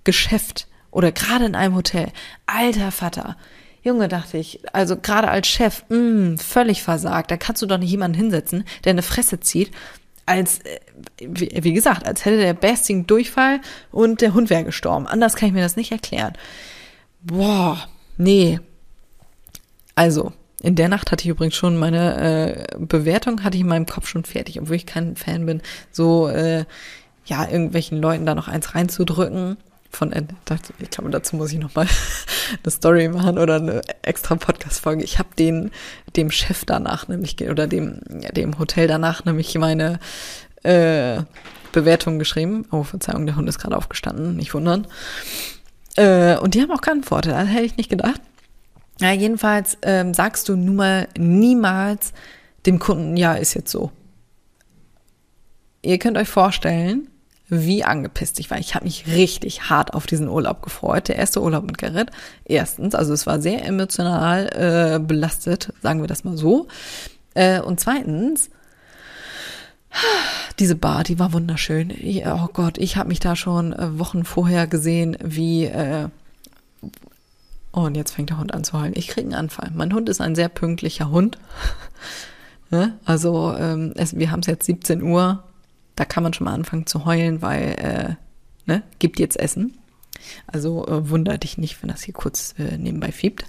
Geschäft 0.05 0.69
oder 0.93 1.11
gerade 1.11 1.47
in 1.47 1.57
einem 1.57 1.75
Hotel, 1.75 2.13
alter 2.47 2.93
Vater, 2.93 3.37
Junge, 3.87 4.09
dachte 4.09 4.37
ich, 4.37 4.61
also 4.73 4.97
gerade 4.97 5.29
als 5.29 5.47
Chef, 5.47 5.85
mh, 5.89 5.97
mm, 5.99 6.39
völlig 6.39 6.83
versagt. 6.83 7.31
Da 7.31 7.37
kannst 7.37 7.63
du 7.63 7.67
doch 7.67 7.79
nicht 7.79 7.91
jemanden 7.91 8.17
hinsetzen, 8.17 8.65
der 8.85 8.91
eine 8.91 9.03
Fresse 9.03 9.39
zieht, 9.39 9.71
als, 10.27 10.59
äh, 10.59 10.81
wie, 11.21 11.51
wie 11.63 11.73
gesagt, 11.73 12.05
als 12.05 12.25
hätte 12.25 12.39
der 12.39 12.55
Besting 12.55 13.07
Durchfall 13.07 13.61
und 13.93 14.21
der 14.23 14.35
Hund 14.35 14.51
wäre 14.51 14.65
gestorben. 14.65 15.07
Anders 15.07 15.37
kann 15.37 15.49
ich 15.49 15.55
mir 15.55 15.63
das 15.63 15.77
nicht 15.77 15.93
erklären. 15.93 16.33
Boah, 17.23 17.89
nee. 18.17 18.59
Also, 19.95 20.33
in 20.61 20.75
der 20.75 20.89
Nacht 20.89 21.13
hatte 21.13 21.23
ich 21.23 21.31
übrigens 21.31 21.55
schon 21.55 21.77
meine 21.77 22.67
äh, 22.75 22.77
Bewertung, 22.79 23.45
hatte 23.45 23.57
ich 23.57 23.63
in 23.63 23.69
meinem 23.69 23.87
Kopf 23.87 24.09
schon 24.09 24.25
fertig, 24.25 24.61
obwohl 24.61 24.77
ich 24.77 24.87
kein 24.87 25.15
Fan 25.15 25.47
bin, 25.47 25.63
so 25.93 26.29
äh, 26.29 26.65
ja, 27.25 27.45
irgendwelchen 27.45 28.03
Leuten 28.03 28.27
da 28.27 28.35
noch 28.35 28.49
eins 28.49 28.75
reinzudrücken 28.75 29.59
von, 29.97 30.13
ich 30.79 30.91
glaube, 30.91 31.11
dazu 31.11 31.37
muss 31.37 31.53
ich 31.53 31.59
nochmal 31.59 31.87
eine 32.63 32.71
Story 32.71 33.09
machen 33.09 33.39
oder 33.39 33.57
eine 33.57 33.81
extra 34.03 34.37
Podcast-Folge. 34.37 35.03
Ich 35.03 35.19
habe 35.19 35.31
den, 35.39 35.71
dem 36.17 36.31
Chef 36.31 36.65
danach 36.65 37.09
nämlich, 37.09 37.41
oder 37.49 37.67
dem, 37.67 38.01
ja, 38.21 38.31
dem 38.31 38.59
Hotel 38.59 38.87
danach 38.87 39.25
nämlich 39.25 39.57
meine 39.59 39.99
äh, 40.63 41.23
Bewertung 41.73 42.19
geschrieben. 42.19 42.67
Oh, 42.71 42.83
Verzeihung, 42.83 43.27
der 43.27 43.37
Hund 43.37 43.49
ist 43.49 43.59
gerade 43.59 43.77
aufgestanden, 43.77 44.37
nicht 44.37 44.55
wundern. 44.55 44.87
Äh, 45.97 46.37
und 46.37 46.55
die 46.55 46.63
haben 46.63 46.71
auch 46.71 46.83
geantwortet, 46.83 47.33
das 47.33 47.49
hätte 47.49 47.65
ich 47.65 47.77
nicht 47.77 47.91
gedacht. 47.91 48.21
Ja, 49.01 49.13
jedenfalls 49.13 49.77
ähm, 49.83 50.15
sagst 50.15 50.49
du 50.49 50.57
nun 50.57 50.77
mal 50.77 51.09
niemals 51.19 52.13
dem 52.65 52.79
Kunden, 52.79 53.17
ja, 53.17 53.35
ist 53.35 53.55
jetzt 53.55 53.71
so. 53.71 53.93
Ihr 55.83 55.99
könnt 55.99 56.17
euch 56.19 56.29
vorstellen, 56.29 57.09
wie 57.49 57.85
angepisst 57.85 58.41
ich 58.41 58.51
war. 58.51 58.59
Ich 58.59 58.75
habe 58.75 58.85
mich 58.85 59.07
richtig 59.07 59.71
hart 59.71 59.95
auf 59.95 60.07
diesen 60.07 60.29
Urlaub 60.29 60.63
gefreut. 60.63 61.09
Der 61.09 61.17
erste 61.17 61.43
Urlaub 61.43 61.65
mit 61.65 61.79
Gerrit. 61.79 62.11
Erstens, 62.45 62.95
also 62.95 63.13
es 63.13 63.27
war 63.27 63.41
sehr 63.41 63.65
emotional 63.65 64.49
äh, 64.49 64.99
belastet, 64.99 65.73
sagen 65.83 66.01
wir 66.01 66.09
das 66.09 66.25
mal 66.25 66.37
so. 66.37 66.67
Äh, 67.35 67.61
und 67.61 67.79
zweitens, 67.79 68.51
diese 70.59 70.75
Bar, 70.75 71.05
die 71.05 71.19
war 71.19 71.33
wunderschön. 71.33 71.93
Oh 72.27 72.49
Gott, 72.53 72.79
ich 72.79 72.97
habe 72.97 73.09
mich 73.09 73.21
da 73.21 73.37
schon 73.37 73.73
äh, 73.73 73.99
Wochen 73.99 74.25
vorher 74.25 74.67
gesehen, 74.67 75.17
wie 75.23 75.67
äh, 75.67 76.09
Oh, 77.77 77.83
und 77.83 77.95
jetzt 77.95 78.13
fängt 78.13 78.31
der 78.31 78.39
Hund 78.39 78.55
an 78.55 78.65
zu 78.65 78.73
heulen. 78.73 78.95
Ich 78.97 79.09
kriege 79.09 79.27
einen 79.27 79.35
Anfall. 79.35 79.71
Mein 79.75 79.93
Hund 79.93 80.09
ist 80.09 80.23
ein 80.23 80.35
sehr 80.35 80.49
pünktlicher 80.49 81.11
Hund. 81.11 81.37
also 83.05 83.55
ähm, 83.55 83.93
es, 83.97 84.17
wir 84.17 84.31
haben 84.31 84.41
es 84.41 84.47
jetzt 84.47 84.65
17 84.65 85.03
Uhr 85.03 85.45
da 85.97 86.05
kann 86.05 86.23
man 86.23 86.33
schon 86.33 86.45
mal 86.45 86.55
anfangen 86.55 86.87
zu 86.87 87.05
heulen, 87.05 87.43
weil, 87.43 87.75
äh, 87.79 88.15
ne, 88.67 88.83
gibt 88.99 89.19
jetzt 89.19 89.39
Essen. 89.39 89.77
Also 90.47 90.87
äh, 90.87 91.11
wunder 91.11 91.39
dich 91.39 91.59
nicht, 91.59 91.83
wenn 91.83 91.89
das 91.89 92.03
hier 92.03 92.15
kurz 92.15 92.55
äh, 92.59 92.79
nebenbei 92.79 93.13
fiebt. 93.13 93.45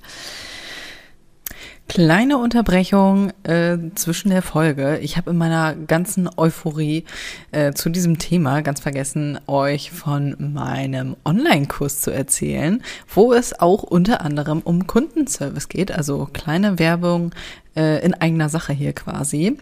Kleine 1.87 2.37
Unterbrechung 2.37 3.31
äh, 3.43 3.77
zwischen 3.95 4.29
der 4.29 4.41
Folge. 4.41 4.99
Ich 4.99 5.15
habe 5.15 5.31
in 5.31 5.37
meiner 5.37 5.73
ganzen 5.73 6.29
Euphorie 6.35 7.05
äh, 7.51 7.71
zu 7.71 7.89
diesem 7.89 8.19
Thema 8.19 8.61
ganz 8.61 8.81
vergessen, 8.81 9.39
euch 9.47 9.91
von 9.91 10.35
meinem 10.53 11.15
Online-Kurs 11.23 12.01
zu 12.01 12.11
erzählen, 12.11 12.83
wo 13.07 13.31
es 13.31 13.57
auch 13.57 13.83
unter 13.83 14.19
anderem 14.19 14.59
um 14.59 14.85
Kundenservice 14.85 15.69
geht, 15.69 15.93
also 15.93 16.27
kleine 16.33 16.77
Werbung 16.77 17.33
äh, 17.77 18.03
in 18.05 18.13
eigener 18.13 18.49
Sache 18.49 18.73
hier 18.73 18.91
quasi. 18.91 19.57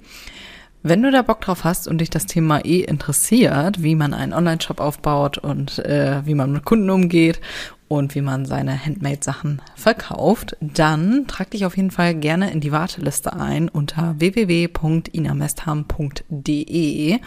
Wenn 0.88 1.02
du 1.02 1.10
da 1.10 1.24
Bock 1.24 1.42
drauf 1.42 1.64
hast 1.64 1.88
und 1.88 1.98
dich 1.98 2.12
das 2.12 2.28
Thema 2.28 2.64
eh 2.64 2.82
interessiert, 2.82 3.82
wie 3.82 3.96
man 3.96 4.14
einen 4.14 4.34
Online-Shop 4.34 4.80
aufbaut 4.80 5.40
und 5.40 5.80
äh, 5.80 6.24
wie 6.28 6.36
man 6.36 6.52
mit 6.52 6.64
Kunden 6.64 6.92
umgeht 6.92 7.42
und 7.88 8.14
wie 8.14 8.22
man 8.22 8.46
seine 8.46 8.86
Handmade-Sachen 8.86 9.64
verkauft, 9.76 10.56
dann 10.62 11.26
trag 11.26 11.50
dich 11.50 11.66
auf 11.66 11.76
jeden 11.76 11.90
Fall 11.90 12.14
gerne 12.14 12.52
in 12.52 12.60
die 12.60 12.72
Warteliste 12.72 13.34
ein 13.34 13.68
unter 13.68 14.14
www.inamestham.de 14.20 17.20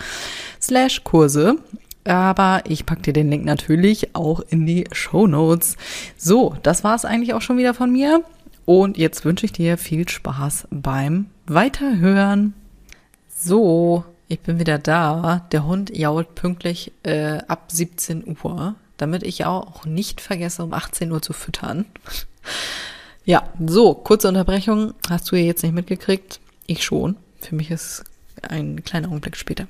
slash 0.63 1.03
Kurse. 1.03 1.57
Aber 2.05 2.63
ich 2.69 2.87
pack 2.87 3.03
dir 3.03 3.13
den 3.13 3.29
Link 3.29 3.45
natürlich 3.45 4.15
auch 4.15 4.39
in 4.39 4.67
die 4.67 4.85
Show 4.93 5.27
Notes. 5.27 5.77
So, 6.17 6.55
das 6.63 6.85
war's 6.85 7.05
eigentlich 7.05 7.35
auch 7.35 7.43
schon 7.43 7.59
wieder 7.59 7.75
von 7.75 7.91
mir. 7.91 8.23
Und 8.67 8.99
jetzt 8.99 9.25
wünsche 9.25 9.47
ich 9.47 9.53
dir 9.53 9.79
viel 9.79 10.09
Spaß 10.09 10.69
beim 10.71 11.27
Weiterhören. 11.47 12.55
So, 13.41 14.05
ich 14.27 14.41
bin 14.41 14.59
wieder 14.59 14.79
da. 14.79 15.47
Der 15.53 15.65
Hund 15.65 15.97
jault 15.97 16.35
pünktlich 16.35 16.91
äh, 17.05 17.39
ab 17.47 17.67
17 17.69 18.37
Uhr, 18.43 18.75
damit 18.97 19.23
ich 19.23 19.45
auch 19.45 19.85
nicht 19.85 20.21
vergesse, 20.21 20.65
um 20.65 20.73
18 20.73 21.13
Uhr 21.13 21.23
zu 21.23 21.33
füttern. 21.33 21.85
ja, 23.25 23.49
so, 23.65 23.95
kurze 23.95 24.27
Unterbrechung. 24.27 24.93
Hast 25.09 25.31
du 25.31 25.37
ja 25.37 25.45
jetzt 25.45 25.63
nicht 25.63 25.73
mitgekriegt? 25.73 26.41
Ich 26.67 26.83
schon. 26.83 27.15
Für 27.41 27.55
mich 27.55 27.71
ist 27.71 28.03
ein 28.43 28.83
kleiner 28.83 29.07
Augenblick 29.07 29.37
später. 29.37 29.69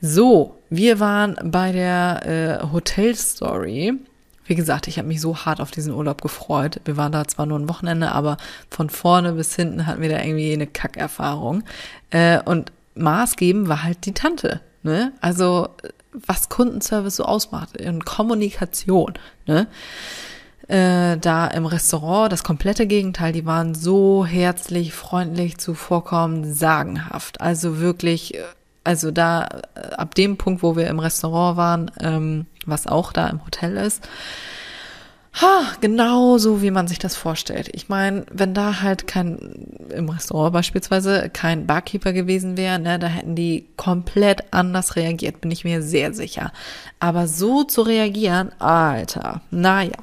So, 0.00 0.58
wir 0.70 0.98
waren 0.98 1.36
bei 1.44 1.72
der 1.72 2.62
äh, 2.62 2.72
Hotel 2.72 3.14
Story. 3.16 3.92
Wie 4.46 4.54
gesagt, 4.54 4.88
ich 4.88 4.96
habe 4.96 5.08
mich 5.08 5.20
so 5.20 5.36
hart 5.36 5.60
auf 5.60 5.70
diesen 5.70 5.92
Urlaub 5.92 6.22
gefreut. 6.22 6.80
Wir 6.86 6.96
waren 6.96 7.12
da 7.12 7.26
zwar 7.26 7.44
nur 7.44 7.58
ein 7.58 7.68
Wochenende, 7.68 8.12
aber 8.12 8.38
von 8.70 8.88
vorne 8.88 9.32
bis 9.32 9.54
hinten 9.56 9.86
hatten 9.86 10.00
wir 10.00 10.08
da 10.08 10.22
irgendwie 10.22 10.54
eine 10.54 10.66
Kackerfahrung. 10.66 11.64
Äh, 12.10 12.40
und 12.42 12.72
maßgebend 12.94 13.68
war 13.68 13.82
halt 13.82 14.06
die 14.06 14.14
Tante. 14.14 14.60
Ne? 14.82 15.12
Also 15.20 15.68
was 16.12 16.48
Kundenservice 16.48 17.16
so 17.16 17.24
ausmacht 17.24 17.76
in 17.76 18.04
Kommunikation. 18.04 19.14
Ne? 19.46 19.66
Äh, 20.68 21.18
da 21.18 21.46
im 21.48 21.66
Restaurant 21.66 22.32
das 22.32 22.42
komplette 22.42 22.86
Gegenteil. 22.86 23.32
Die 23.32 23.44
waren 23.44 23.74
so 23.74 24.24
herzlich, 24.24 24.94
freundlich, 24.94 25.58
zuvorkommend, 25.58 26.56
sagenhaft. 26.56 27.40
Also 27.40 27.80
wirklich, 27.80 28.34
äh, 28.34 28.42
also 28.82 29.10
da 29.10 29.46
äh, 29.74 29.94
ab 29.96 30.14
dem 30.14 30.36
Punkt, 30.36 30.62
wo 30.62 30.76
wir 30.76 30.86
im 30.86 31.00
Restaurant 31.00 31.56
waren, 31.56 31.90
ähm, 32.00 32.46
was 32.64 32.86
auch 32.86 33.12
da 33.12 33.28
im 33.28 33.44
Hotel 33.44 33.76
ist, 33.76 34.08
Ha, 35.40 35.72
genau 35.80 36.38
so, 36.38 36.62
wie 36.62 36.70
man 36.70 36.86
sich 36.86 37.00
das 37.00 37.16
vorstellt. 37.16 37.68
Ich 37.72 37.88
meine, 37.88 38.24
wenn 38.30 38.54
da 38.54 38.82
halt 38.82 39.08
kein, 39.08 39.66
im 39.92 40.08
Restaurant 40.08 40.52
beispielsweise, 40.52 41.28
kein 41.28 41.66
Barkeeper 41.66 42.12
gewesen 42.12 42.56
wäre, 42.56 42.78
ne, 42.78 43.00
da 43.00 43.08
hätten 43.08 43.34
die 43.34 43.66
komplett 43.76 44.44
anders 44.52 44.94
reagiert, 44.94 45.40
bin 45.40 45.50
ich 45.50 45.64
mir 45.64 45.82
sehr 45.82 46.14
sicher. 46.14 46.52
Aber 47.00 47.26
so 47.26 47.64
zu 47.64 47.82
reagieren, 47.82 48.52
Alter, 48.60 49.40
naja. 49.50 49.96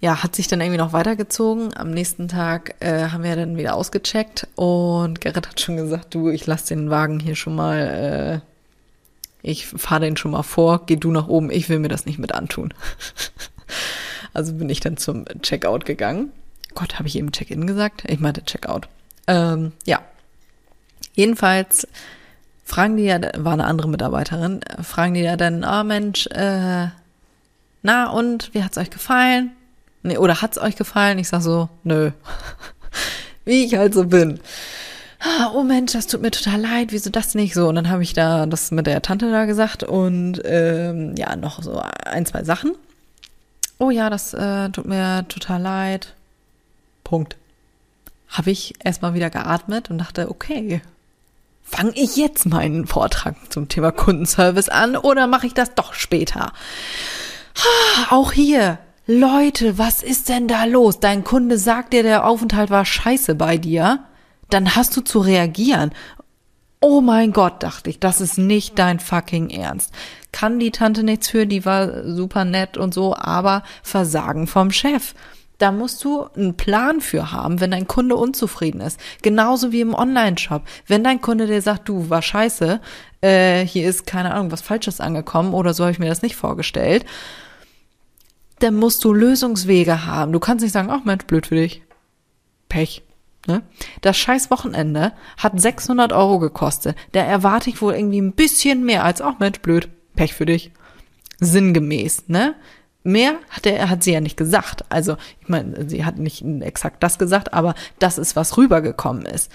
Ja, 0.00 0.22
hat 0.22 0.34
sich 0.34 0.48
dann 0.48 0.60
irgendwie 0.62 0.78
noch 0.78 0.94
weitergezogen. 0.94 1.76
Am 1.76 1.90
nächsten 1.90 2.28
Tag 2.28 2.74
äh, 2.80 3.10
haben 3.10 3.22
wir 3.22 3.36
dann 3.36 3.58
wieder 3.58 3.74
ausgecheckt 3.74 4.48
und 4.56 5.20
Gerrit 5.20 5.46
hat 5.46 5.60
schon 5.60 5.76
gesagt, 5.76 6.14
du, 6.14 6.30
ich 6.30 6.46
lass 6.46 6.64
den 6.64 6.90
Wagen 6.90 7.20
hier 7.20 7.36
schon 7.36 7.54
mal 7.54 8.42
äh, 8.42 8.51
ich 9.42 9.66
fahre 9.66 10.02
den 10.02 10.16
schon 10.16 10.30
mal 10.30 10.42
vor, 10.42 10.86
geh 10.86 10.96
du 10.96 11.10
nach 11.10 11.28
oben, 11.28 11.50
ich 11.50 11.68
will 11.68 11.78
mir 11.78 11.88
das 11.88 12.06
nicht 12.06 12.18
mit 12.18 12.32
antun. 12.32 12.72
also 14.32 14.54
bin 14.54 14.70
ich 14.70 14.80
dann 14.80 14.96
zum 14.96 15.24
Checkout 15.42 15.84
gegangen. 15.84 16.32
Gott, 16.74 16.98
habe 16.98 17.08
ich 17.08 17.16
eben 17.16 17.32
Check-in 17.32 17.66
gesagt? 17.66 18.04
Ich 18.06 18.20
meinte 18.20 18.44
Checkout. 18.44 18.88
Ähm, 19.26 19.72
ja. 19.84 20.00
Jedenfalls 21.14 21.86
fragen 22.64 22.96
die 22.96 23.04
ja, 23.04 23.20
war 23.36 23.52
eine 23.52 23.66
andere 23.66 23.88
Mitarbeiterin, 23.88 24.60
fragen 24.82 25.14
die 25.14 25.20
ja 25.20 25.36
dann, 25.36 25.64
oh 25.64 25.84
Mensch, 25.84 26.26
äh, 26.28 26.88
na 27.82 28.10
und, 28.10 28.54
wie 28.54 28.62
hat's 28.62 28.78
euch 28.78 28.90
gefallen? 28.90 29.50
Nee, 30.02 30.18
oder 30.18 30.40
hat's 30.40 30.58
euch 30.58 30.76
gefallen? 30.76 31.18
Ich 31.18 31.28
sag 31.28 31.42
so, 31.42 31.68
nö. 31.82 32.12
wie 33.44 33.64
ich 33.64 33.74
halt 33.74 33.94
so 33.94 34.04
bin. 34.04 34.40
Ah, 35.24 35.52
oh 35.54 35.62
Mensch, 35.62 35.92
das 35.92 36.08
tut 36.08 36.20
mir 36.20 36.32
total 36.32 36.60
leid, 36.60 36.88
wieso 36.90 37.08
das 37.08 37.36
nicht 37.36 37.54
so? 37.54 37.68
Und 37.68 37.76
dann 37.76 37.88
habe 37.88 38.02
ich 38.02 38.12
da 38.12 38.44
das 38.46 38.72
mit 38.72 38.88
der 38.88 39.02
Tante 39.02 39.30
da 39.30 39.44
gesagt 39.44 39.84
und 39.84 40.42
ähm, 40.44 41.14
ja, 41.16 41.36
noch 41.36 41.62
so 41.62 41.80
ein, 42.04 42.26
zwei 42.26 42.42
Sachen. 42.42 42.72
Oh 43.78 43.90
ja, 43.90 44.10
das 44.10 44.34
äh, 44.34 44.68
tut 44.70 44.86
mir 44.86 45.24
total 45.28 45.62
leid. 45.62 46.14
Punkt. 47.04 47.36
Habe 48.30 48.50
ich 48.50 48.74
erstmal 48.82 49.14
wieder 49.14 49.30
geatmet 49.30 49.90
und 49.90 49.98
dachte, 49.98 50.28
okay, 50.28 50.82
fange 51.62 51.92
ich 51.94 52.16
jetzt 52.16 52.46
meinen 52.46 52.88
Vortrag 52.88 53.36
zum 53.52 53.68
Thema 53.68 53.92
Kundenservice 53.92 54.70
an 54.70 54.96
oder 54.96 55.28
mache 55.28 55.46
ich 55.46 55.54
das 55.54 55.74
doch 55.74 55.94
später? 55.94 56.52
Auch 58.10 58.32
hier, 58.32 58.78
Leute, 59.06 59.78
was 59.78 60.02
ist 60.02 60.28
denn 60.28 60.48
da 60.48 60.64
los? 60.64 60.98
Dein 60.98 61.22
Kunde 61.22 61.58
sagt 61.58 61.92
dir, 61.92 62.02
der 62.02 62.26
Aufenthalt 62.26 62.70
war 62.70 62.84
scheiße 62.84 63.36
bei 63.36 63.56
dir 63.56 64.00
dann 64.52 64.74
hast 64.74 64.96
du 64.96 65.00
zu 65.00 65.20
reagieren. 65.20 65.92
Oh 66.80 67.00
mein 67.00 67.32
Gott, 67.32 67.62
dachte 67.62 67.90
ich, 67.90 68.00
das 68.00 68.20
ist 68.20 68.38
nicht 68.38 68.78
dein 68.78 68.98
fucking 68.98 69.50
Ernst. 69.50 69.92
Kann 70.32 70.58
die 70.58 70.72
Tante 70.72 71.04
nichts 71.04 71.28
für, 71.28 71.46
die 71.46 71.64
war 71.64 72.04
super 72.12 72.44
nett 72.44 72.76
und 72.76 72.92
so, 72.92 73.14
aber 73.14 73.62
Versagen 73.82 74.46
vom 74.46 74.72
Chef. 74.72 75.14
Da 75.58 75.70
musst 75.70 76.02
du 76.02 76.24
einen 76.34 76.56
Plan 76.56 77.00
für 77.00 77.30
haben, 77.30 77.60
wenn 77.60 77.70
dein 77.70 77.86
Kunde 77.86 78.16
unzufrieden 78.16 78.80
ist. 78.80 78.98
Genauso 79.22 79.70
wie 79.70 79.80
im 79.80 79.94
Online-Shop. 79.94 80.62
Wenn 80.88 81.04
dein 81.04 81.20
Kunde 81.20 81.46
dir 81.46 81.62
sagt, 81.62 81.88
du, 81.88 82.10
war 82.10 82.20
scheiße, 82.20 82.80
äh, 83.20 83.64
hier 83.64 83.88
ist 83.88 84.04
keine 84.04 84.34
Ahnung, 84.34 84.50
was 84.50 84.60
Falsches 84.60 85.00
angekommen 85.00 85.54
oder 85.54 85.74
so 85.74 85.84
habe 85.84 85.92
ich 85.92 86.00
mir 86.00 86.08
das 86.08 86.22
nicht 86.22 86.34
vorgestellt, 86.34 87.04
dann 88.58 88.74
musst 88.74 89.04
du 89.04 89.12
Lösungswege 89.12 90.04
haben. 90.04 90.32
Du 90.32 90.40
kannst 90.40 90.64
nicht 90.64 90.72
sagen, 90.72 90.90
ach 90.90 91.04
Mensch, 91.04 91.26
blöd 91.26 91.46
für 91.46 91.54
dich. 91.54 91.82
Pech. 92.68 93.04
Ne? 93.46 93.62
Das 94.02 94.16
scheiß 94.16 94.50
Wochenende 94.50 95.12
hat 95.36 95.60
600 95.60 96.12
Euro 96.12 96.38
gekostet. 96.38 96.96
Da 97.12 97.22
erwarte 97.22 97.70
ich 97.70 97.82
wohl 97.82 97.94
irgendwie 97.94 98.20
ein 98.20 98.32
bisschen 98.32 98.84
mehr 98.84 99.04
als, 99.04 99.20
ach 99.20 99.38
Mensch, 99.40 99.60
blöd, 99.60 99.88
Pech 100.14 100.34
für 100.34 100.46
dich. 100.46 100.70
Sinngemäß, 101.40 102.28
ne? 102.28 102.54
Mehr 103.04 103.34
hat 103.50 103.66
er, 103.66 103.90
hat 103.90 104.04
sie 104.04 104.12
ja 104.12 104.20
nicht 104.20 104.36
gesagt. 104.36 104.84
Also, 104.88 105.16
ich 105.40 105.48
meine, 105.48 105.88
sie 105.88 106.04
hat 106.04 106.18
nicht 106.18 106.44
exakt 106.60 107.02
das 107.02 107.18
gesagt, 107.18 107.52
aber 107.52 107.74
das 107.98 108.16
ist, 108.16 108.36
was 108.36 108.56
rübergekommen 108.56 109.26
ist. 109.26 109.50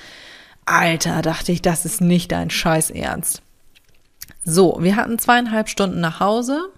Alter, 0.66 1.22
dachte 1.22 1.54
ich, 1.54 1.62
das 1.62 1.86
ist 1.86 2.02
nicht 2.02 2.34
dein 2.34 2.50
Scheiß 2.50 2.90
Ernst. 2.90 3.42
So, 4.44 4.78
wir 4.82 4.98
hatten 4.98 5.18
zweieinhalb 5.18 5.70
Stunden 5.70 6.02
nach 6.02 6.20
Hause 6.20 6.70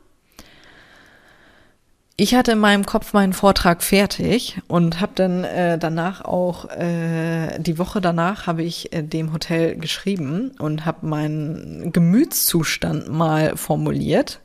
ich 2.20 2.36
hatte 2.36 2.52
in 2.52 2.60
meinem 2.60 2.86
Kopf 2.86 3.14
meinen 3.14 3.32
Vortrag 3.32 3.82
fertig 3.82 4.58
und 4.68 5.00
habe 5.00 5.14
dann 5.16 5.46
äh, 5.46 5.78
danach 5.78 6.26
auch 6.26 6.70
äh, 6.70 7.58
die 7.60 7.78
Woche 7.78 8.02
danach 8.02 8.46
habe 8.46 8.62
ich 8.62 8.92
äh, 8.94 9.04
dem 9.04 9.32
Hotel 9.32 9.78
geschrieben 9.78 10.52
und 10.60 10.86
habe 10.86 11.06
meinen 11.06 11.94
Gemütszustand 11.94 13.10
mal 13.10 13.56
formuliert. 13.56 14.42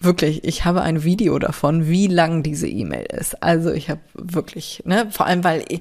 wirklich, 0.00 0.44
ich 0.44 0.64
habe 0.64 0.80
ein 0.80 1.04
Video 1.04 1.38
davon, 1.38 1.88
wie 1.88 2.06
lang 2.06 2.42
diese 2.42 2.68
E-Mail 2.68 3.06
ist. 3.12 3.42
Also 3.42 3.70
ich 3.70 3.90
habe 3.90 4.00
wirklich, 4.14 4.82
ne, 4.86 5.08
vor 5.10 5.26
allem 5.26 5.44
weil 5.44 5.62
ich, 5.68 5.80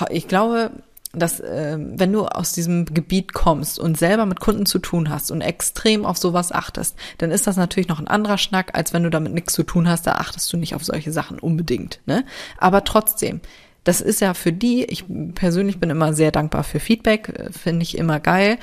oh, 0.00 0.04
ich 0.10 0.28
glaube, 0.28 0.70
dass 1.14 1.40
äh, 1.40 1.78
wenn 1.78 2.12
du 2.12 2.26
aus 2.26 2.52
diesem 2.52 2.84
Gebiet 2.86 3.32
kommst 3.32 3.78
und 3.78 3.98
selber 3.98 4.26
mit 4.26 4.40
Kunden 4.40 4.66
zu 4.66 4.78
tun 4.78 5.10
hast 5.10 5.30
und 5.30 5.40
extrem 5.40 6.04
auf 6.04 6.18
sowas 6.18 6.52
achtest, 6.52 6.96
dann 7.18 7.30
ist 7.30 7.46
das 7.46 7.56
natürlich 7.56 7.88
noch 7.88 8.00
ein 8.00 8.08
anderer 8.08 8.38
Schnack, 8.38 8.70
als 8.74 8.92
wenn 8.92 9.02
du 9.02 9.10
damit 9.10 9.32
nichts 9.32 9.52
zu 9.52 9.62
tun 9.62 9.88
hast, 9.88 10.06
da 10.06 10.12
achtest 10.12 10.52
du 10.52 10.56
nicht 10.56 10.74
auf 10.74 10.84
solche 10.84 11.12
Sachen 11.12 11.38
unbedingt. 11.38 12.00
Ne? 12.06 12.24
Aber 12.58 12.84
trotzdem, 12.84 13.40
das 13.84 14.00
ist 14.00 14.20
ja 14.20 14.34
für 14.34 14.52
die, 14.52 14.84
ich 14.84 15.04
persönlich 15.34 15.78
bin 15.78 15.90
immer 15.90 16.14
sehr 16.14 16.30
dankbar 16.30 16.64
für 16.64 16.80
Feedback, 16.80 17.28
äh, 17.28 17.52
finde 17.52 17.82
ich 17.82 17.98
immer 17.98 18.20
geil. 18.20 18.58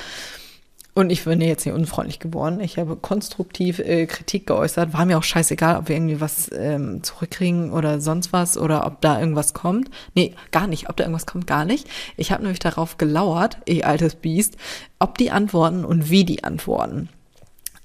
Und 0.93 1.09
ich 1.09 1.23
bin 1.23 1.39
jetzt 1.39 1.65
nicht 1.65 1.73
unfreundlich 1.73 2.19
geworden. 2.19 2.59
Ich 2.59 2.77
habe 2.77 2.97
konstruktiv 2.97 3.79
äh, 3.79 4.05
Kritik 4.07 4.47
geäußert. 4.47 4.91
War 4.91 5.05
mir 5.05 5.17
auch 5.17 5.23
scheißegal, 5.23 5.77
ob 5.77 5.87
wir 5.87 5.95
irgendwie 5.95 6.19
was 6.19 6.49
ähm, 6.53 7.01
zurückkriegen 7.01 7.71
oder 7.71 8.01
sonst 8.01 8.33
was 8.33 8.57
oder 8.57 8.85
ob 8.85 8.99
da 8.99 9.17
irgendwas 9.17 9.53
kommt. 9.53 9.89
Nee, 10.15 10.35
gar 10.51 10.67
nicht. 10.67 10.89
Ob 10.89 10.97
da 10.97 11.05
irgendwas 11.05 11.25
kommt, 11.25 11.47
gar 11.47 11.63
nicht. 11.63 11.87
Ich 12.17 12.33
habe 12.33 12.43
nämlich 12.43 12.59
darauf 12.59 12.97
gelauert, 12.97 13.57
ich 13.63 13.85
altes 13.85 14.15
Biest, 14.15 14.57
ob 14.99 15.17
die 15.17 15.31
antworten 15.31 15.85
und 15.85 16.09
wie 16.09 16.25
die 16.25 16.43
antworten. 16.43 17.07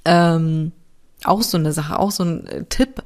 Ähm, 0.04 0.72
auch 1.22 1.42
so 1.42 1.58
eine 1.58 1.72
Sache, 1.72 2.00
auch 2.00 2.10
so 2.10 2.24
ein 2.24 2.46
äh, 2.48 2.64
Tipp 2.64 3.04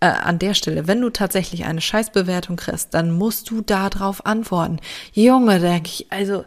äh, 0.00 0.06
an 0.06 0.38
der 0.38 0.54
Stelle, 0.54 0.86
wenn 0.86 1.00
du 1.00 1.10
tatsächlich 1.10 1.64
eine 1.64 1.80
Scheißbewertung 1.80 2.56
kriegst, 2.56 2.94
dann 2.94 3.10
musst 3.10 3.50
du 3.50 3.62
da 3.62 3.88
drauf 3.88 4.26
antworten. 4.26 4.78
Junge, 5.12 5.58
denke 5.58 5.88
ich, 5.88 6.06
also 6.10 6.44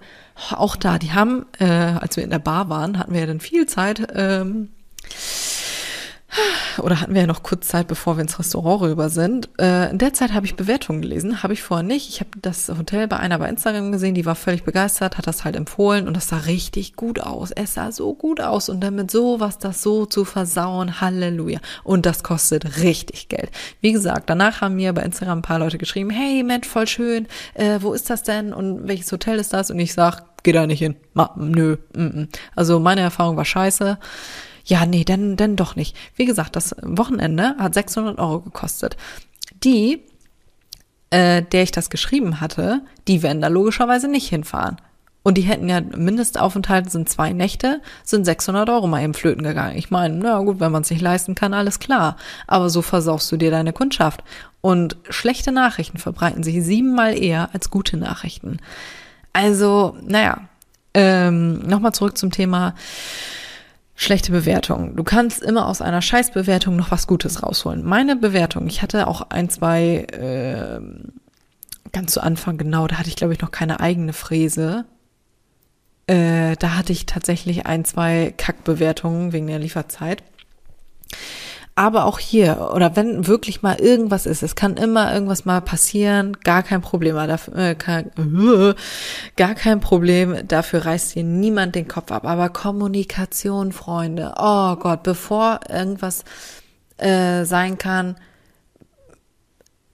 auch 0.52 0.76
da, 0.76 0.98
die 0.98 1.14
haben, 1.14 1.46
äh, 1.60 1.66
als 1.66 2.18
wir 2.18 2.24
in 2.24 2.30
der 2.30 2.40
Bar 2.40 2.70
waren, 2.70 2.98
hatten 2.98 3.14
wir 3.14 3.22
ja 3.22 3.28
dann 3.28 3.40
viel 3.40 3.66
Zeit, 3.68 4.08
ähm, 4.16 4.70
oder 6.78 7.02
hatten 7.02 7.14
wir 7.14 7.22
ja 7.22 7.28
noch 7.28 7.44
kurz 7.44 7.68
Zeit, 7.68 7.88
bevor 7.88 8.16
wir 8.16 8.22
ins 8.22 8.40
Restaurant 8.40 8.82
rüber 8.82 9.10
sind. 9.10 9.50
Äh, 9.60 9.90
in 9.92 9.98
der 9.98 10.14
Zeit 10.14 10.34
habe 10.34 10.46
ich 10.46 10.56
Bewertungen 10.56 11.02
gelesen, 11.02 11.44
habe 11.44 11.54
ich 11.54 11.62
vorher 11.62 11.84
nicht. 11.84 12.10
Ich 12.10 12.20
habe 12.22 12.30
das 12.42 12.70
Hotel 12.70 13.08
bei 13.08 13.18
einer 13.18 13.38
bei 13.40 13.50
Instagram 13.50 13.92
gesehen, 13.92 14.16
die 14.16 14.26
war 14.26 14.36
völlig 14.36 14.64
begeistert, 14.64 15.18
hat 15.18 15.28
das 15.28 15.44
halt 15.44 15.56
empfohlen 15.56 16.08
und 16.08 16.16
das 16.16 16.30
sah 16.30 16.38
richtig 16.38 16.96
gut 16.96 17.20
aus. 17.20 17.52
Es 17.52 17.74
sah 17.74 17.92
so 17.92 18.14
gut 18.14 18.40
aus 18.40 18.70
und 18.70 18.82
damit 18.82 19.12
sowas 19.12 19.58
das 19.58 19.82
so 19.82 20.06
zu 20.06 20.24
versauen, 20.24 21.02
Halleluja. 21.02 21.60
Und 21.84 22.06
das 22.06 22.24
kostet 22.24 22.78
richtig 22.78 23.28
Geld. 23.28 23.52
Wie 23.82 23.92
gesagt, 23.92 24.30
danach 24.30 24.62
haben 24.62 24.76
mir 24.76 24.94
bei 24.94 25.04
Instagram 25.04 25.40
ein 25.40 25.44
paar 25.44 25.60
Leute 25.60 25.78
geschrieben, 25.78 26.10
hey 26.10 26.44
Mensch, 26.44 26.68
voll 26.68 26.88
schön, 26.88 27.28
äh, 27.56 27.80
wo 27.82 27.94
ist 27.94 28.10
das 28.10 28.24
denn 28.24 28.54
und 28.54 28.88
welches 28.88 29.12
Hotel 29.12 29.40
ist 29.40 29.54
das? 29.54 29.70
Und 29.70 29.80
ich 29.80 29.94
sag, 29.94 30.24
geh 30.44 30.52
da 30.52 30.68
nicht 30.68 30.80
hin. 30.80 30.96
Ma, 31.14 31.34
nö. 31.38 31.78
Mm 31.96 32.02
-mm. 32.02 32.28
Also 32.56 32.80
meine 32.80 33.02
Erfahrung 33.02 33.38
war 33.38 33.46
scheiße. 33.46 33.98
Ja, 34.66 34.86
nee, 34.86 35.04
dann, 35.04 35.38
dann 35.38 35.56
doch 35.56 35.76
nicht. 35.76 35.96
Wie 36.16 36.26
gesagt, 36.26 36.56
das 36.56 36.76
Wochenende 36.82 37.56
hat 37.58 37.74
600 37.74 38.20
Euro 38.20 38.42
gekostet. 38.42 38.96
Die, 39.64 40.04
äh, 41.10 41.42
der 41.42 41.64
ich 41.64 41.72
das 41.72 41.90
geschrieben 41.90 42.40
hatte, 42.42 42.82
die 43.08 43.24
werden 43.24 43.42
da 43.42 43.48
logischerweise 43.48 44.08
nicht 44.08 44.30
hinfahren. 44.30 44.78
Und 45.24 45.38
die 45.38 45.44
hätten 45.44 45.70
ja 45.70 45.82
Mindestaufenthalt 45.82 46.90
sind 46.90 47.08
zwei 47.08 47.32
Nächte, 47.32 47.82
sind 48.04 48.26
600 48.26 48.68
Euro 48.70 48.88
mal 48.88 49.04
eben 49.04 49.14
flöten 49.14 49.44
gegangen. 49.44 49.78
Ich 49.78 49.92
meine, 49.92 50.16
na 50.16 50.40
gut, 50.40 50.60
wenn 50.60 50.72
man 50.72 50.82
es 50.82 50.90
nicht 50.90 51.02
leisten 51.02 51.36
kann, 51.36 51.54
alles 51.54 51.80
klar. 51.80 52.18
Aber 52.48 52.70
so 52.70 52.82
versaust 52.82 53.32
du 53.32 53.38
dir 53.38 53.52
deine 53.52 53.74
Kundschaft. 53.74 54.24
Und 54.62 54.98
schlechte 55.10 55.52
Nachrichten 55.52 56.00
verbreiten 56.00 56.44
sich 56.44 56.64
siebenmal 56.64 57.18
eher 57.18 57.50
als 57.54 57.70
gute 57.70 57.98
Nachrichten. 57.98 58.58
Also, 59.34 59.98
naja, 60.02 60.50
ähm, 60.94 61.60
nochmal 61.60 61.94
zurück 61.94 62.18
zum 62.18 62.32
Thema 62.32 62.76
schlechte 63.96 64.32
Bewertung. 64.32 64.96
Du 64.96 65.04
kannst 65.04 65.42
immer 65.42 65.68
aus 65.68 65.82
einer 65.82 66.02
Scheißbewertung 66.02 66.76
noch 66.76 66.92
was 66.92 67.08
Gutes 67.08 67.44
rausholen. 67.44 67.84
Meine 67.86 68.16
Bewertung, 68.16 68.68
ich 68.68 68.82
hatte 68.82 69.08
auch 69.08 69.22
ein, 69.30 69.50
zwei, 69.50 70.06
äh, 70.12 70.82
ganz 71.92 72.14
zu 72.14 72.22
Anfang 72.22 72.58
genau, 72.58 72.88
da 72.88 72.98
hatte 72.98 73.10
ich 73.10 73.16
glaube 73.16 73.34
ich 73.34 73.42
noch 73.42 73.52
keine 73.52 73.80
eigene 73.80 74.14
Fräse. 74.14 74.86
Äh, 76.08 76.56
da 76.58 76.76
hatte 76.76 76.92
ich 76.92 77.06
tatsächlich 77.06 77.68
ein, 77.68 77.86
zwei 77.86 78.34
Kackbewertungen 78.36 79.34
wegen 79.34 79.48
der 79.48 79.60
Lieferzeit. 79.60 80.24
Aber 81.74 82.06
auch 82.06 82.20
hier, 82.20 82.72
oder 82.76 82.96
wenn 82.98 83.28
wirklich 83.28 83.62
mal 83.62 83.80
irgendwas 83.80 84.26
ist, 84.26 84.44
es 84.44 84.56
kann 84.56 84.76
immer 84.76 85.14
irgendwas 85.14 85.46
mal 85.46 85.62
passieren, 85.62 86.36
gar 86.44 86.64
kein 86.64 86.82
Problem, 86.82 87.16
äh, 87.16 87.72
äh, 87.72 87.76
gar 89.38 89.56
kein 89.56 89.80
Problem, 89.80 90.48
dafür 90.48 90.86
reißt 90.86 91.14
hier 91.14 91.24
niemand 91.24 91.76
den 91.76 91.88
Kopf 91.88 92.12
ab. 92.12 92.26
Aber 92.26 92.50
Kommunikation, 92.50 93.72
Freunde, 93.72 94.34
oh 94.38 94.76
Gott, 94.76 95.04
bevor 95.04 95.62
irgendwas 95.70 96.26
äh, 96.98 97.46
sein 97.46 97.78
kann, 97.78 98.16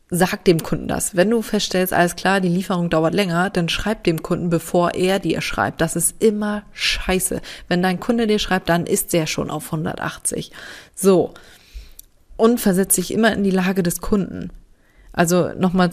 sag 0.09 0.43
dem 0.45 0.63
Kunden 0.63 0.87
das. 0.87 1.15
Wenn 1.15 1.29
du 1.29 1.41
feststellst, 1.41 1.93
alles 1.93 2.15
klar, 2.15 2.41
die 2.41 2.47
Lieferung 2.47 2.89
dauert 2.89 3.13
länger, 3.13 3.49
dann 3.49 3.69
schreib 3.69 4.03
dem 4.03 4.23
Kunden, 4.23 4.49
bevor 4.49 4.95
er 4.95 5.19
dir 5.19 5.41
schreibt. 5.41 5.81
Das 5.81 5.95
ist 5.95 6.23
immer 6.23 6.63
scheiße. 6.73 7.41
Wenn 7.67 7.83
dein 7.83 7.99
Kunde 7.99 8.25
dir 8.25 8.39
schreibt, 8.39 8.69
dann 8.69 8.85
ist 8.85 9.13
der 9.13 9.27
schon 9.27 9.51
auf 9.51 9.65
180. 9.65 10.51
So 10.95 11.33
und 12.37 12.59
versetzt 12.59 12.95
sich 12.95 13.13
immer 13.13 13.33
in 13.33 13.43
die 13.43 13.51
Lage 13.51 13.83
des 13.83 13.99
Kunden. 13.99 14.51
Also 15.11 15.49
nochmal, 15.57 15.89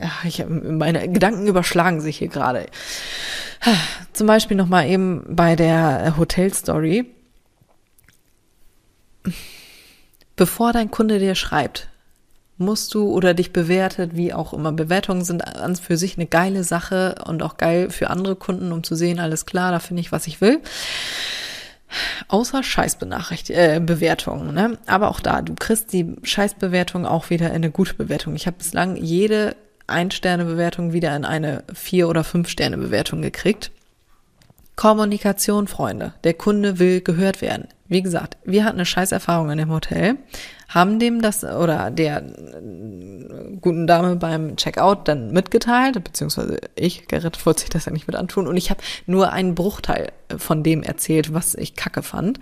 ja, 0.00 0.10
ich, 0.24 0.44
meine 0.48 1.08
Gedanken 1.08 1.46
überschlagen 1.46 2.00
sich 2.00 2.18
hier 2.18 2.28
gerade. 2.28 2.66
Zum 4.12 4.26
Beispiel 4.26 4.56
nochmal 4.56 4.88
eben 4.88 5.24
bei 5.28 5.56
der 5.56 6.16
Hotelstory. 6.16 7.06
Bevor 10.36 10.72
dein 10.72 10.90
Kunde 10.90 11.18
dir 11.18 11.34
schreibt, 11.34 11.88
musst 12.56 12.94
du 12.94 13.10
oder 13.10 13.34
dich 13.34 13.52
bewertet, 13.52 14.12
wie 14.14 14.32
auch 14.32 14.52
immer. 14.52 14.72
Bewertungen 14.72 15.24
sind 15.24 15.46
an 15.46 15.76
für 15.76 15.96
sich 15.96 16.16
eine 16.16 16.26
geile 16.26 16.64
Sache 16.64 17.16
und 17.26 17.42
auch 17.42 17.56
geil 17.56 17.90
für 17.90 18.10
andere 18.10 18.36
Kunden, 18.36 18.72
um 18.72 18.82
zu 18.82 18.94
sehen, 18.94 19.18
alles 19.18 19.46
klar, 19.46 19.72
da 19.72 19.78
finde 19.78 20.00
ich, 20.00 20.12
was 20.12 20.26
ich 20.26 20.40
will. 20.40 20.60
Außer 22.28 22.62
Scheißbewertungen, 22.62 24.48
äh, 24.50 24.52
ne? 24.52 24.78
Aber 24.86 25.08
auch 25.08 25.20
da, 25.20 25.42
du 25.42 25.54
kriegst 25.54 25.92
die 25.92 26.16
Scheißbewertung 26.22 27.06
auch 27.06 27.30
wieder 27.30 27.48
in 27.48 27.56
eine 27.56 27.70
gute 27.70 27.94
Bewertung. 27.94 28.34
Ich 28.34 28.46
habe 28.46 28.58
bislang 28.58 28.96
jede 28.96 29.56
Ein-Sterne-Bewertung 29.86 30.92
wieder 30.92 31.14
in 31.16 31.24
eine 31.24 31.64
Vier- 31.74 32.08
oder 32.08 32.24
Fünf-Sterne-Bewertung 32.24 33.22
gekriegt. 33.22 33.72
Kommunikation, 34.80 35.68
Freunde. 35.68 36.14
Der 36.24 36.32
Kunde 36.32 36.78
will 36.78 37.02
gehört 37.02 37.42
werden. 37.42 37.68
Wie 37.88 38.00
gesagt, 38.00 38.38
wir 38.44 38.64
hatten 38.64 38.78
eine 38.78 38.86
Scheißerfahrung 38.86 39.50
in 39.50 39.58
dem 39.58 39.70
Hotel, 39.70 40.16
haben 40.70 40.98
dem 40.98 41.20
das 41.20 41.44
oder 41.44 41.90
der 41.90 42.22
guten 43.60 43.86
Dame 43.86 44.16
beim 44.16 44.56
Checkout 44.56 45.06
dann 45.06 45.32
mitgeteilt, 45.32 46.02
beziehungsweise 46.02 46.60
ich, 46.76 47.08
Gerrit, 47.08 47.44
wollte 47.44 47.60
sich 47.60 47.68
das 47.68 47.84
ja 47.84 47.92
nicht 47.92 48.06
mit 48.06 48.16
antun 48.16 48.46
und 48.46 48.56
ich 48.56 48.70
habe 48.70 48.80
nur 49.04 49.34
einen 49.34 49.54
Bruchteil 49.54 50.12
von 50.38 50.62
dem 50.62 50.82
erzählt, 50.82 51.34
was 51.34 51.54
ich 51.54 51.74
kacke 51.74 52.02
fand. 52.02 52.40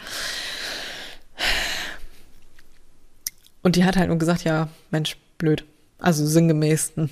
Und 3.65 3.75
die 3.75 3.85
hat 3.85 3.97
halt 3.97 4.11
nur 4.11 4.19
gesagt, 4.19 4.45
ja, 4.45 4.69
Mensch, 4.93 5.17
blöd. 5.39 5.65
Also 5.99 6.25
sinngemäß, 6.25 6.93
hm, 6.95 7.11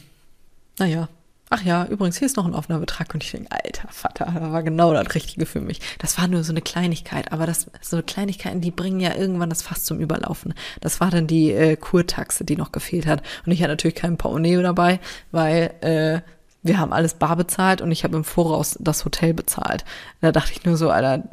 naja, 0.79 1.09
Ach 1.49 1.63
ja, 1.63 1.87
übrigens, 1.87 2.19
hier 2.19 2.27
ist 2.27 2.37
noch 2.37 2.47
ein 2.47 2.55
offener 2.55 2.81
Betrag. 2.81 3.15
Und 3.15 3.23
ich 3.23 3.31
denke, 3.31 3.53
alter 3.53 3.89
Vater, 3.89 4.27
das 4.35 4.51
war 4.51 4.63
genau 4.65 4.93
das 4.93 5.15
Richtige 5.15 5.47
für 5.47 5.61
mich. 5.61 5.81
Das 5.99 6.19
war 6.19 6.27
nur 6.27 6.43
so 6.43 6.53
eine 6.53 6.61
Kleinigkeit, 6.61 7.31
aber 7.31 7.47
das, 7.47 7.71
so 7.81 8.03
Kleinigkeiten, 8.03 8.61
die 8.61 8.73
bringen 8.73 8.99
ja 8.99 9.15
irgendwann 9.15 9.51
das 9.51 9.63
Fass 9.63 9.85
zum 9.85 10.01
Überlaufen. 10.01 10.55
Das 10.81 10.99
war 10.99 11.11
dann 11.11 11.29
die 11.29 11.53
äh, 11.53 11.77
Kurtaxe, 11.77 12.45
die 12.45 12.57
noch 12.57 12.73
gefehlt 12.73 13.07
hat. 13.07 13.23
Und 13.45 13.53
ich 13.53 13.63
hatte 13.63 13.73
natürlich 13.73 13.95
kein 13.95 14.17
Portemonnaie 14.17 14.61
dabei, 14.61 14.99
weil 15.31 15.73
äh, 15.83 16.21
wir 16.65 16.79
haben 16.79 16.93
alles 16.93 17.15
bar 17.15 17.37
bezahlt 17.37 17.81
und 17.81 17.93
ich 17.93 18.03
habe 18.03 18.17
im 18.17 18.25
Voraus 18.25 18.77
das 18.81 19.05
Hotel 19.05 19.33
bezahlt. 19.33 19.85
Da 20.21 20.33
dachte 20.33 20.51
ich 20.53 20.65
nur 20.65 20.77
so, 20.77 20.91
Alter, 20.91 21.29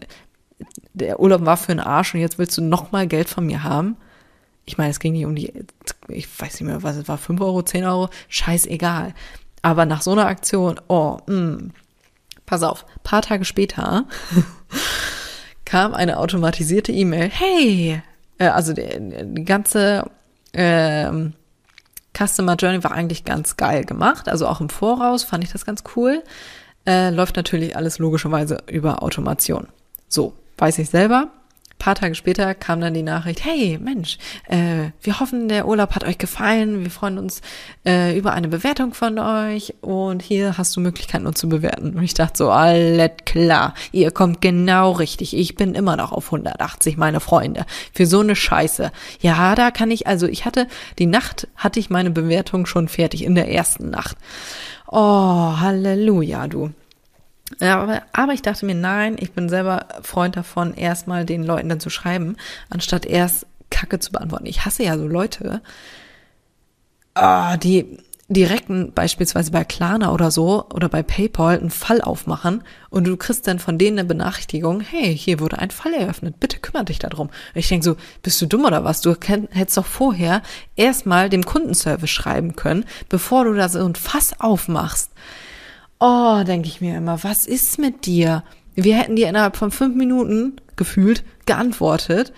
der 0.93 1.20
Urlaub 1.20 1.43
war 1.45 1.57
für 1.57 1.72
einen 1.72 1.80
Arsch 1.80 2.14
und 2.14 2.22
jetzt 2.22 2.38
willst 2.38 2.55
du 2.57 2.61
noch 2.61 2.91
mal 2.91 3.07
Geld 3.07 3.30
von 3.30 3.47
mir 3.47 3.64
haben? 3.64 3.97
Ich 4.66 4.78
meine, 4.78 4.91
es 4.91 4.99
ging 4.99 5.14
nicht 5.14 5.26
um 5.26 5.36
die, 5.36 5.51
ich 6.07 6.28
weiß 6.39 6.53
nicht 6.53 6.70
mehr, 6.70 6.84
was 6.84 6.95
es 6.95 7.07
war, 7.07 7.18
fünf 7.18 7.41
Euro, 7.41 7.64
zehn 7.64 7.84
Euro, 7.84 8.09
scheißegal. 8.30 9.14
Aber 9.64 9.86
nach 9.88 10.03
so 10.03 10.11
einer 10.11 10.28
Aktion, 10.28 10.80
oh, 10.88 11.18
mh, 11.26 11.36
mm, 11.36 11.72
pass 12.45 12.61
auf, 12.61 12.86
paar 13.01 13.24
Tage 13.24 13.45
später 13.45 14.05
kam 15.66 15.95
eine 15.95 16.20
automatisierte 16.20 16.91
E-Mail. 16.91 17.30
Hey, 17.30 18.01
äh, 18.38 18.47
also 18.47 18.74
die, 18.74 18.88
die 18.99 19.45
ganze 19.45 20.11
äh, 20.51 21.09
Customer 22.16 22.55
Journey 22.55 22.84
war 22.84 22.91
eigentlich 22.91 23.24
ganz 23.24 23.57
geil 23.57 23.86
gemacht. 23.86 24.30
Also 24.30 24.47
auch 24.47 24.61
im 24.61 24.70
Voraus 24.70 25.24
fand 25.24 25.43
ich 25.43 25.51
das 25.51 25.66
ganz 25.66 25.84
cool. 25.95 26.22
Äh, 26.86 27.09
läuft 27.09 27.38
natürlich 27.38 27.76
alles 27.76 27.97
logischerweise 27.97 28.59
über 28.68 29.01
Automation. 29.01 29.68
So, 30.09 30.34
weiß 30.57 30.78
ich 30.80 30.89
selber 30.89 31.30
paar 31.84 31.95
Tage 31.95 32.15
später 32.15 32.55
kam 32.55 32.79
dann 32.79 32.93
die 32.93 33.03
Nachricht, 33.03 33.43
hey 33.43 33.77
Mensch, 33.77 34.17
äh, 34.47 34.91
wir 35.01 35.19
hoffen, 35.19 35.49
der 35.49 35.67
Urlaub 35.67 35.93
hat 35.95 36.05
euch 36.05 36.17
gefallen. 36.17 36.81
Wir 36.81 36.89
freuen 36.89 37.17
uns 37.17 37.41
äh, 37.86 38.17
über 38.17 38.31
eine 38.31 38.47
Bewertung 38.47 38.93
von 38.93 39.19
euch 39.19 39.73
und 39.81 40.21
hier 40.21 40.57
hast 40.57 40.73
du 40.77 40.79
Möglichkeiten, 40.79 41.27
uns 41.27 41.41
zu 41.41 41.49
bewerten. 41.49 41.95
Und 41.97 42.03
ich 42.03 42.13
dachte 42.13 42.38
so, 42.38 42.51
alles 42.51 43.11
klar, 43.25 43.73
ihr 43.91 44.11
kommt 44.11 44.39
genau 44.39 44.93
richtig. 44.93 45.36
Ich 45.36 45.57
bin 45.57 45.75
immer 45.75 45.97
noch 45.97 46.13
auf 46.13 46.27
180, 46.27 46.95
meine 46.95 47.19
Freunde. 47.19 47.65
Für 47.93 48.05
so 48.05 48.21
eine 48.21 48.38
Scheiße. 48.38 48.89
Ja, 49.19 49.53
da 49.53 49.69
kann 49.69 49.91
ich, 49.91 50.07
also 50.07 50.25
ich 50.25 50.45
hatte, 50.45 50.67
die 50.99 51.05
Nacht 51.05 51.49
hatte 51.57 51.81
ich 51.81 51.89
meine 51.89 52.11
Bewertung 52.11 52.65
schon 52.65 52.88
fertig, 52.88 53.25
in 53.25 53.36
der 53.36 53.51
ersten 53.51 53.89
Nacht. 53.89 54.15
Oh, 54.88 55.59
Halleluja, 55.59 56.47
du. 56.47 56.71
Aber, 57.59 58.01
aber 58.13 58.33
ich 58.33 58.41
dachte 58.41 58.65
mir, 58.65 58.75
nein, 58.75 59.15
ich 59.19 59.31
bin 59.31 59.49
selber 59.49 59.87
Freund 60.01 60.35
davon, 60.35 60.73
erstmal 60.73 61.25
den 61.25 61.43
Leuten 61.43 61.69
dann 61.69 61.79
zu 61.79 61.89
schreiben, 61.89 62.37
anstatt 62.69 63.05
erst 63.05 63.45
Kacke 63.69 63.99
zu 63.99 64.11
beantworten. 64.11 64.45
Ich 64.45 64.65
hasse 64.65 64.83
ja 64.83 64.97
so 64.97 65.07
Leute, 65.07 65.61
oh, 67.15 67.55
die 67.61 67.97
direkten 68.29 68.93
beispielsweise 68.93 69.51
bei 69.51 69.63
Klarna 69.63 70.11
oder 70.11 70.31
so 70.31 70.65
oder 70.73 70.89
bei 70.89 71.03
PayPal 71.03 71.59
einen 71.59 71.69
Fall 71.69 72.01
aufmachen 72.01 72.63
und 72.89 73.05
du 73.05 73.17
kriegst 73.17 73.47
dann 73.47 73.59
von 73.59 73.77
denen 73.77 73.99
eine 73.99 74.07
Benachrichtigung, 74.07 74.81
hey, 74.81 75.15
hier 75.15 75.39
wurde 75.39 75.59
ein 75.59 75.71
Fall 75.71 75.93
eröffnet, 75.93 76.39
bitte 76.39 76.59
kümmere 76.59 76.85
dich 76.85 76.99
darum. 76.99 77.27
Und 77.27 77.59
ich 77.59 77.67
denke 77.67 77.83
so, 77.83 77.95
bist 78.21 78.41
du 78.41 78.45
dumm 78.45 78.65
oder 78.65 78.83
was? 78.83 79.01
Du 79.01 79.15
hättest 79.51 79.77
doch 79.77 79.85
vorher 79.85 80.41
erstmal 80.75 81.29
dem 81.29 81.45
Kundenservice 81.45 82.09
schreiben 82.09 82.55
können, 82.55 82.85
bevor 83.09 83.45
du 83.45 83.53
da 83.53 83.69
so 83.69 83.85
ein 83.85 83.95
Fass 83.95 84.39
aufmachst. 84.39 85.11
Oh, 86.05 86.43
denke 86.43 86.67
ich 86.67 86.81
mir 86.81 86.97
immer, 86.97 87.23
was 87.23 87.47
ist 87.47 87.79
mit 87.79 88.05
dir? 88.05 88.43
Wir 88.75 88.97
hätten 88.97 89.15
dir 89.15 89.29
innerhalb 89.29 89.55
von 89.55 89.71
fünf 89.71 89.95
Minuten 89.95 90.57
gefühlt 90.75 91.23
geantwortet, 91.45 92.33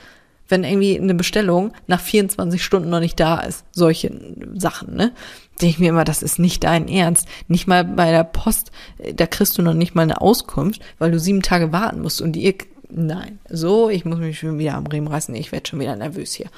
wenn 0.48 0.64
irgendwie 0.64 1.00
eine 1.00 1.16
Bestellung 1.16 1.74
nach 1.88 2.00
24 2.00 2.64
Stunden 2.64 2.92
noch 2.92 3.00
nicht 3.00 3.20
da 3.20 3.40
ist. 3.40 3.66
Solche 3.72 4.12
Sachen, 4.54 4.96
ne? 4.96 5.14
Denke 5.60 5.72
ich 5.72 5.80
mir 5.80 5.90
immer, 5.90 6.04
das 6.04 6.22
ist 6.22 6.38
nicht 6.38 6.64
dein 6.64 6.88
Ernst. 6.88 7.28
Nicht 7.48 7.66
mal 7.66 7.84
bei 7.84 8.12
der 8.12 8.24
Post, 8.24 8.72
da 9.16 9.26
kriegst 9.26 9.58
du 9.58 9.64
noch 9.64 9.74
nicht 9.74 9.96
mal 9.96 10.04
eine 10.04 10.22
Auskunft, 10.22 10.80
weil 11.00 11.10
du 11.10 11.20
sieben 11.20 11.42
Tage 11.42 11.72
warten 11.72 12.04
musst 12.04 12.22
und 12.22 12.38
ihr 12.38 12.54
nein. 12.92 13.40
So, 13.50 13.90
ich 13.90 14.06
muss 14.06 14.20
mich 14.20 14.38
schon 14.38 14.60
wieder 14.60 14.76
am 14.76 14.86
Riemen 14.86 15.08
reißen. 15.08 15.34
Ich 15.34 15.52
werde 15.52 15.68
schon 15.68 15.80
wieder 15.80 15.96
nervös 15.96 16.36
hier. 16.36 16.52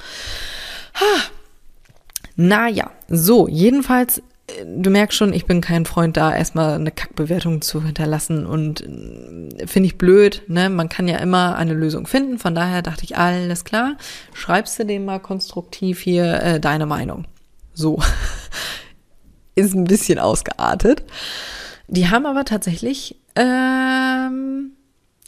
Ha. 0.96 1.22
Naja, 2.36 2.90
so, 3.08 3.48
jedenfalls 3.48 4.22
du 4.64 4.90
merkst 4.90 5.16
schon, 5.16 5.32
ich 5.32 5.46
bin 5.46 5.60
kein 5.60 5.84
Freund 5.84 6.16
da, 6.16 6.34
erstmal 6.34 6.74
eine 6.74 6.90
Kackbewertung 6.90 7.62
zu 7.62 7.82
hinterlassen 7.82 8.46
und 8.46 8.80
äh, 8.80 9.66
finde 9.66 9.86
ich 9.86 9.98
blöd, 9.98 10.42
ne? 10.48 10.70
Man 10.70 10.88
kann 10.88 11.08
ja 11.08 11.18
immer 11.18 11.56
eine 11.56 11.74
Lösung 11.74 12.06
finden. 12.06 12.38
Von 12.38 12.54
daher 12.54 12.82
dachte 12.82 13.04
ich, 13.04 13.16
alles 13.16 13.64
klar, 13.64 13.96
schreibst 14.32 14.78
du 14.78 14.84
dem 14.84 15.04
mal 15.04 15.20
konstruktiv 15.20 16.00
hier 16.00 16.42
äh, 16.42 16.60
deine 16.60 16.86
Meinung. 16.86 17.26
So. 17.74 18.02
Ist 19.54 19.74
ein 19.74 19.84
bisschen 19.84 20.18
ausgeartet. 20.18 21.04
Die 21.88 22.08
haben 22.08 22.26
aber 22.26 22.44
tatsächlich 22.44 23.16
ähm, 23.34 24.72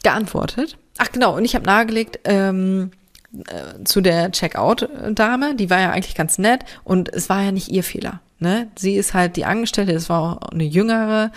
geantwortet. 0.03 0.77
Ach 0.97 1.11
genau, 1.11 1.35
und 1.35 1.43
ich 1.43 1.55
habe 1.55 1.65
nahegelegt, 1.65 2.19
ähm, 2.23 2.91
äh, 3.33 3.83
zu 3.83 4.01
der 4.01 4.31
Checkout-Dame, 4.31 5.55
die 5.55 5.69
war 5.69 5.79
ja 5.79 5.91
eigentlich 5.91 6.15
ganz 6.15 6.37
nett 6.37 6.65
und 6.83 7.09
es 7.09 7.29
war 7.29 7.41
ja 7.41 7.51
nicht 7.51 7.69
ihr 7.69 7.83
Fehler. 7.83 8.21
Ne? 8.39 8.67
Sie 8.75 8.95
ist 8.95 9.13
halt 9.13 9.35
die 9.35 9.45
Angestellte, 9.45 9.93
es 9.93 10.09
war 10.09 10.21
auch 10.21 10.49
eine 10.49 10.63
jüngere. 10.63 11.31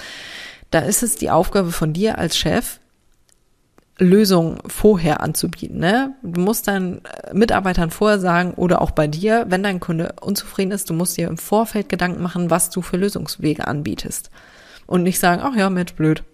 Da 0.70 0.80
ist 0.80 1.02
es 1.02 1.16
die 1.16 1.30
Aufgabe 1.30 1.70
von 1.70 1.92
dir 1.92 2.18
als 2.18 2.36
Chef, 2.36 2.80
Lösungen 3.98 4.58
vorher 4.66 5.20
anzubieten. 5.20 5.78
Ne? 5.78 6.14
Du 6.22 6.40
musst 6.40 6.66
deinen 6.66 7.02
Mitarbeitern 7.32 7.90
vorher 7.90 8.18
sagen 8.18 8.54
oder 8.54 8.82
auch 8.82 8.90
bei 8.90 9.06
dir, 9.06 9.46
wenn 9.48 9.62
dein 9.62 9.78
Kunde 9.78 10.14
unzufrieden 10.20 10.72
ist, 10.72 10.90
du 10.90 10.94
musst 10.94 11.16
dir 11.16 11.28
im 11.28 11.38
Vorfeld 11.38 11.88
Gedanken 11.88 12.22
machen, 12.22 12.50
was 12.50 12.70
du 12.70 12.82
für 12.82 12.96
Lösungswege 12.96 13.68
anbietest. 13.68 14.30
Und 14.86 15.04
nicht 15.04 15.20
sagen, 15.20 15.42
ach 15.44 15.54
ja, 15.54 15.70
Mensch, 15.70 15.94
blöd. 15.94 16.24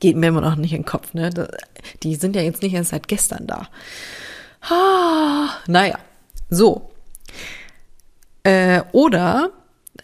Geht 0.00 0.16
mir 0.16 0.28
immer 0.28 0.40
noch 0.40 0.56
nicht 0.56 0.72
in 0.72 0.80
den 0.80 0.86
Kopf. 0.86 1.14
Ne? 1.14 1.30
Die 2.02 2.14
sind 2.14 2.36
ja 2.36 2.42
jetzt 2.42 2.62
nicht 2.62 2.74
erst 2.74 2.90
seit 2.90 3.08
gestern 3.08 3.46
da. 3.46 3.68
Ah, 4.68 5.48
naja, 5.66 5.98
so. 6.50 6.90
Äh, 8.42 8.82
oder, 8.92 9.50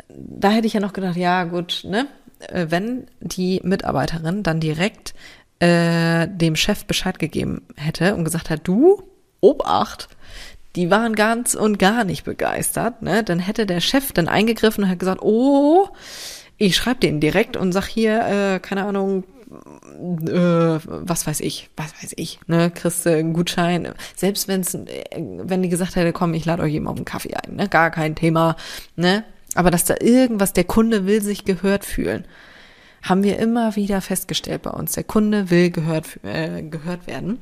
da 0.08 0.50
hätte 0.50 0.66
ich 0.66 0.72
ja 0.72 0.80
noch 0.80 0.92
gedacht, 0.92 1.16
ja 1.16 1.44
gut, 1.44 1.82
ne, 1.84 2.06
äh, 2.48 2.66
wenn 2.70 3.06
die 3.20 3.60
Mitarbeiterin 3.62 4.42
dann 4.42 4.60
direkt 4.60 5.14
äh, 5.60 6.26
dem 6.28 6.56
Chef 6.56 6.84
Bescheid 6.86 7.18
gegeben 7.18 7.62
hätte 7.76 8.14
und 8.14 8.24
gesagt 8.24 8.50
hat, 8.50 8.60
du, 8.64 9.02
Obacht, 9.40 10.08
die 10.76 10.90
waren 10.90 11.14
ganz 11.14 11.54
und 11.54 11.78
gar 11.78 12.04
nicht 12.04 12.24
begeistert, 12.24 13.02
ne, 13.02 13.22
dann 13.22 13.38
hätte 13.38 13.66
der 13.66 13.80
Chef 13.80 14.12
dann 14.12 14.28
eingegriffen 14.28 14.84
und 14.84 14.90
hat 14.90 14.98
gesagt, 14.98 15.22
oh, 15.22 15.88
ich 16.56 16.76
schreibe 16.76 17.00
den 17.00 17.20
direkt 17.20 17.56
und 17.56 17.72
sag 17.72 17.86
hier, 17.86 18.26
äh, 18.26 18.60
keine 18.60 18.84
Ahnung, 18.84 19.24
äh, 20.28 20.78
was 20.84 21.26
weiß 21.26 21.40
ich, 21.40 21.70
was 21.76 21.92
weiß 22.02 22.12
ich, 22.16 22.40
ne, 22.46 22.70
kriegst 22.70 23.06
du 23.06 23.10
einen 23.10 23.32
Gutschein, 23.32 23.92
selbst 24.16 24.48
wenn's, 24.48 24.74
äh, 24.74 25.04
wenn 25.16 25.62
die 25.62 25.68
gesagt 25.68 25.96
hätte, 25.96 26.12
komm, 26.12 26.34
ich 26.34 26.44
lade 26.44 26.62
euch 26.62 26.74
eben 26.74 26.88
auf 26.88 26.96
einen 26.96 27.04
Kaffee 27.04 27.34
ein, 27.34 27.56
ne, 27.56 27.68
gar 27.68 27.90
kein 27.90 28.14
Thema, 28.14 28.56
ne, 28.96 29.24
aber 29.54 29.70
dass 29.70 29.84
da 29.84 29.94
irgendwas, 30.00 30.52
der 30.52 30.64
Kunde 30.64 31.06
will 31.06 31.22
sich 31.22 31.44
gehört 31.44 31.84
fühlen, 31.84 32.24
haben 33.02 33.22
wir 33.22 33.38
immer 33.38 33.76
wieder 33.76 34.00
festgestellt 34.00 34.62
bei 34.62 34.70
uns, 34.70 34.92
der 34.92 35.04
Kunde 35.04 35.50
will 35.50 35.70
gehört, 35.70 36.20
äh, 36.22 36.62
gehört 36.62 37.06
werden. 37.06 37.38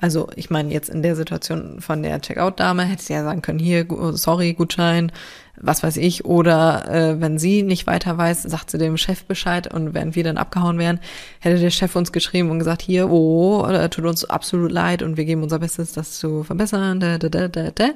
Also 0.00 0.28
ich 0.36 0.50
meine 0.50 0.72
jetzt 0.72 0.88
in 0.88 1.02
der 1.02 1.16
Situation 1.16 1.80
von 1.80 2.02
der 2.02 2.20
Checkout-Dame 2.20 2.84
hätte 2.84 3.02
sie 3.02 3.12
ja 3.12 3.24
sagen 3.24 3.42
können, 3.42 3.58
hier, 3.58 3.86
sorry, 4.12 4.54
Gutschein, 4.54 5.12
was 5.58 5.82
weiß 5.82 5.96
ich, 5.96 6.24
oder 6.24 6.88
äh, 6.88 7.20
wenn 7.20 7.38
sie 7.38 7.62
nicht 7.62 7.86
weiter 7.86 8.16
weiß, 8.16 8.42
sagt 8.42 8.70
sie 8.70 8.78
dem 8.78 8.96
Chef 8.96 9.24
Bescheid 9.24 9.72
und 9.72 9.94
während 9.94 10.14
wir 10.14 10.24
dann 10.24 10.36
abgehauen 10.36 10.78
wären, 10.78 11.00
hätte 11.40 11.58
der 11.58 11.70
Chef 11.70 11.96
uns 11.96 12.12
geschrieben 12.12 12.50
und 12.50 12.58
gesagt, 12.58 12.82
hier, 12.82 13.10
oh, 13.10 13.66
äh, 13.66 13.88
tut 13.88 14.04
uns 14.04 14.24
absolut 14.24 14.70
leid 14.70 15.02
und 15.02 15.16
wir 15.16 15.24
geben 15.24 15.42
unser 15.42 15.58
Bestes, 15.58 15.92
das 15.92 16.18
zu 16.18 16.42
verbessern. 16.42 17.00
Da, 17.00 17.18
da, 17.18 17.28
da, 17.28 17.48
da, 17.48 17.70
da. 17.70 17.90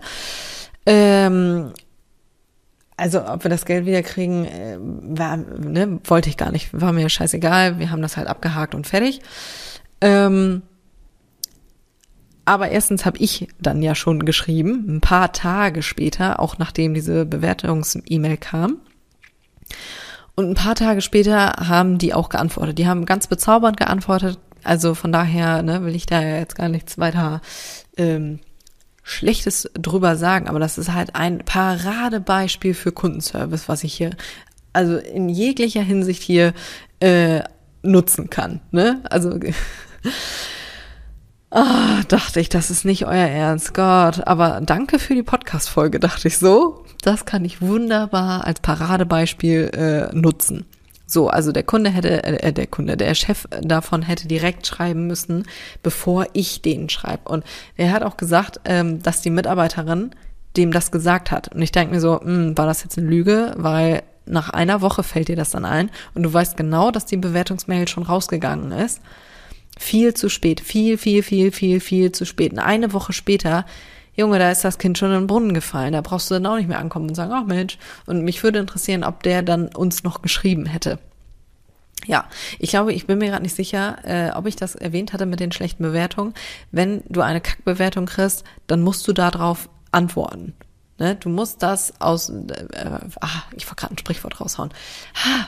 Ähm, 0.87 1.73
also 2.97 3.27
ob 3.27 3.45
wir 3.45 3.51
das 3.51 3.65
Geld 3.65 3.87
wieder 3.87 4.03
kriegen, 4.03 4.45
äh, 4.45 4.77
war, 4.79 5.37
ne, 5.37 6.01
wollte 6.05 6.29
ich 6.29 6.37
gar 6.37 6.53
nicht, 6.53 6.69
war 6.79 6.93
mir 6.93 7.09
scheißegal, 7.09 7.79
wir 7.79 7.91
haben 7.91 8.03
das 8.03 8.17
halt 8.17 8.29
abgehakt 8.29 8.75
und 8.75 8.87
fertig. 8.87 9.21
Ähm, 10.03 10.63
aber 12.45 12.71
erstens 12.71 13.05
habe 13.05 13.19
ich 13.19 13.49
dann 13.61 13.83
ja 13.83 13.95
schon 13.95 14.25
geschrieben, 14.25 14.85
ein 14.89 15.01
paar 15.01 15.33
Tage 15.33 15.83
später, 15.83 16.41
auch 16.41 16.59
nachdem 16.59 16.95
diese 16.95 17.27
Bewertungs-E-Mail 17.27 18.37
kam. 18.37 18.79
Und 20.35 20.49
ein 20.49 20.55
paar 20.55 20.75
Tage 20.75 21.01
später 21.01 21.53
haben 21.69 21.99
die 21.99 22.15
auch 22.15 22.29
geantwortet. 22.29 22.79
Die 22.79 22.87
haben 22.87 23.05
ganz 23.05 23.27
bezaubernd 23.27 23.77
geantwortet. 23.77 24.39
Also 24.63 24.95
von 24.95 25.13
daher 25.13 25.63
ne, 25.63 25.85
will 25.85 25.95
ich 25.95 26.07
da 26.07 26.23
jetzt 26.23 26.55
gar 26.55 26.69
nichts 26.69 26.99
weiter 26.99 27.41
ähm, 27.97 28.41
Schlechtes 29.03 29.71
drüber 29.75 30.17
sagen. 30.17 30.49
Aber 30.49 30.59
das 30.59 30.79
ist 30.79 30.93
halt 30.93 31.15
ein 31.15 31.39
Paradebeispiel 31.39 32.75
für 32.75 32.93
Kundenservice, 32.93 33.69
was 33.69 33.85
ich 33.85 33.95
hier 33.95 34.11
also 34.73 34.97
in 34.99 35.29
jeglicher 35.29 35.83
Hinsicht 35.83 36.23
hier 36.23 36.55
äh, 37.01 37.43
nutzen 37.83 38.31
kann. 38.31 38.61
Ne? 38.71 39.01
Also 39.11 39.39
Ah, 41.51 42.03
dachte 42.07 42.39
ich, 42.39 42.49
das 42.49 42.71
ist 42.71 42.85
nicht 42.85 43.07
euer 43.07 43.27
Ernst, 43.27 43.75
Gott. 43.75 44.27
Aber 44.27 44.61
danke 44.63 44.99
für 45.01 45.15
die 45.15 45.25
Podcast-Folge, 45.25 45.99
dachte 45.99 46.29
ich 46.29 46.39
so. 46.39 46.85
Das 47.03 47.25
kann 47.25 47.45
ich 47.45 47.61
wunderbar 47.61 48.47
als 48.47 48.61
Paradebeispiel 48.61 49.71
äh, 50.13 50.15
nutzen. 50.17 50.67
So, 51.07 51.29
also 51.29 51.51
der 51.51 51.65
Kunde 51.65 51.91
hätte, 51.91 52.23
äh, 52.23 52.53
der 52.53 52.69
Kunde, 52.69 52.97
der 52.97 53.15
Chef 53.17 53.49
davon 53.63 54.03
hätte 54.03 54.29
direkt 54.29 54.65
schreiben 54.65 55.09
müssen, 55.09 55.45
bevor 55.83 56.27
ich 56.35 56.63
den 56.63 56.89
schreibe. 56.89 57.29
Und 57.29 57.45
er 57.77 57.91
hat 57.91 58.05
auch 58.05 58.17
gesagt, 58.17 58.61
ähm, 58.65 59.03
dass 59.03 59.21
die 59.21 59.31
Mitarbeiterin 59.31 60.13
dem 60.57 60.73
das 60.73 60.91
gesagt 60.91 61.31
hat. 61.31 61.49
Und 61.55 61.63
ich 61.63 61.73
denke 61.73 61.95
mir 61.95 62.01
so, 62.01 62.15
mh, 62.15 62.25
hm, 62.25 62.59
war 62.59 62.67
das 62.67 62.83
jetzt 62.83 62.99
eine 62.99 63.09
Lüge? 63.09 63.55
Weil 63.57 64.03
nach 64.27 64.51
einer 64.51 64.81
Woche 64.81 65.03
fällt 65.03 65.29
dir 65.29 65.37
das 65.37 65.51
dann 65.51 65.65
ein 65.65 65.91
und 66.15 66.23
du 66.23 66.33
weißt 66.33 66.57
genau, 66.57 66.91
dass 66.91 67.07
die 67.07 67.17
Bewertungsmail 67.17 67.89
schon 67.89 68.05
rausgegangen 68.05 68.71
ist. 68.73 69.01
Viel 69.79 70.15
zu 70.15 70.29
spät. 70.29 70.61
Viel, 70.61 70.99
viel, 70.99 71.23
viel, 71.23 71.53
viel, 71.53 71.81
viel 71.81 72.13
zu 72.13 72.25
spät. 72.25 72.53
Und 72.53 72.59
eine 72.59 72.93
Woche 72.93 73.13
später, 73.13 73.65
Junge, 74.15 74.39
da 74.39 74.51
ist 74.51 74.65
das 74.65 74.79
Kind 74.79 74.99
schon 74.99 75.11
in 75.11 75.21
den 75.21 75.27
Brunnen 75.27 75.55
gefallen. 75.55 75.93
Da 75.93 76.01
brauchst 76.01 76.31
du 76.31 76.35
dann 76.35 76.47
auch 76.47 76.57
nicht 76.57 76.69
mehr 76.69 76.79
ankommen 76.79 77.09
und 77.09 77.15
sagen, 77.15 77.33
ach 77.33 77.45
Mensch. 77.45 77.79
Und 78.07 78.23
mich 78.23 78.43
würde 78.43 78.59
interessieren, 78.59 79.05
ob 79.05 79.23
der 79.23 79.43
dann 79.43 79.69
uns 79.69 80.03
noch 80.03 80.23
geschrieben 80.23 80.67
hätte. 80.67 80.99
Ja, 82.07 82.27
ich 82.59 82.71
glaube, 82.71 82.93
ich 82.93 83.07
bin 83.07 83.19
mir 83.19 83.29
gerade 83.29 83.43
nicht 83.43 83.55
sicher, 83.55 83.99
äh, 84.05 84.33
ob 84.33 84.47
ich 84.47 84.57
das 84.57 84.75
erwähnt 84.75 85.13
hatte 85.13 85.27
mit 85.27 85.41
den 85.41 85.53
schlechten 85.53 85.83
Bewertungen. 85.83 86.35
Wenn 86.71 87.03
du 87.09 87.21
eine 87.21 87.41
Kackbewertung 87.41 88.07
kriegst, 88.07 88.45
dann 88.67 88.83
musst 88.83 89.07
du 89.07 89.13
darauf 89.13 89.69
antworten. 89.93 90.55
Ne? 90.99 91.17
Du 91.17 91.29
musst 91.29 91.63
das 91.63 92.01
aus, 92.01 92.31
äh, 92.31 92.85
ah, 93.21 93.43
ich 93.57 93.67
wollte 93.67 93.77
gerade 93.77 93.95
ein 93.95 93.99
Sprichwort 93.99 94.41
raushauen. 94.41 94.71
Ha, 95.15 95.41
äh, 95.41 95.45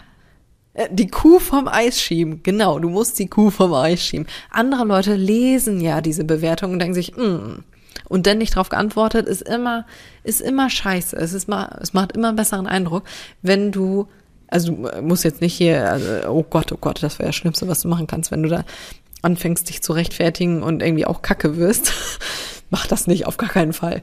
die 0.90 1.08
Kuh 1.08 1.38
vom 1.38 1.68
Eis 1.68 2.00
schieben. 2.00 2.42
Genau, 2.42 2.78
du 2.78 2.88
musst 2.88 3.18
die 3.18 3.28
Kuh 3.28 3.50
vom 3.50 3.74
Eis 3.74 4.02
schieben. 4.02 4.26
Andere 4.50 4.84
Leute 4.84 5.14
lesen 5.14 5.80
ja 5.80 6.00
diese 6.00 6.24
Bewertung 6.24 6.72
und 6.72 6.78
denken 6.78 6.94
sich, 6.94 7.16
mm. 7.16 7.62
Und 8.08 8.26
dann 8.26 8.38
nicht 8.38 8.54
darauf 8.54 8.68
geantwortet, 8.68 9.26
ist 9.26 9.42
immer, 9.42 9.86
ist 10.22 10.40
immer 10.40 10.68
scheiße. 10.68 11.16
Es 11.16 11.32
ist 11.32 11.48
mal, 11.48 11.78
es 11.80 11.94
macht 11.94 12.12
immer 12.12 12.28
einen 12.28 12.36
besseren 12.36 12.66
Eindruck, 12.66 13.04
wenn 13.40 13.72
du, 13.72 14.06
also 14.48 14.72
du 14.72 15.02
musst 15.02 15.24
jetzt 15.24 15.40
nicht 15.40 15.54
hier, 15.54 15.90
also, 15.90 16.28
oh 16.28 16.42
Gott, 16.42 16.72
oh 16.72 16.78
Gott, 16.78 17.02
das 17.02 17.18
wäre 17.18 17.28
das 17.30 17.36
Schlimmste, 17.36 17.68
was 17.68 17.80
du 17.82 17.88
machen 17.88 18.06
kannst, 18.06 18.30
wenn 18.30 18.42
du 18.42 18.50
da 18.50 18.64
anfängst, 19.22 19.68
dich 19.68 19.82
zu 19.82 19.92
rechtfertigen 19.92 20.62
und 20.62 20.82
irgendwie 20.82 21.06
auch 21.06 21.22
Kacke 21.22 21.56
wirst. 21.56 21.92
Mach 22.70 22.86
das 22.86 23.06
nicht, 23.06 23.26
auf 23.26 23.36
gar 23.36 23.48
keinen 23.48 23.72
Fall. 23.72 24.02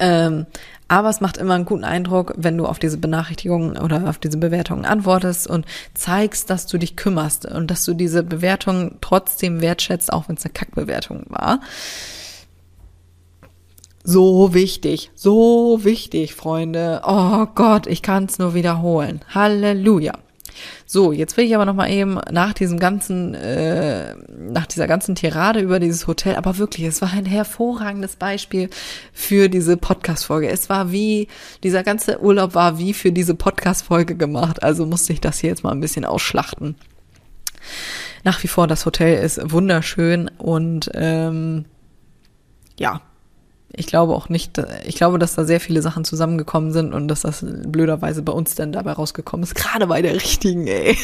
Ähm, 0.00 0.46
aber 0.88 1.10
es 1.10 1.20
macht 1.20 1.36
immer 1.36 1.54
einen 1.54 1.66
guten 1.66 1.84
Eindruck, 1.84 2.32
wenn 2.36 2.56
du 2.56 2.66
auf 2.66 2.78
diese 2.78 2.96
Benachrichtigungen 2.96 3.76
oder 3.78 4.08
auf 4.08 4.18
diese 4.18 4.38
Bewertungen 4.38 4.86
antwortest 4.86 5.46
und 5.46 5.66
zeigst, 5.94 6.48
dass 6.48 6.66
du 6.66 6.78
dich 6.78 6.96
kümmerst 6.96 7.44
und 7.44 7.70
dass 7.70 7.84
du 7.84 7.92
diese 7.92 8.22
Bewertung 8.22 8.96
trotzdem 9.02 9.60
wertschätzt, 9.60 10.12
auch 10.12 10.28
wenn 10.28 10.36
es 10.36 10.44
eine 10.44 10.54
Kackbewertung 10.54 11.24
war. 11.28 11.60
So 14.02 14.54
wichtig, 14.54 15.10
so 15.14 15.80
wichtig, 15.82 16.34
Freunde. 16.34 17.02
Oh 17.04 17.44
Gott, 17.54 17.86
ich 17.86 18.00
kann 18.00 18.24
es 18.24 18.38
nur 18.38 18.54
wiederholen. 18.54 19.20
Halleluja. 19.34 20.14
So, 20.86 21.12
jetzt 21.12 21.36
will 21.36 21.44
ich 21.44 21.54
aber 21.54 21.64
noch 21.64 21.74
mal 21.74 21.90
eben 21.90 22.18
nach 22.30 22.52
diesem 22.52 22.78
ganzen, 22.78 23.34
äh, 23.34 24.14
nach 24.36 24.66
dieser 24.66 24.86
ganzen 24.86 25.14
Tirade 25.14 25.60
über 25.60 25.80
dieses 25.80 26.06
Hotel, 26.06 26.36
aber 26.36 26.58
wirklich, 26.58 26.86
es 26.86 27.02
war 27.02 27.12
ein 27.12 27.26
hervorragendes 27.26 28.16
Beispiel 28.16 28.70
für 29.12 29.48
diese 29.48 29.76
Podcast-Folge. 29.76 30.48
Es 30.48 30.68
war 30.68 30.92
wie, 30.92 31.28
dieser 31.62 31.82
ganze 31.82 32.20
Urlaub 32.20 32.54
war 32.54 32.78
wie 32.78 32.94
für 32.94 33.12
diese 33.12 33.34
Podcast-Folge 33.34 34.16
gemacht. 34.16 34.62
Also 34.62 34.86
musste 34.86 35.12
ich 35.12 35.20
das 35.20 35.38
hier 35.38 35.50
jetzt 35.50 35.64
mal 35.64 35.72
ein 35.72 35.80
bisschen 35.80 36.04
ausschlachten. 36.04 36.76
Nach 38.24 38.42
wie 38.42 38.48
vor, 38.48 38.66
das 38.66 38.86
Hotel 38.86 39.22
ist 39.22 39.40
wunderschön 39.50 40.30
und 40.38 40.90
ähm, 40.94 41.64
ja, 42.78 43.02
ich 43.72 43.86
glaube 43.86 44.14
auch 44.14 44.28
nicht, 44.28 44.60
ich 44.86 44.96
glaube, 44.96 45.18
dass 45.18 45.34
da 45.34 45.44
sehr 45.44 45.60
viele 45.60 45.82
Sachen 45.82 46.04
zusammengekommen 46.04 46.72
sind 46.72 46.94
und 46.94 47.08
dass 47.08 47.20
das 47.20 47.44
blöderweise 47.44 48.22
bei 48.22 48.32
uns 48.32 48.54
dann 48.54 48.72
dabei 48.72 48.92
rausgekommen 48.92 49.44
ist. 49.44 49.54
Gerade 49.54 49.86
bei 49.86 50.00
der 50.02 50.14
richtigen, 50.14 50.66
ey. 50.66 50.96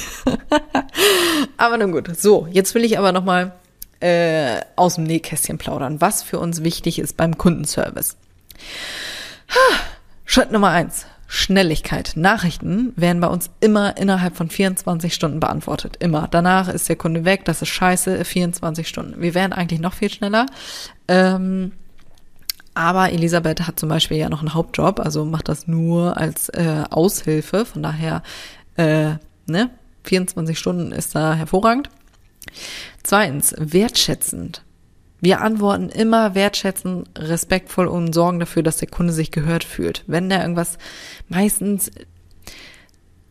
aber 1.57 1.77
nun 1.77 1.93
gut. 1.93 2.11
So, 2.17 2.49
jetzt 2.51 2.75
will 2.75 2.85
ich 2.85 2.99
aber 2.99 3.13
nochmal 3.13 3.53
äh, 4.01 4.61
aus 4.77 4.97
dem 4.97 5.05
Nähkästchen 5.05 5.59
plaudern, 5.59 6.01
was 6.01 6.23
für 6.23 6.39
uns 6.39 6.65
wichtig 6.65 6.99
ist 6.99 7.17
beim 7.17 7.37
Kundenservice. 7.37 8.17
Schritt 10.25 10.51
Nummer 10.51 10.71
eins. 10.71 11.07
Schnelligkeit. 11.27 12.13
Nachrichten 12.17 12.93
werden 12.97 13.21
bei 13.21 13.27
uns 13.27 13.51
immer 13.61 13.97
innerhalb 13.97 14.37
von 14.37 14.51
24 14.51 15.13
Stunden 15.13 15.41
beantwortet. 15.41 15.97
Immer. 15.99 16.29
Danach 16.31 16.69
ist 16.69 16.89
der 16.89 16.97
Kunde 16.97 17.25
weg. 17.25 17.45
Das 17.45 17.61
ist 17.61 17.69
scheiße. 17.69 18.25
24 18.25 18.87
Stunden. 18.87 19.21
Wir 19.21 19.35
werden 19.35 19.53
eigentlich 19.53 19.81
noch 19.81 19.95
viel 19.95 20.11
schneller. 20.11 20.47
Ähm, 21.09 21.73
aber 22.75 23.13
Elisabeth 23.13 23.67
hat 23.67 23.79
zum 23.79 23.89
Beispiel 23.89 24.17
ja 24.17 24.29
noch 24.29 24.41
einen 24.41 24.55
Hauptjob, 24.55 25.01
also 25.01 25.25
macht 25.25 25.49
das 25.49 25.69
nur 25.69 26.17
als 26.17 26.49
äh, 26.51 26.85
Aushilfe. 26.91 27.65
Von 27.65 27.83
daher, 27.83 28.23
äh, 28.77 29.15
ne, 29.47 29.71
24 30.03 30.59
Stunden 30.59 30.93
ist 30.93 31.15
da 31.15 31.35
hervorragend. 31.35 31.89
Zweitens, 33.03 33.55
wertschätzend. 33.59 34.63
Wir 35.21 35.41
antworten 35.41 35.89
immer 35.89 36.35
wertschätzend, 36.35 37.09
respektvoll 37.17 37.87
und 37.87 38.13
sorgen 38.13 38.41
dafür, 38.41 38.63
dass 38.63 38.77
der 38.77 38.89
Kunde 38.89 39.13
sich 39.13 39.31
gehört 39.31 39.65
fühlt. 39.65 40.05
Wenn 40.07 40.29
der 40.29 40.43
irgendwas 40.43 40.77
meistens 41.29 41.91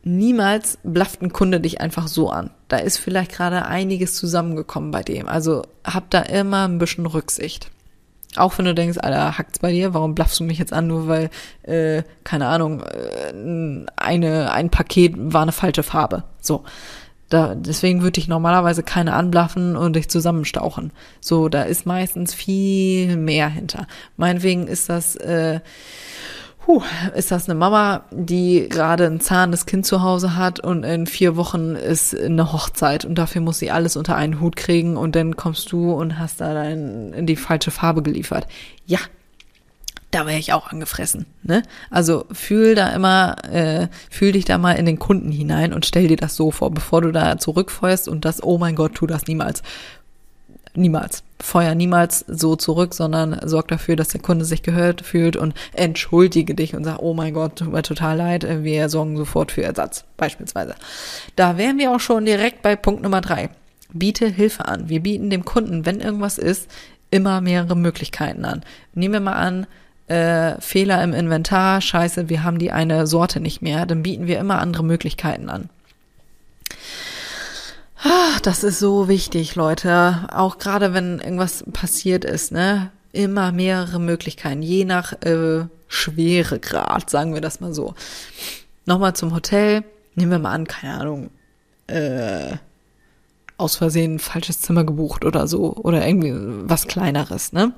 niemals 0.04 0.80
blafft 0.84 1.22
ein 1.22 1.32
Kunde 1.32 1.60
dich 1.60 1.82
einfach 1.82 2.08
so 2.08 2.30
an. 2.30 2.50
Da 2.68 2.78
ist 2.78 2.98
vielleicht 2.98 3.32
gerade 3.32 3.66
einiges 3.66 4.16
zusammengekommen 4.16 4.92
bei 4.92 5.04
dem. 5.04 5.28
Also 5.28 5.64
hab 5.84 6.10
da 6.10 6.22
immer 6.22 6.68
ein 6.68 6.78
bisschen 6.78 7.06
Rücksicht. 7.06 7.70
Auch 8.36 8.58
wenn 8.58 8.66
du 8.66 8.74
denkst, 8.74 8.98
Alter, 9.00 9.38
hackt's 9.38 9.60
bei 9.60 9.72
dir, 9.72 9.94
warum 9.94 10.16
blaffst 10.16 10.40
du 10.40 10.44
mich 10.44 10.58
jetzt 10.58 10.74
an, 10.74 10.88
nur 10.88 11.08
weil, 11.08 11.30
äh, 11.64 12.04
keine 12.24 12.48
Ahnung, 12.48 12.82
äh, 12.82 13.34
eine, 13.96 14.52
ein 14.52 14.70
Paket 14.70 15.14
war 15.16 15.44
eine 15.44 15.52
falsche 15.52 15.84
Farbe. 15.84 16.24
So. 16.40 16.64
Da, 17.30 17.56
deswegen 17.56 18.04
würde 18.04 18.20
ich 18.20 18.28
normalerweise 18.28 18.84
keine 18.84 19.14
anblaffen 19.14 19.76
und 19.76 19.96
dich 19.96 20.08
zusammenstauchen. 20.08 20.92
So, 21.20 21.50
da 21.50 21.64
ist 21.64 21.86
meistens 21.88 22.34
viel 22.34 23.18
mehr 23.18 23.50
hinter. 23.50 23.88
Meinetwegen 24.18 24.68
ist 24.68 24.90
das, 24.90 25.16
äh, 25.16 25.60
huh, 26.68 26.82
ist 27.16 27.32
das 27.32 27.50
eine 27.50 27.58
Mama, 27.58 28.06
die 28.12 28.68
gerade 28.70 29.06
ein 29.06 29.20
zahnes 29.20 29.66
Kind 29.66 29.86
zu 29.86 30.02
Hause 30.02 30.36
hat 30.36 30.60
und 30.60 30.84
in 30.84 31.08
vier 31.08 31.36
Wochen 31.36 31.76
ist 31.76 32.16
eine 32.18 32.54
Hochzeit 32.54 33.06
und 33.06 33.16
dafür 33.16 33.42
muss 33.42 33.60
sie 33.60 33.72
alles 33.72 33.96
unter 33.96 34.16
einen 34.16 34.40
Hut 34.40 34.56
kriegen 34.56 34.98
und 34.98 35.16
dann 35.16 35.36
kommst 35.36 35.72
du 35.72 35.92
und 35.94 36.20
hast 36.20 36.42
da 36.42 36.54
dein, 36.54 37.14
in 37.14 37.26
die 37.26 37.36
falsche 37.36 37.72
Farbe 37.72 38.02
geliefert. 38.02 38.48
Ja, 38.86 39.00
da 40.12 40.28
wäre 40.28 40.38
ich 40.38 40.54
auch 40.54 40.68
angefressen. 40.68 41.26
Ne? 41.42 41.64
Also 41.90 42.26
fühl 42.32 42.76
da 42.76 42.90
immer, 42.90 43.36
äh, 43.52 43.88
fühl 44.10 44.32
dich 44.32 44.46
da 44.46 44.58
mal 44.58 44.74
in 44.74 44.86
den 44.86 45.00
Kunden 45.00 45.32
hinein 45.32 45.74
und 45.74 45.86
stell 45.86 46.08
dir 46.08 46.18
das 46.18 46.36
so 46.36 46.52
vor, 46.52 46.72
bevor 46.72 47.02
du 47.02 47.12
da 47.12 47.38
zurückfeuerst 47.38 48.08
und 48.08 48.24
das, 48.24 48.44
oh 48.44 48.58
mein 48.58 48.76
Gott, 48.76 48.94
tu 48.94 49.08
das 49.08 49.26
niemals. 49.26 49.64
Niemals. 50.76 51.24
Feuer 51.44 51.76
niemals 51.76 52.24
so 52.28 52.56
zurück, 52.56 52.94
sondern 52.94 53.38
sorg 53.44 53.68
dafür, 53.68 53.98
dass 53.98 54.08
der 54.08 54.22
Kunde 54.22 54.46
sich 54.46 54.64
gehört 54.64 55.02
fühlt 55.02 55.36
und 55.36 55.54
entschuldige 55.74 56.56
dich 56.56 56.74
und 56.74 56.86
sag, 56.86 57.00
oh 57.00 57.14
mein 57.14 57.34
Gott, 57.34 57.58
tut 57.58 57.74
mir 57.74 57.84
total 57.84 58.16
leid, 58.16 58.64
wir 58.64 58.88
sorgen 58.88 59.18
sofort 59.18 59.52
für 59.52 59.62
Ersatz, 59.62 60.06
beispielsweise. 60.16 60.76
Da 61.36 61.58
wären 61.58 61.78
wir 61.78 61.92
auch 61.92 62.00
schon 62.00 62.26
direkt 62.26 62.62
bei 62.62 62.78
Punkt 62.78 63.04
Nummer 63.04 63.20
drei. 63.20 63.50
Biete 63.92 64.28
Hilfe 64.28 64.66
an. 64.66 64.88
Wir 64.88 65.02
bieten 65.02 65.30
dem 65.30 65.44
Kunden, 65.44 65.86
wenn 65.86 66.00
irgendwas 66.00 66.38
ist, 66.38 66.70
immer 67.12 67.42
mehrere 67.42 67.76
Möglichkeiten 67.76 68.46
an. 68.46 68.64
Nehmen 68.94 69.14
wir 69.14 69.20
mal 69.20 69.34
an, 69.34 69.68
äh, 70.08 70.60
Fehler 70.62 71.04
im 71.04 71.14
Inventar, 71.14 71.82
scheiße, 71.82 72.30
wir 72.30 72.44
haben 72.44 72.58
die 72.58 72.72
eine 72.72 73.06
Sorte 73.06 73.42
nicht 73.42 73.62
mehr, 73.62 73.86
dann 73.86 74.02
bieten 74.02 74.28
wir 74.28 74.40
immer 74.40 74.60
andere 74.60 74.84
Möglichkeiten 74.84 75.50
an. 75.50 75.70
Ah, 78.04 78.38
das 78.44 78.64
ist 78.64 78.80
so 78.80 79.08
wichtig, 79.08 79.56
Leute. 79.56 80.28
Auch 80.32 80.58
gerade 80.58 80.94
wenn 80.94 81.20
irgendwas 81.20 81.64
passiert 81.72 82.26
ist, 82.26 82.52
ne? 82.52 82.92
Immer 83.14 83.52
mehrere 83.52 84.00
Möglichkeiten, 84.00 84.62
je 84.62 84.86
nach 84.86 85.14
äh, 85.22 85.66
Schweregrad, 85.88 87.10
sagen 87.10 87.34
wir 87.34 87.42
das 87.42 87.60
mal 87.60 87.74
so. 87.74 87.94
Nochmal 88.86 89.16
zum 89.16 89.34
Hotel. 89.34 89.84
Nehmen 90.16 90.32
wir 90.32 90.40
mal 90.40 90.52
an, 90.52 90.68
keine 90.68 90.94
Ahnung, 90.96 91.30
äh, 91.88 92.58
aus 93.58 93.78
Versehen 93.78 94.16
ein 94.16 94.20
falsches 94.20 94.62
Zimmer 94.62 94.84
gebucht 94.84 95.26
oder 95.26 95.48
so. 95.48 95.76
Oder 95.76 96.06
irgendwie 96.06 96.34
was 96.68 96.88
Kleineres, 96.88 97.54
ne? 97.54 97.74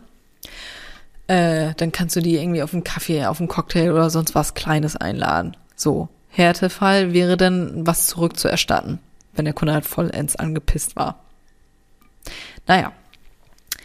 äh, 1.28 1.74
dann 1.78 1.92
kannst 1.92 2.16
du 2.16 2.22
die 2.22 2.38
irgendwie 2.38 2.64
auf 2.64 2.74
einen 2.74 2.84
Kaffee, 2.84 3.26
auf 3.26 3.40
einen 3.40 3.48
Cocktail 3.48 3.92
oder 3.92 4.10
sonst 4.10 4.36
was 4.36 4.54
Kleines 4.54 4.96
einladen. 4.96 5.58
So. 5.76 6.10
Härtefall 6.30 7.14
wäre 7.14 7.38
dann, 7.38 7.88
was 7.88 8.08
zurückzuerstatten, 8.08 9.00
wenn 9.36 9.46
der 9.46 9.54
Kunde 9.54 9.74
halt 9.74 9.86
vollends 9.86 10.36
angepisst 10.36 10.96
war. 10.96 11.24
Naja. 12.68 12.94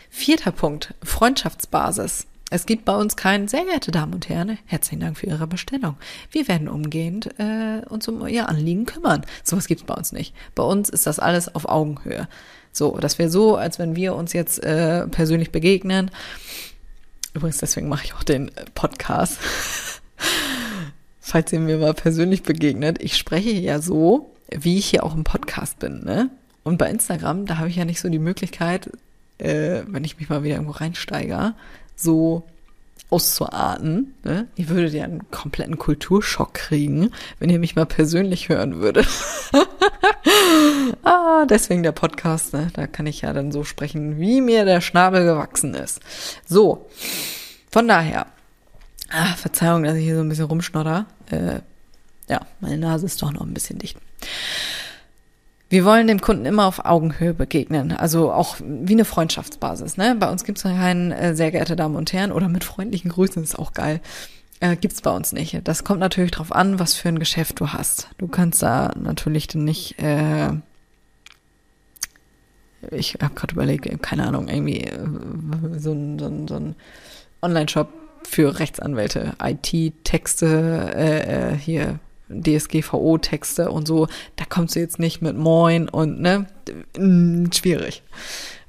Vierter 0.09 0.53
Punkt. 0.53 0.95
Freundschaftsbasis. 1.03 2.27
Es 2.53 2.67
gibt 2.67 2.85
bei 2.85 2.97
uns 2.97 3.15
kein, 3.15 3.47
sehr 3.47 3.65
geehrte 3.65 3.93
Damen 3.93 4.13
und 4.13 4.29
Herren, 4.29 4.59
herzlichen 4.67 5.01
Dank 5.01 5.17
für 5.17 5.27
Ihre 5.27 5.47
Bestellung. 5.47 5.97
Wir 6.33 6.49
werden 6.49 6.69
umgehend 6.69 7.39
äh, 7.39 7.83
uns 7.89 8.09
um 8.09 8.27
Ihr 8.27 8.49
Anliegen 8.49 8.87
kümmern. 8.87 9.25
Sowas 9.45 9.69
gibt's 9.69 9.85
bei 9.85 9.95
uns 9.95 10.11
nicht. 10.11 10.35
Bei 10.57 10.65
uns 10.65 10.89
ist 10.89 11.07
das 11.07 11.21
alles 11.21 11.55
auf 11.55 11.69
Augenhöhe. 11.69 12.27
So, 12.73 12.99
das 12.99 13.21
wäre 13.21 13.31
so, 13.31 13.57
als 13.57 13.79
wenn 13.79 13.95
wir 13.95 14.17
uns 14.17 14.33
jetzt 14.33 14.65
äh, 14.65 15.07
persönlich 15.07 15.53
begegnen 15.53 16.11
Übrigens, 17.33 17.59
deswegen 17.59 17.89
mache 17.89 18.05
ich 18.05 18.15
auch 18.15 18.25
den 18.25 18.49
äh, 18.49 18.65
Podcast. 18.75 19.39
Falls 21.21 21.53
ihr 21.53 21.61
mir 21.61 21.79
mal 21.79 21.95
persönlich 21.95 22.43
begegnet, 22.43 23.01
ich 23.01 23.17
spreche 23.17 23.51
ja 23.51 23.81
so, 23.81 24.35
wie 24.59 24.79
ich 24.79 24.87
hier 24.87 25.05
auch 25.05 25.15
im 25.15 25.25
Podcast 25.25 25.79
bin, 25.79 26.05
ne? 26.05 26.31
Und 26.63 26.77
bei 26.79 26.91
Instagram, 26.91 27.47
da 27.47 27.59
habe 27.59 27.69
ich 27.69 27.77
ja 27.77 27.85
nicht 27.85 28.01
so 28.01 28.09
die 28.09 28.19
Möglichkeit, 28.19 28.91
äh, 29.39 29.83
wenn 29.87 30.05
ich 30.05 30.19
mich 30.19 30.29
mal 30.29 30.43
wieder 30.43 30.57
irgendwo 30.57 30.73
reinsteige, 30.73 31.55
so 31.97 32.45
auszuarten. 33.11 34.15
Ne? 34.23 34.47
Ihr 34.57 34.69
würdet 34.69 34.95
ja 34.95 35.05
einen 35.05 35.31
kompletten 35.31 35.79
Kulturschock 35.79 36.55
kriegen, 36.55 37.11
wenn 37.39 37.51
ihr 37.51 37.59
mich 37.59 37.77
mal 37.77 37.87
persönlich 37.87 38.49
hören 38.49 38.77
würdet. 38.81 39.07
ah, 41.03 41.45
deswegen 41.47 41.83
der 41.83 41.93
Podcast, 41.93 42.53
ne? 42.53 42.69
Da 42.75 42.87
kann 42.87 43.07
ich 43.07 43.23
ja 43.23 43.33
dann 43.33 43.53
so 43.53 43.65
sprechen, 43.65 44.19
wie 44.19 44.41
mir 44.41 44.65
der 44.65 44.81
Schnabel 44.81 45.25
gewachsen 45.25 45.75
ist. 45.75 46.01
So, 46.47 46.89
von 47.71 47.89
daher. 47.89 48.27
Ah, 49.11 49.35
Verzeihung, 49.35 49.83
dass 49.83 49.97
ich 49.97 50.05
hier 50.05 50.15
so 50.15 50.21
ein 50.21 50.29
bisschen 50.29 50.45
rumschnodder. 50.45 51.07
Äh, 51.31 51.61
ja, 52.29 52.47
meine 52.61 52.79
Nase 52.79 53.07
ist 53.07 53.21
doch 53.23 53.33
noch 53.33 53.41
ein 53.41 53.55
bisschen 53.55 53.79
dicht. 53.79 53.99
Wir 55.69 55.85
wollen 55.85 56.09
dem 56.09 56.21
Kunden 56.21 56.47
immer 56.47 56.67
auf 56.67 56.85
Augenhöhe 56.85 57.33
begegnen, 57.33 57.93
also 57.93 58.33
auch 58.33 58.57
wie 58.59 58.93
eine 58.93 59.05
Freundschaftsbasis. 59.05 59.97
Ne? 59.97 60.17
Bei 60.19 60.29
uns 60.29 60.43
gibt 60.43 60.59
es 60.59 60.65
keinen 60.65 61.13
äh, 61.13 61.37
sehr 61.37 61.53
geehrte 61.53 61.77
Damen 61.77 61.95
und 61.95 62.13
Herren 62.13 62.33
oder 62.33 62.49
mit 62.49 62.65
freundlichen 62.65 63.11
Grüßen 63.11 63.41
ist 63.43 63.57
auch 63.57 63.73
geil. 63.73 64.01
Äh, 64.59 64.75
gibt's 64.75 65.01
bei 65.01 65.11
uns 65.11 65.33
nicht. 65.33 65.57
Das 65.65 65.85
kommt 65.85 66.01
natürlich 66.01 66.33
drauf 66.33 66.53
an, 66.53 66.81
was 66.81 66.95
für 66.95 67.09
ein 67.09 67.21
Geschäft 67.21 67.61
du 67.61 67.69
hast. 67.69 68.09
Du 68.19 68.27
kannst 68.27 68.63
da 68.63 68.93
natürlich 69.01 69.55
nicht. 69.55 69.99
Äh, 70.03 70.51
ich 72.91 73.15
habe 73.21 73.35
gerade 73.35 73.55
überlegt, 73.55 74.03
keine 74.03 74.27
Ahnung, 74.27 74.49
irgendwie 74.49 74.85
äh, 74.85 74.99
so 75.79 75.93
ein, 75.93 76.19
so 76.19 76.27
ein, 76.27 76.49
so 76.49 76.57
ein 76.57 76.75
Online-Shop 77.43 77.89
für 78.25 78.59
Rechtsanwälte, 78.59 79.35
IT-Texte, 79.43 80.93
äh, 80.97 81.53
äh, 81.53 81.57
hier 81.57 82.01
DSGVO-Texte 82.31 83.71
und 83.71 83.87
so, 83.87 84.07
da 84.37 84.45
kommst 84.49 84.77
du 84.77 84.81
jetzt 84.81 84.99
nicht 84.99 85.23
mit 85.23 85.37
Moin 85.37 85.89
und 85.89 86.21
ne, 86.21 86.47
schwierig. 87.53 88.03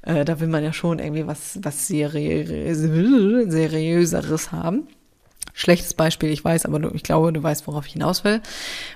Äh, 0.02 0.24
da 0.24 0.40
will 0.40 0.48
man 0.48 0.64
ja 0.64 0.72
schon 0.72 0.98
irgendwie 0.98 1.26
was, 1.26 1.58
was 1.62 1.86
seriö 1.86 2.74
seriöseres 2.74 4.52
haben. 4.52 4.88
Schlechtes 5.54 5.92
Beispiel, 5.92 6.30
ich 6.30 6.42
weiß, 6.42 6.64
aber 6.64 6.78
du, 6.78 6.90
ich 6.94 7.02
glaube, 7.02 7.30
du 7.32 7.42
weißt, 7.42 7.66
worauf 7.66 7.86
ich 7.86 7.92
hinaus 7.92 8.24
will. 8.24 8.40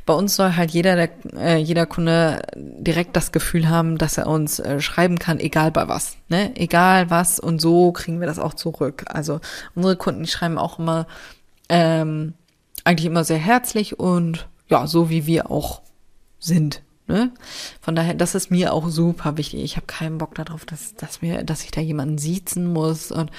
Bei 0.06 0.14
uns 0.14 0.36
soll 0.36 0.56
halt 0.56 0.70
jeder, 0.70 0.96
der, 0.96 1.10
äh, 1.34 1.58
jeder 1.58 1.84
Kunde 1.84 2.40
direkt 2.56 3.14
das 3.14 3.30
Gefühl 3.30 3.68
haben, 3.68 3.98
dass 3.98 4.16
er 4.16 4.26
uns 4.26 4.58
äh, 4.58 4.80
schreiben 4.80 5.18
kann, 5.18 5.38
egal 5.38 5.70
bei 5.70 5.86
was. 5.86 6.16
Ne? 6.28 6.56
Egal 6.56 7.10
was 7.10 7.38
und 7.38 7.60
so 7.60 7.92
kriegen 7.92 8.20
wir 8.20 8.26
das 8.26 8.38
auch 8.38 8.54
zurück. 8.54 9.04
Also 9.06 9.40
unsere 9.74 9.96
Kunden, 9.96 10.22
die 10.22 10.30
schreiben 10.30 10.56
auch 10.56 10.78
immer 10.78 11.06
ähm, 11.68 12.32
eigentlich 12.84 13.06
immer 13.06 13.24
sehr 13.24 13.38
herzlich 13.38 13.98
und 13.98 14.48
ja, 14.68 14.86
so 14.86 15.10
wie 15.10 15.26
wir 15.26 15.50
auch 15.50 15.82
sind. 16.38 16.82
Ne? 17.08 17.32
Von 17.80 17.94
daher, 17.94 18.14
das 18.14 18.34
ist 18.34 18.50
mir 18.50 18.72
auch 18.72 18.88
super 18.88 19.36
wichtig. 19.36 19.62
Ich 19.62 19.76
habe 19.76 19.86
keinen 19.86 20.18
Bock 20.18 20.34
darauf, 20.34 20.64
dass, 20.64 20.94
dass, 20.94 21.22
mir, 21.22 21.44
dass 21.44 21.62
ich 21.62 21.70
da 21.70 21.80
jemanden 21.80 22.18
siezen 22.18 22.72
muss 22.72 23.12
und 23.12 23.30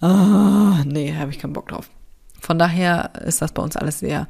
ah, 0.00 0.82
nee, 0.84 1.14
habe 1.16 1.30
ich 1.30 1.38
keinen 1.38 1.52
Bock 1.52 1.68
drauf. 1.68 1.90
Von 2.40 2.58
daher 2.58 3.10
ist 3.26 3.42
das 3.42 3.52
bei 3.52 3.62
uns 3.62 3.76
alles 3.76 3.98
sehr 3.98 4.28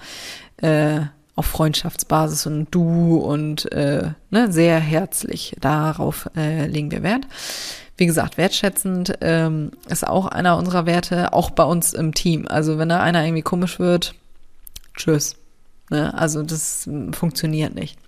äh, 0.57 1.01
auf 1.37 1.47
Freundschaftsbasis 1.47 2.47
und 2.47 2.69
du 2.71 3.17
und 3.17 3.71
äh, 3.73 4.13
ne, 4.31 4.51
sehr 4.51 4.81
herzlich. 4.81 5.57
Darauf 5.61 6.29
äh, 6.37 6.67
legen 6.67 6.91
wir 6.91 7.03
Wert. 7.03 7.27
Wie 7.97 8.07
gesagt, 8.07 8.39
wertschätzend 8.39 9.19
ähm, 9.21 9.73
ist 9.89 10.07
auch 10.07 10.27
einer 10.27 10.57
unserer 10.57 10.87
Werte, 10.87 11.35
auch 11.35 11.51
bei 11.51 11.65
uns 11.65 11.93
im 11.93 12.15
Team. 12.15 12.49
Also 12.49 12.79
wenn 12.79 12.89
da 12.89 13.01
einer 13.03 13.25
irgendwie 13.25 13.43
komisch 13.43 13.79
wird, 13.79 14.15
tschüss. 14.97 15.37
Ne? 15.91 16.15
Also 16.15 16.43
das 16.43 16.89
funktioniert 17.13 17.75
nicht. 17.75 17.99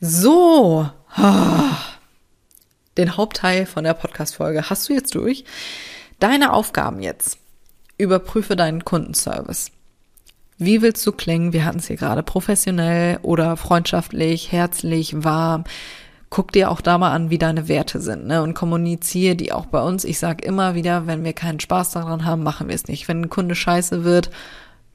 So. 0.00 0.88
den 2.96 3.16
Hauptteil 3.16 3.66
von 3.66 3.84
der 3.84 3.94
Podcast-Folge 3.94 4.70
hast 4.70 4.88
du 4.88 4.94
jetzt 4.94 5.14
durch. 5.14 5.44
Deine 6.18 6.52
Aufgaben 6.52 7.00
jetzt. 7.00 7.38
Überprüfe 7.98 8.56
deinen 8.56 8.84
Kundenservice. 8.84 9.70
Wie 10.58 10.80
willst 10.80 11.06
du 11.06 11.12
klingen? 11.12 11.52
Wir 11.52 11.64
hatten 11.66 11.78
es 11.78 11.86
hier 11.86 11.96
gerade 11.96 12.22
professionell 12.22 13.18
oder 13.22 13.56
freundschaftlich, 13.56 14.52
herzlich, 14.52 15.22
warm. 15.22 15.64
Guck 16.30 16.52
dir 16.52 16.70
auch 16.70 16.80
da 16.80 16.96
mal 16.98 17.12
an, 17.12 17.30
wie 17.30 17.38
deine 17.38 17.68
Werte 17.68 18.00
sind, 18.00 18.26
ne? 18.26 18.42
Und 18.42 18.54
kommuniziere 18.54 19.36
die 19.36 19.52
auch 19.52 19.66
bei 19.66 19.80
uns. 19.82 20.04
Ich 20.04 20.18
sage 20.18 20.44
immer 20.44 20.74
wieder, 20.74 21.06
wenn 21.06 21.24
wir 21.24 21.34
keinen 21.34 21.60
Spaß 21.60 21.92
daran 21.92 22.24
haben, 22.24 22.42
machen 22.42 22.68
wir 22.68 22.74
es 22.74 22.88
nicht. 22.88 23.06
Wenn 23.06 23.22
ein 23.22 23.30
Kunde 23.30 23.54
scheiße 23.54 24.02
wird, 24.02 24.30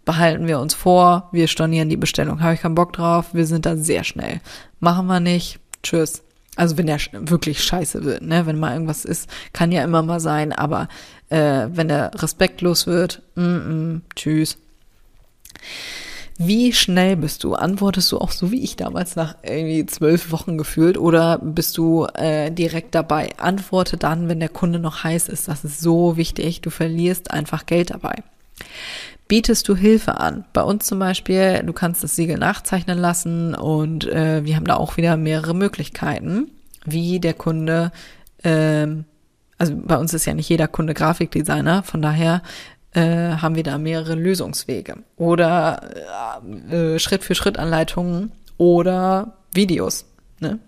behalten 0.05 0.47
wir 0.47 0.59
uns 0.59 0.73
vor, 0.73 1.29
wir 1.31 1.47
stornieren 1.47 1.89
die 1.89 1.97
Bestellung. 1.97 2.41
Habe 2.41 2.53
ich 2.53 2.61
keinen 2.61 2.75
Bock 2.75 2.93
drauf, 2.93 3.33
wir 3.33 3.45
sind 3.45 3.65
da 3.65 3.75
sehr 3.75 4.03
schnell. 4.03 4.41
Machen 4.79 5.07
wir 5.07 5.19
nicht, 5.19 5.59
tschüss. 5.83 6.23
Also 6.55 6.77
wenn 6.77 6.87
der 6.87 6.99
wirklich 7.13 7.63
scheiße 7.63 8.03
wird, 8.03 8.23
ne? 8.23 8.45
Wenn 8.45 8.59
mal 8.59 8.73
irgendwas 8.73 9.05
ist, 9.05 9.29
kann 9.53 9.71
ja 9.71 9.83
immer 9.83 10.03
mal 10.03 10.19
sein, 10.19 10.51
aber 10.51 10.89
äh, 11.29 11.67
wenn 11.71 11.89
er 11.89 12.11
respektlos 12.21 12.87
wird, 12.87 13.21
mm 13.35 13.41
-mm, 13.41 14.01
tschüss. 14.15 14.57
Wie 16.37 16.73
schnell 16.73 17.17
bist 17.17 17.43
du? 17.43 17.53
Antwortest 17.53 18.11
du 18.11 18.17
auch 18.17 18.31
so 18.31 18.51
wie 18.51 18.63
ich 18.63 18.75
damals 18.75 19.15
nach 19.15 19.35
irgendwie 19.43 19.85
zwölf 19.85 20.31
Wochen 20.31 20.57
gefühlt 20.57 20.97
oder 20.97 21.37
bist 21.37 21.77
du 21.77 22.05
äh, 22.15 22.49
direkt 22.49 22.95
dabei? 22.95 23.29
Antworte 23.37 23.95
dann, 23.95 24.27
wenn 24.27 24.39
der 24.39 24.49
Kunde 24.49 24.79
noch 24.79 25.03
heiß 25.03 25.29
ist. 25.29 25.47
Das 25.47 25.63
ist 25.63 25.81
so 25.81 26.17
wichtig. 26.17 26.61
Du 26.61 26.71
verlierst 26.71 27.29
einfach 27.29 27.67
Geld 27.67 27.91
dabei. 27.91 28.23
Bietest 29.31 29.69
du 29.69 29.77
Hilfe 29.77 30.17
an? 30.17 30.43
Bei 30.51 30.61
uns 30.61 30.85
zum 30.85 30.99
Beispiel, 30.99 31.63
du 31.63 31.71
kannst 31.71 32.03
das 32.03 32.17
Siegel 32.17 32.37
nachzeichnen 32.37 32.97
lassen 32.97 33.55
und 33.55 34.05
äh, 34.05 34.43
wir 34.43 34.57
haben 34.57 34.65
da 34.65 34.75
auch 34.75 34.97
wieder 34.97 35.15
mehrere 35.15 35.53
Möglichkeiten, 35.53 36.51
wie 36.83 37.21
der 37.21 37.33
Kunde, 37.33 37.93
ähm, 38.43 39.05
also 39.57 39.73
bei 39.73 39.95
uns 39.95 40.13
ist 40.13 40.25
ja 40.25 40.33
nicht 40.33 40.49
jeder 40.49 40.67
Kunde 40.67 40.93
Grafikdesigner, 40.93 41.81
von 41.83 42.01
daher 42.01 42.41
äh, 42.91 43.37
haben 43.37 43.55
wir 43.55 43.63
da 43.63 43.77
mehrere 43.77 44.15
Lösungswege 44.15 44.97
oder 45.15 45.81
äh, 46.69 46.99
Schritt 46.99 47.23
für 47.23 47.33
Schritt 47.33 47.57
Anleitungen 47.57 48.33
oder 48.57 49.37
Videos, 49.53 50.07
ne? 50.41 50.59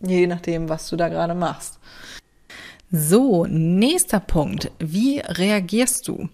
Je 0.00 0.26
nachdem, 0.26 0.70
was 0.70 0.88
du 0.88 0.96
da 0.96 1.10
gerade 1.10 1.34
machst. 1.34 1.78
So, 2.90 3.44
nächster 3.44 4.20
Punkt. 4.20 4.70
Wie 4.78 5.18
reagierst 5.18 6.08
du? 6.08 6.30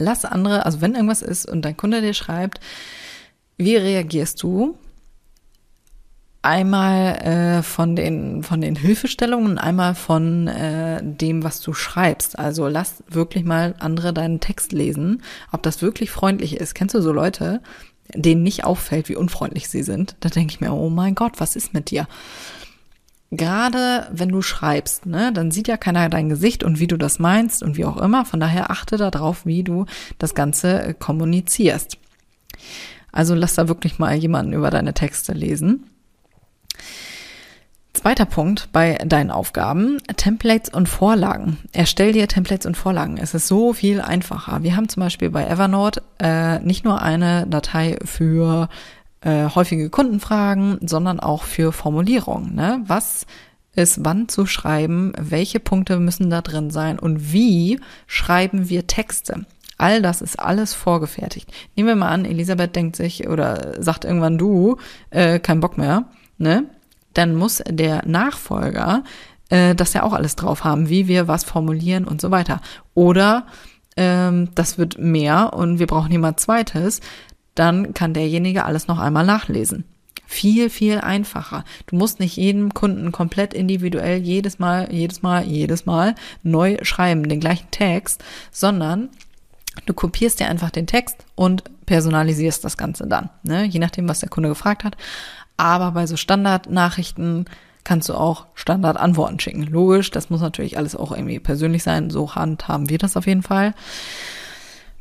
Lass 0.00 0.24
andere, 0.24 0.66
also 0.66 0.80
wenn 0.80 0.94
irgendwas 0.94 1.22
ist 1.22 1.48
und 1.48 1.62
dein 1.62 1.76
Kunde 1.76 2.00
dir 2.00 2.14
schreibt, 2.14 2.58
wie 3.56 3.76
reagierst 3.76 4.42
du? 4.42 4.76
einmal 6.42 7.16
äh, 7.16 7.62
von 7.62 7.96
den 7.96 8.42
von 8.42 8.60
den 8.60 8.76
Hilfestellungen, 8.76 9.58
einmal 9.58 9.94
von 9.94 10.48
äh, 10.48 11.00
dem, 11.02 11.44
was 11.44 11.60
du 11.60 11.74
schreibst. 11.74 12.38
Also 12.38 12.68
lass 12.68 13.02
wirklich 13.08 13.44
mal 13.44 13.74
andere 13.78 14.12
deinen 14.12 14.40
Text 14.40 14.72
lesen, 14.72 15.22
ob 15.52 15.62
das 15.62 15.82
wirklich 15.82 16.10
freundlich 16.10 16.56
ist. 16.56 16.74
Kennst 16.74 16.94
du 16.94 17.02
so 17.02 17.12
Leute, 17.12 17.60
denen 18.14 18.42
nicht 18.42 18.64
auffällt, 18.64 19.08
wie 19.08 19.16
unfreundlich 19.16 19.68
sie 19.68 19.82
sind? 19.82 20.16
Da 20.20 20.28
denke 20.30 20.52
ich 20.52 20.60
mir, 20.60 20.72
oh 20.72 20.88
mein 20.88 21.14
Gott, 21.14 21.34
was 21.38 21.56
ist 21.56 21.74
mit 21.74 21.90
dir? 21.90 22.08
Gerade 23.32 24.08
wenn 24.10 24.28
du 24.28 24.42
schreibst, 24.42 25.06
ne, 25.06 25.32
dann 25.32 25.52
sieht 25.52 25.68
ja 25.68 25.76
keiner 25.76 26.08
dein 26.08 26.28
Gesicht 26.28 26.64
und 26.64 26.80
wie 26.80 26.88
du 26.88 26.96
das 26.96 27.20
meinst 27.20 27.62
und 27.62 27.76
wie 27.76 27.84
auch 27.84 27.96
immer. 27.96 28.24
Von 28.24 28.40
daher 28.40 28.70
achte 28.70 28.96
darauf, 28.96 29.46
wie 29.46 29.62
du 29.62 29.86
das 30.18 30.34
Ganze 30.34 30.82
äh, 30.82 30.94
kommunizierst. 30.94 31.96
Also 33.12 33.34
lass 33.34 33.54
da 33.54 33.68
wirklich 33.68 33.98
mal 33.98 34.14
jemanden 34.16 34.52
über 34.52 34.70
deine 34.70 34.94
Texte 34.94 35.32
lesen. 35.32 35.84
Zweiter 37.92 38.24
Punkt 38.24 38.70
bei 38.72 38.94
deinen 39.04 39.30
Aufgaben, 39.30 39.98
Templates 40.16 40.72
und 40.72 40.88
Vorlagen. 40.88 41.58
Erstell 41.72 42.12
dir 42.12 42.28
Templates 42.28 42.66
und 42.66 42.76
Vorlagen. 42.76 43.18
Es 43.18 43.34
ist 43.34 43.46
so 43.46 43.72
viel 43.72 44.00
einfacher. 44.00 44.62
Wir 44.62 44.76
haben 44.76 44.88
zum 44.88 45.02
Beispiel 45.02 45.30
bei 45.30 45.44
Evernote 45.46 46.02
äh, 46.18 46.60
nicht 46.60 46.84
nur 46.84 47.02
eine 47.02 47.46
Datei 47.46 47.98
für 48.04 48.68
äh, 49.22 49.46
häufige 49.46 49.90
Kundenfragen, 49.90 50.78
sondern 50.86 51.20
auch 51.20 51.44
für 51.44 51.72
Formulierungen. 51.72 52.54
Ne? 52.54 52.82
Was 52.86 53.26
ist 53.74 54.04
wann 54.04 54.28
zu 54.28 54.46
schreiben, 54.46 55.12
welche 55.18 55.60
Punkte 55.60 55.98
müssen 55.98 56.30
da 56.30 56.42
drin 56.42 56.70
sein 56.70 56.98
und 56.98 57.32
wie 57.32 57.80
schreiben 58.06 58.68
wir 58.68 58.86
Texte. 58.86 59.46
All 59.78 60.02
das 60.02 60.20
ist 60.20 60.38
alles 60.38 60.74
vorgefertigt. 60.74 61.50
Nehmen 61.74 61.88
wir 61.88 61.96
mal 61.96 62.10
an, 62.10 62.24
Elisabeth 62.24 62.76
denkt 62.76 62.96
sich 62.96 63.28
oder 63.28 63.80
sagt 63.82 64.04
irgendwann 64.04 64.38
du, 64.38 64.76
äh, 65.10 65.38
kein 65.38 65.60
Bock 65.60 65.78
mehr, 65.78 66.04
ne? 66.36 66.64
dann 67.14 67.34
muss 67.34 67.62
der 67.68 68.06
Nachfolger 68.06 69.04
äh, 69.48 69.74
das 69.74 69.92
ja 69.92 70.02
auch 70.02 70.12
alles 70.12 70.36
drauf 70.36 70.64
haben, 70.64 70.88
wie 70.88 71.08
wir 71.08 71.28
was 71.28 71.44
formulieren 71.44 72.04
und 72.04 72.20
so 72.20 72.30
weiter. 72.30 72.60
Oder 72.94 73.46
ähm, 73.96 74.48
das 74.54 74.78
wird 74.78 74.98
mehr 74.98 75.52
und 75.54 75.78
wir 75.78 75.86
brauchen 75.86 76.12
jemand 76.12 76.40
Zweites, 76.40 77.00
dann 77.60 77.92
kann 77.92 78.14
derjenige 78.14 78.64
alles 78.64 78.88
noch 78.88 78.98
einmal 78.98 79.26
nachlesen. 79.26 79.84
Viel, 80.26 80.70
viel 80.70 80.98
einfacher. 80.98 81.64
Du 81.86 81.96
musst 81.96 82.18
nicht 82.18 82.36
jedem 82.36 82.72
Kunden 82.72 83.12
komplett 83.12 83.52
individuell 83.52 84.18
jedes 84.18 84.58
Mal, 84.58 84.90
jedes 84.90 85.22
Mal, 85.22 85.44
jedes 85.44 85.84
Mal 85.84 86.14
neu 86.42 86.78
schreiben, 86.82 87.28
den 87.28 87.40
gleichen 87.40 87.70
Text, 87.70 88.24
sondern 88.50 89.10
du 89.84 89.92
kopierst 89.92 90.40
dir 90.40 90.48
einfach 90.48 90.70
den 90.70 90.86
Text 90.86 91.16
und 91.34 91.64
personalisierst 91.84 92.64
das 92.64 92.78
Ganze 92.78 93.06
dann, 93.06 93.28
ne? 93.42 93.64
je 93.64 93.80
nachdem, 93.80 94.08
was 94.08 94.20
der 94.20 94.28
Kunde 94.28 94.48
gefragt 94.48 94.84
hat. 94.84 94.96
Aber 95.56 95.90
bei 95.90 96.06
so 96.06 96.16
Standardnachrichten 96.16 97.44
kannst 97.84 98.08
du 98.08 98.14
auch 98.14 98.46
Standardantworten 98.54 99.38
schicken. 99.38 99.64
Logisch, 99.64 100.10
das 100.10 100.30
muss 100.30 100.40
natürlich 100.40 100.78
alles 100.78 100.96
auch 100.96 101.12
irgendwie 101.12 101.40
persönlich 101.40 101.82
sein. 101.82 102.08
So 102.08 102.34
handhaben 102.34 102.88
wir 102.88 102.98
das 102.98 103.16
auf 103.16 103.26
jeden 103.26 103.42
Fall. 103.42 103.74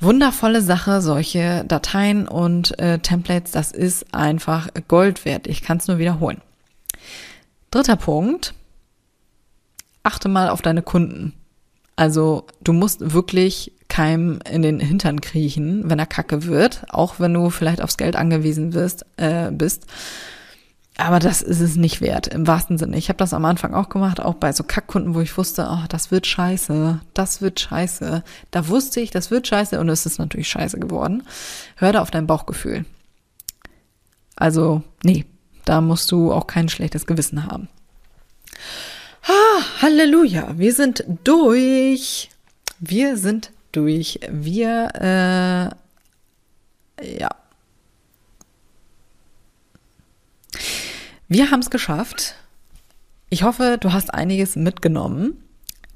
Wundervolle 0.02 0.62
Sache, 0.62 1.02
solche 1.02 1.66
Dateien 1.68 2.28
und 2.28 2.80
äh, 2.80 3.00
Templates, 3.00 3.52
das 3.52 3.72
ist 3.72 4.14
einfach 4.14 4.70
Gold 4.88 5.26
wert. 5.26 5.48
Ich 5.48 5.62
kann 5.62 5.78
es 5.78 5.88
nur 5.88 5.98
wiederholen. 5.98 6.42
Dritter 7.70 7.98
Punkt, 7.98 8.54
achte 10.04 10.30
mal 10.30 10.50
auf 10.50 10.62
deine 10.62 10.82
Kunden. 10.82 11.34
Also 11.98 12.48
du 12.62 12.72
musst 12.72 13.14
wirklich 13.14 13.74
keinem 13.90 14.40
in 14.50 14.62
den 14.62 14.80
Hintern 14.80 15.20
kriechen, 15.20 15.90
wenn 15.90 16.00
er 16.00 16.06
kacke 16.06 16.46
wird, 16.46 16.86
auch 16.90 17.20
wenn 17.20 17.34
du 17.34 17.50
vielleicht 17.50 17.82
aufs 17.82 17.98
Geld 17.98 18.16
angewiesen 18.16 18.74
wirst, 18.74 19.06
äh, 19.18 19.52
bist. 19.52 19.86
Aber 21.00 21.20
das 21.20 21.42
ist 21.42 21.62
es 21.62 21.78
nicht 21.78 22.02
wert, 22.02 22.28
im 22.28 22.46
wahrsten 22.46 22.78
Sinne. 22.78 22.98
Ich 22.98 23.08
habe 23.08 23.16
das 23.16 23.34
am 23.34 23.46
Anfang 23.46 23.74
auch 23.74 23.88
gemacht, 23.88 24.20
auch 24.20 24.34
bei 24.34 24.52
so 24.52 24.66
Kackkunden, 24.66 25.16
wo 25.16 25.22
ich 25.22 25.38
wusste, 25.38 25.70
oh, 25.72 25.86
das 25.88 26.12
wird 26.12 26.28
scheiße, 26.28 27.00
das 27.14 27.42
wird 27.42 27.62
scheiße. 27.62 28.22
Da 28.52 28.68
wusste 28.68 29.00
ich, 29.00 29.10
das 29.10 29.32
wird 29.32 29.48
scheiße 29.48 29.80
und 29.80 29.88
es 29.88 30.06
ist 30.06 30.20
natürlich 30.20 30.50
scheiße 30.50 30.78
geworden. 30.78 31.24
Hör 31.78 31.94
da 31.94 32.02
auf 32.02 32.12
dein 32.12 32.28
Bauchgefühl. 32.28 32.84
Also, 34.36 34.84
nee, 35.02 35.26
da 35.64 35.80
musst 35.80 36.12
du 36.12 36.34
auch 36.34 36.48
kein 36.48 36.68
schlechtes 36.68 37.06
Gewissen 37.06 37.46
haben. 37.46 37.70
Ah, 39.24 39.82
Halleluja, 39.82 40.58
wir 40.58 40.74
sind 40.74 41.06
durch. 41.24 42.30
Wir 42.80 43.16
sind 43.16 43.52
durch. 43.72 44.20
Wir, 44.30 45.74
äh, 47.00 47.20
ja, 47.20 47.30
Wir 51.32 51.52
haben 51.52 51.60
es 51.60 51.70
geschafft. 51.70 52.34
Ich 53.30 53.44
hoffe, 53.44 53.78
du 53.80 53.94
hast 53.94 54.12
einiges 54.12 54.56
mitgenommen. 54.56 55.38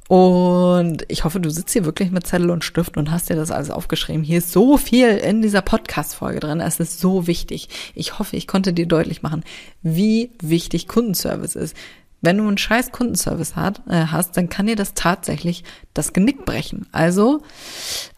Und 0.08 1.06
ich 1.08 1.24
hoffe, 1.24 1.40
du 1.40 1.50
sitzt 1.50 1.74
hier 1.74 1.86
wirklich 1.86 2.12
mit 2.12 2.28
Zettel 2.28 2.52
und 2.52 2.64
Stift 2.64 2.98
und 2.98 3.10
hast 3.10 3.30
dir 3.30 3.36
das 3.36 3.50
alles 3.50 3.72
aufgeschrieben. 3.72 4.24
Hier 4.24 4.38
ist 4.38 4.52
so 4.52 4.78
viel 4.78 5.08
in 5.08 5.42
dieser 5.42 5.64
Podcast-Folge 5.64 6.40
drin. 6.40 6.60
Es 6.60 6.80
ist 6.80 7.00
so 7.00 7.26
wichtig. 7.26 7.70
Ich 7.96 8.20
hoffe, 8.20 8.38
ich 8.38 8.48
konnte 8.48 8.74
dir 8.74 8.86
deutlich 8.86 9.24
machen, 9.24 9.44
wie 9.82 10.30
wichtig 10.40 10.88
Kundenservice 10.88 11.56
ist. 11.56 11.76
Wenn 12.22 12.38
du 12.38 12.48
einen 12.48 12.60
scheiß 12.60 12.92
Kundenservice 12.92 13.56
hat, 13.56 13.82
äh, 13.90 14.06
hast, 14.12 14.38
dann 14.38 14.50
kann 14.50 14.68
dir 14.68 14.76
das 14.76 14.94
tatsächlich 14.94 15.64
das 15.96 16.14
Genick 16.14 16.46
brechen. 16.46 16.86
Also 16.92 17.42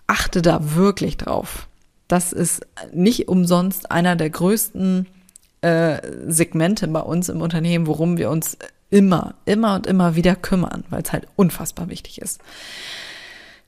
achte 0.06 0.42
da 0.42 0.76
wirklich 0.76 1.16
drauf. 1.16 1.70
Das 2.10 2.34
ist 2.34 2.68
nicht 2.94 3.30
umsonst 3.30 3.90
einer 3.90 4.18
der 4.18 4.32
größten 4.32 5.08
äh, 5.66 6.02
Segmente 6.28 6.88
bei 6.88 7.00
uns 7.00 7.30
im 7.30 7.42
Unternehmen, 7.42 7.88
worum 7.88 8.18
wir 8.18 8.30
uns 8.30 8.58
immer, 8.92 9.34
immer 9.46 9.76
und 9.76 9.88
immer 9.88 10.16
wieder 10.16 10.36
kümmern, 10.36 10.84
weil 10.90 11.02
es 11.02 11.12
halt 11.12 11.28
unfassbar 11.36 11.90
wichtig 11.90 12.22
ist. 12.22 12.40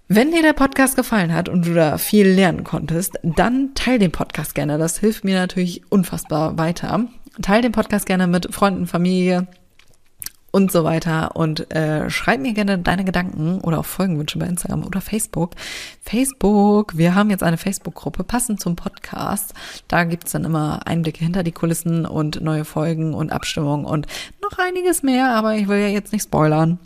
Wenn 0.08 0.32
dir 0.32 0.42
der 0.42 0.54
Podcast 0.54 0.96
gefallen 0.96 1.34
hat 1.34 1.50
und 1.50 1.66
du 1.66 1.74
da 1.74 1.98
viel 1.98 2.28
lernen 2.28 2.64
konntest, 2.64 3.20
dann 3.24 3.74
teil 3.74 4.00
den 4.00 4.12
Podcast 4.12 4.56
gerne. 4.56 4.78
Das 4.78 5.00
hilft 5.00 5.26
mir 5.26 5.38
natürlich 5.38 5.82
unfassbar 5.92 6.58
weiter. 6.58 7.08
Teil 7.42 7.62
den 7.62 7.72
Podcast 7.72 8.06
gerne 8.06 8.28
mit 8.28 8.54
Freunden, 8.54 8.88
Familie 8.88 9.48
und 10.52 10.72
so 10.72 10.84
weiter. 10.84 11.36
Und 11.36 11.72
äh, 11.74 12.10
schreib 12.10 12.40
mir 12.40 12.54
gerne 12.54 12.80
deine 12.80 13.06
Gedanken 13.06 13.60
oder 13.62 13.80
auch 13.80 13.86
Folgenwünsche 13.86 14.40
bei 14.40 14.46
Instagram 14.46 14.86
oder 14.86 15.02
Facebook. 15.02 15.52
Facebook, 16.02 16.98
wir 16.98 17.16
haben 17.16 17.30
jetzt 17.30 17.44
eine 17.44 17.58
Facebook-Gruppe, 17.58 18.24
passend 18.24 18.60
zum 18.60 18.76
Podcast. 18.76 19.54
Da 19.88 20.04
gibt's 20.04 20.32
dann 20.32 20.46
immer 20.46 20.86
Einblicke 20.86 21.24
hinter 21.24 21.44
die 21.44 21.52
Kulissen 21.52 22.06
und 22.06 22.42
neue 22.42 22.66
Folgen 22.66 23.14
und 23.14 23.32
Abstimmungen 23.32 23.86
und 23.86 24.08
noch 24.42 24.58
einiges 24.58 25.04
mehr, 25.04 25.36
aber 25.36 25.56
ich 25.56 25.68
will 25.68 25.80
ja 25.80 25.88
jetzt 25.88 26.14
nicht 26.14 26.24
spoilern. 26.24 26.80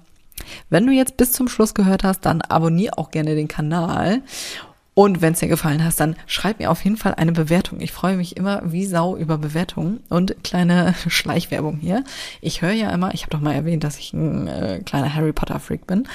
Wenn 0.70 0.88
du 0.88 0.92
jetzt 0.92 1.18
bis 1.18 1.32
zum 1.32 1.48
Schluss 1.48 1.74
gehört 1.74 2.04
hast, 2.04 2.26
dann 2.26 2.42
abonniere 2.42 2.98
auch 2.98 3.12
gerne 3.12 3.36
den 3.36 3.48
Kanal. 3.48 4.22
Und 4.94 5.22
wenn 5.22 5.34
es 5.34 5.40
dir 5.40 5.48
gefallen 5.48 5.84
hat, 5.84 5.98
dann 6.00 6.18
schreib 6.28 6.60
mir 6.60 6.70
auf 6.70 6.84
jeden 6.84 6.98
Fall 6.98 7.16
eine 7.16 7.32
Bewertung. 7.32 7.80
Ich 7.80 7.94
freue 7.94 8.18
mich 8.18 8.36
immer 8.36 8.62
wie 8.66 8.86
Sau 8.86 9.16
über 9.16 9.38
Bewertungen 9.38 10.02
und 10.10 10.44
kleine 10.44 10.94
Schleichwerbung 11.08 11.78
hier. 11.78 12.04
Ich 12.42 12.62
höre 12.62 12.74
ja 12.74 12.90
immer, 12.90 13.14
ich 13.14 13.22
habe 13.22 13.32
doch 13.32 13.40
mal 13.40 13.54
erwähnt, 13.54 13.84
dass 13.86 13.98
ich 13.98 14.12
ein 14.14 14.48
äh, 14.48 14.82
kleiner 14.86 15.14
Harry 15.14 15.32
Potter 15.32 15.60
Freak 15.60 15.88
bin. 15.88 16.08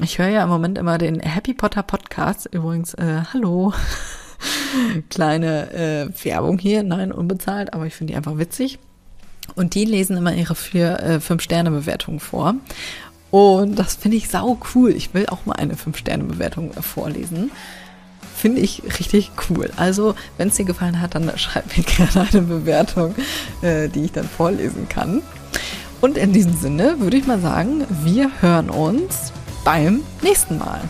Ich 0.00 0.18
höre 0.18 0.28
ja 0.28 0.42
im 0.42 0.48
Moment 0.48 0.78
immer 0.78 0.98
den 0.98 1.20
Happy 1.20 1.54
Potter 1.54 1.82
Podcast. 1.82 2.48
Übrigens, 2.50 2.94
äh, 2.94 3.22
hallo. 3.32 3.72
Kleine 5.10 5.70
äh, 5.72 6.24
Werbung 6.24 6.58
hier, 6.58 6.82
nein, 6.82 7.12
unbezahlt, 7.12 7.72
aber 7.74 7.86
ich 7.86 7.94
finde 7.94 8.12
die 8.12 8.16
einfach 8.16 8.38
witzig. 8.38 8.80
Und 9.54 9.74
die 9.74 9.84
lesen 9.84 10.16
immer 10.16 10.34
ihre 10.34 10.54
vier, 10.54 10.98
äh, 11.00 11.20
fünf 11.20 11.42
Sterne 11.42 11.70
Bewertungen 11.70 12.20
vor. 12.20 12.54
Und 13.30 13.78
das 13.78 13.96
finde 13.96 14.16
ich 14.16 14.28
sau 14.28 14.58
cool. 14.74 14.90
Ich 14.90 15.14
will 15.14 15.26
auch 15.26 15.46
mal 15.46 15.54
eine 15.54 15.76
fünf 15.76 15.98
Sterne 15.98 16.24
Bewertung 16.24 16.72
vorlesen. 16.72 17.50
Finde 18.42 18.60
ich 18.60 18.82
richtig 18.98 19.30
cool. 19.48 19.70
Also, 19.76 20.16
wenn 20.36 20.48
es 20.48 20.56
dir 20.56 20.64
gefallen 20.64 21.00
hat, 21.00 21.14
dann 21.14 21.30
schreib 21.38 21.76
mir 21.76 21.84
gerne 21.96 22.26
eine 22.28 22.42
Bewertung, 22.42 23.14
äh, 23.62 23.88
die 23.88 24.06
ich 24.06 24.10
dann 24.10 24.28
vorlesen 24.28 24.88
kann. 24.88 25.22
Und 26.00 26.18
in 26.18 26.32
diesem 26.32 26.56
Sinne 26.56 26.98
würde 26.98 27.18
ich 27.18 27.26
mal 27.28 27.38
sagen, 27.38 27.86
wir 28.02 28.32
hören 28.40 28.68
uns 28.68 29.32
beim 29.64 30.00
nächsten 30.22 30.58
Mal. 30.58 30.80